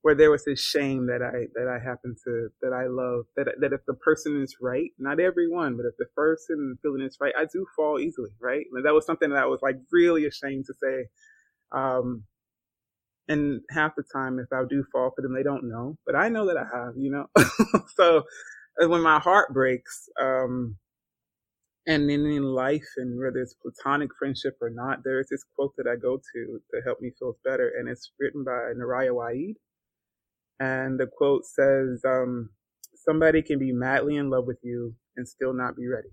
where 0.03 0.15
there 0.15 0.31
was 0.31 0.45
this 0.45 0.61
shame 0.61 1.07
that 1.07 1.23
I 1.23 1.49
that 1.55 1.69
I 1.69 1.85
happen 1.85 2.15
to 2.25 2.49
that 2.63 2.73
I 2.73 2.87
love 2.87 3.27
that 3.37 3.49
that 3.61 3.73
if 3.73 3.81
the 3.87 3.95
person 3.95 4.41
is 4.43 4.57
right, 4.61 4.91
not 4.99 5.21
everyone, 5.21 5.77
but 5.77 5.87
if 5.87 5.97
the 5.99 6.07
person 6.17 6.79
feeling 6.83 7.03
is 7.03 7.19
right, 7.21 7.35
I 7.37 7.45
do 7.53 7.67
fall 7.77 7.99
easily, 7.99 8.31
right? 8.41 8.65
And 8.73 8.87
that 8.87 8.95
was 8.95 9.05
something 9.05 9.31
that 9.31 9.43
I 9.43 9.47
was 9.47 9.61
like 9.63 9.77
really 9.93 10.27
ashamed 10.27 10.67
to 10.67 10.75
say. 10.83 11.09
Um, 11.73 12.25
and 13.29 13.61
half 13.71 13.93
the 13.97 14.05
time, 14.13 14.39
if 14.39 14.53
I 14.53 14.63
do 14.69 14.85
fall 14.93 15.13
for 15.15 15.23
them, 15.23 15.35
they 15.35 15.43
don't 15.45 15.69
know, 15.69 15.97
but 16.07 16.17
I 16.17 16.29
know 16.29 16.47
that 16.47 16.57
I 16.57 16.65
have, 16.77 16.95
you 16.97 17.11
know. 17.11 17.27
so 17.97 18.25
when 18.79 19.03
my 19.03 19.19
heart 19.21 19.55
breaks, 19.55 20.09
um, 20.21 20.77
and 21.87 22.09
then 22.11 22.27
in 22.27 22.45
life, 22.45 22.87
and 22.99 23.19
whether 23.19 23.39
it's 23.41 23.55
platonic 23.55 24.11
friendship 24.19 24.57
or 24.63 24.71
not, 24.71 25.01
there 25.05 25.21
is 25.21 25.29
this 25.31 25.45
quote 25.57 25.73
that 25.79 25.89
I 25.89 25.97
go 25.97 26.19
to 26.19 26.61
to 26.73 26.83
help 26.85 27.01
me 27.01 27.13
feel 27.19 27.37
better, 27.45 27.73
and 27.79 27.89
it's 27.89 28.13
written 28.21 28.45
by 28.45 28.73
Nayyirah 28.77 29.11
Waheed 29.11 29.55
and 30.61 30.99
the 30.99 31.07
quote 31.07 31.45
says, 31.45 32.03
um, 32.07 32.51
somebody 32.95 33.43
can 33.43 33.59
be 33.59 33.73
madly 33.73 34.17
in 34.17 34.31
love 34.31 34.47
with 34.47 34.59
you 34.63 34.95
and 35.17 35.29
still 35.29 35.53
not 35.53 35.77
be 35.77 35.87
ready. 35.87 36.09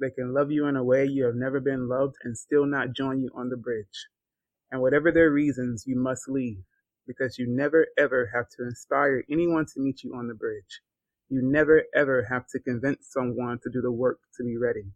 They 0.00 0.10
can 0.10 0.34
love 0.34 0.50
you 0.52 0.66
in 0.66 0.76
a 0.76 0.84
way 0.84 1.06
you 1.06 1.24
have 1.26 1.36
never 1.36 1.60
been 1.60 1.88
loved 1.88 2.16
and 2.24 2.36
still 2.36 2.66
not 2.66 2.94
join 2.94 3.20
you 3.22 3.30
on 3.36 3.50
the 3.50 3.56
bridge. 3.56 4.08
And 4.70 4.80
whatever 4.80 5.12
their 5.12 5.30
reasons, 5.30 5.84
you 5.86 5.96
must 5.98 6.28
leave 6.28 6.62
because 7.06 7.38
you 7.38 7.46
never 7.48 7.86
ever 7.98 8.30
have 8.34 8.48
to 8.56 8.64
inspire 8.64 9.24
anyone 9.30 9.66
to 9.66 9.80
meet 9.80 10.02
you 10.02 10.14
on 10.14 10.28
the 10.28 10.34
bridge. 10.34 10.80
You 11.28 11.40
never 11.42 11.84
ever 11.94 12.26
have 12.30 12.46
to 12.52 12.60
convince 12.60 13.08
someone 13.10 13.58
to 13.62 13.70
do 13.72 13.80
the 13.80 13.92
work 13.92 14.18
to 14.36 14.44
be 14.44 14.56
ready. 14.56 14.92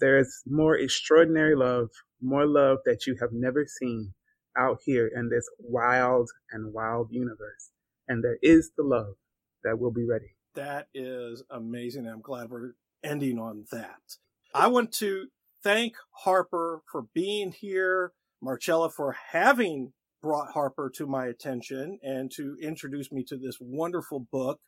There 0.00 0.18
is 0.18 0.42
more 0.46 0.76
extraordinary 0.76 1.54
love, 1.54 1.90
more 2.22 2.46
love 2.46 2.78
that 2.86 3.06
you 3.06 3.16
have 3.20 3.30
never 3.32 3.66
seen 3.66 4.14
out 4.56 4.78
here 4.84 5.10
in 5.14 5.28
this 5.28 5.48
wild 5.58 6.30
and 6.52 6.72
wild 6.72 7.08
universe 7.10 7.70
and 8.10 8.24
there 8.24 8.38
is 8.42 8.72
the 8.76 8.82
love 8.82 9.14
that 9.62 9.78
will 9.78 9.92
be 9.92 10.04
ready. 10.04 10.34
That 10.56 10.88
is 10.92 11.44
amazing. 11.48 12.08
I'm 12.08 12.20
glad 12.20 12.50
we're 12.50 12.72
ending 13.04 13.38
on 13.38 13.66
that. 13.70 14.00
I 14.52 14.66
want 14.66 14.92
to 14.94 15.28
thank 15.62 15.94
Harper 16.24 16.82
for 16.90 17.06
being 17.14 17.52
here, 17.52 18.12
Marcella 18.42 18.90
for 18.90 19.16
having 19.32 19.92
brought 20.22 20.52
Harper 20.52 20.90
to 20.96 21.06
my 21.06 21.26
attention 21.26 21.98
and 22.02 22.30
to 22.32 22.56
introduce 22.60 23.10
me 23.10 23.24
to 23.24 23.36
this 23.36 23.56
wonderful 23.60 24.20
book 24.20 24.60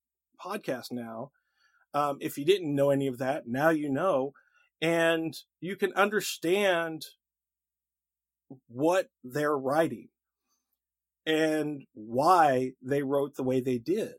podcast 0.42 0.90
now. 0.90 1.30
Um, 1.94 2.18
if 2.20 2.36
you 2.36 2.44
didn't 2.44 2.74
know 2.74 2.90
any 2.90 3.06
of 3.06 3.18
that, 3.18 3.46
now 3.46 3.70
you 3.70 3.88
know, 3.88 4.32
and 4.80 5.34
you 5.60 5.76
can 5.76 5.92
understand 5.94 7.06
what 8.68 9.08
they're 9.24 9.56
writing 9.56 10.08
and 11.24 11.84
why 11.94 12.72
they 12.82 13.02
wrote 13.02 13.34
the 13.34 13.42
way 13.42 13.60
they 13.60 13.78
did. 13.78 14.14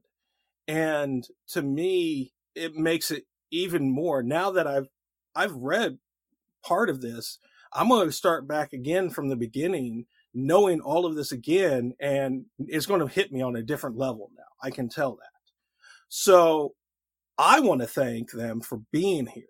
And 0.68 1.26
to 1.50 1.62
me, 1.62 2.34
it 2.56 2.76
makes 2.76 3.12
it 3.12 3.26
even 3.52 3.90
more 3.90 4.22
now 4.22 4.52
that 4.52 4.68
I've 4.68 4.90
I've 5.36 5.54
read 5.54 6.00
part 6.64 6.90
of 6.90 7.02
this. 7.02 7.40
I'm 7.74 7.90
going 7.90 8.08
to 8.08 8.12
start 8.12 8.48
back 8.48 8.74
again 8.74 9.10
from 9.10 9.30
the 9.30 9.36
beginning, 9.36 10.06
knowing 10.34 10.82
all 10.82 11.06
of 11.06 11.16
this 11.16 11.32
again, 11.32 11.94
and 12.00 12.46
it's 12.60 12.86
going 12.86 13.02
to 13.02 13.08
hit 13.08 13.32
me 13.32 13.42
on 13.42 13.56
a 13.56 13.64
different 13.64 13.98
level 13.98 14.32
now. 14.36 14.44
I 14.62 14.72
can 14.72 14.90
tell 14.90 15.16
that. 15.16 15.30
So 16.10 16.74
I 17.38 17.60
want 17.60 17.82
to 17.82 17.88
thank 17.88 18.32
them 18.32 18.62
for 18.62 18.82
being 18.92 19.28
here 19.28 19.44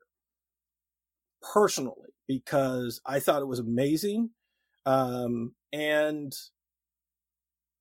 personally 1.54 2.10
because 2.28 3.00
I 3.06 3.20
thought 3.20 3.42
it 3.42 3.48
was 3.48 3.60
amazing. 3.60 4.32
Um, 4.86 5.54
and 5.72 6.34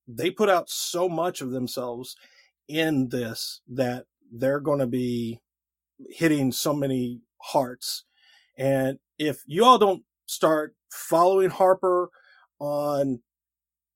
they 0.07 0.31
put 0.31 0.49
out 0.49 0.71
so 0.71 1.09
much 1.09 1.41
of 1.41 1.51
themselves 1.51 2.17
in 2.69 3.09
this 3.09 3.61
that 3.69 4.05
they're 4.33 4.61
going 4.61 4.79
to 4.79 4.87
be 4.87 5.41
hitting 6.11 6.53
so 6.53 6.73
many 6.73 7.23
hearts. 7.41 8.05
And 8.59 8.99
if 9.19 9.43
you 9.47 9.65
all 9.65 9.79
don't 9.79 10.03
start 10.27 10.75
following 10.91 11.51
Harper 11.51 12.11
on 12.59 13.21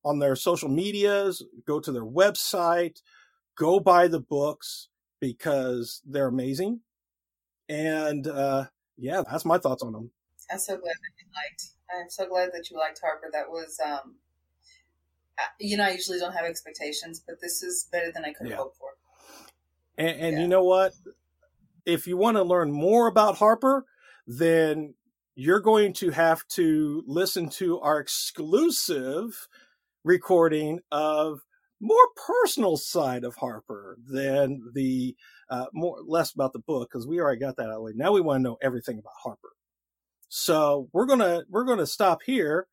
on 0.02 0.18
their 0.18 0.34
social 0.34 0.68
medias, 0.68 1.44
go 1.66 1.78
to 1.78 1.92
their 1.92 2.04
website, 2.04 3.02
go 3.54 3.78
buy 3.78 4.08
the 4.08 4.20
books 4.20 4.88
because 5.20 6.00
they're 6.06 6.28
amazing. 6.28 6.80
And 7.68 8.26
uh, 8.26 8.66
yeah, 8.96 9.22
that's 9.30 9.44
my 9.44 9.58
thoughts 9.58 9.82
on 9.82 9.92
them. 9.92 10.10
I'm 10.50 10.58
so 10.58 10.76
glad 10.76 10.94
that 10.94 11.12
you 11.20 11.26
liked. 11.34 11.64
I'm 11.92 12.10
so 12.10 12.26
glad 12.26 12.50
that 12.52 12.70
you 12.70 12.78
liked 12.78 13.00
Harper. 13.02 13.28
That 13.32 13.50
was, 13.50 13.78
um, 13.84 14.16
you 15.58 15.76
know, 15.76 15.84
I 15.84 15.90
usually 15.90 16.18
don't 16.18 16.32
have 16.32 16.44
expectations, 16.44 17.22
but 17.24 17.40
this 17.40 17.62
is 17.62 17.88
better 17.92 18.10
than 18.12 18.24
I 18.24 18.32
could 18.32 18.46
have 18.46 18.50
yeah. 18.50 18.56
hoped 18.56 18.78
for. 18.78 18.90
And, 19.98 20.20
and 20.20 20.36
yeah. 20.36 20.42
you 20.42 20.48
know 20.48 20.64
what? 20.64 20.92
If 21.84 22.06
you 22.06 22.16
want 22.16 22.36
to 22.36 22.42
learn 22.42 22.72
more 22.72 23.06
about 23.06 23.36
Harper, 23.36 23.86
then 24.26 24.94
you're 25.40 25.60
going 25.60 25.94
to 25.94 26.10
have 26.10 26.46
to 26.48 27.02
listen 27.06 27.48
to 27.48 27.80
our 27.80 27.98
exclusive 27.98 29.48
recording 30.04 30.80
of 30.92 31.40
more 31.80 32.08
personal 32.26 32.76
side 32.76 33.24
of 33.24 33.36
Harper 33.36 33.96
than 34.06 34.60
the 34.74 35.16
uh, 35.48 35.64
more 35.72 35.96
less 36.06 36.34
about 36.34 36.52
the 36.52 36.58
book 36.58 36.90
because 36.92 37.06
we 37.06 37.18
already 37.18 37.40
got 37.40 37.56
that 37.56 37.62
out 37.62 37.70
of 37.70 37.74
the 37.76 37.80
way. 37.80 37.92
Now 37.94 38.12
we 38.12 38.20
want 38.20 38.40
to 38.40 38.42
know 38.42 38.58
everything 38.60 38.98
about 38.98 39.14
Harper. 39.22 39.48
So 40.28 40.90
we're 40.92 41.06
gonna 41.06 41.44
we're 41.48 41.64
gonna 41.64 41.86
stop 41.86 42.20
here 42.26 42.66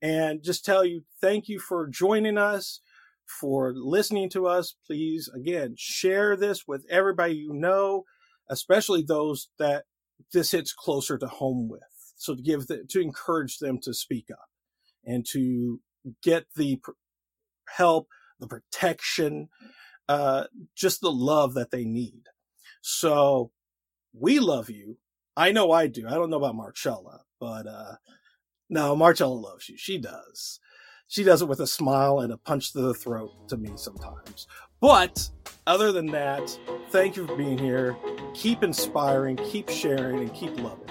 and 0.00 0.42
just 0.42 0.64
tell 0.64 0.82
you 0.82 1.02
thank 1.20 1.46
you 1.50 1.58
for 1.58 1.86
joining 1.86 2.38
us, 2.38 2.80
for 3.26 3.74
listening 3.76 4.30
to 4.30 4.46
us. 4.46 4.74
Please 4.86 5.28
again 5.36 5.74
share 5.76 6.36
this 6.36 6.66
with 6.66 6.86
everybody 6.88 7.34
you 7.34 7.52
know, 7.52 8.04
especially 8.48 9.02
those 9.02 9.48
that 9.58 9.84
this 10.32 10.52
hits 10.52 10.72
closer 10.72 11.18
to 11.18 11.26
home 11.26 11.68
with. 11.68 11.82
So 12.16 12.34
to 12.34 12.42
give 12.42 12.66
the, 12.66 12.84
to 12.90 13.00
encourage 13.00 13.58
them 13.58 13.78
to 13.82 13.94
speak 13.94 14.26
up 14.30 14.48
and 15.04 15.26
to 15.32 15.80
get 16.22 16.46
the 16.56 16.80
help, 17.76 18.08
the 18.38 18.46
protection, 18.46 19.48
uh, 20.08 20.44
just 20.76 21.00
the 21.00 21.12
love 21.12 21.54
that 21.54 21.70
they 21.70 21.84
need. 21.84 22.22
So 22.82 23.50
we 24.12 24.38
love 24.38 24.70
you. 24.70 24.98
I 25.36 25.52
know 25.52 25.72
I 25.72 25.86
do. 25.88 26.06
I 26.06 26.14
don't 26.14 26.30
know 26.30 26.36
about 26.36 26.54
Marcella, 26.54 27.22
but 27.40 27.66
uh, 27.66 27.94
no, 28.70 28.94
Marcella 28.94 29.34
loves 29.34 29.68
you. 29.68 29.76
She 29.76 29.98
does. 29.98 30.60
She 31.08 31.22
does 31.24 31.42
it 31.42 31.48
with 31.48 31.60
a 31.60 31.66
smile 31.66 32.20
and 32.20 32.32
a 32.32 32.38
punch 32.38 32.72
to 32.72 32.80
the 32.80 32.94
throat 32.94 33.30
to 33.48 33.56
me 33.56 33.72
sometimes. 33.76 34.46
But 34.80 35.28
other 35.66 35.92
than 35.92 36.06
that, 36.08 36.58
thank 36.90 37.16
you 37.16 37.26
for 37.26 37.36
being 37.36 37.58
here. 37.58 37.96
Keep 38.34 38.62
inspiring, 38.62 39.36
keep 39.36 39.68
sharing, 39.68 40.20
and 40.20 40.34
keep 40.34 40.58
loving. 40.60 40.90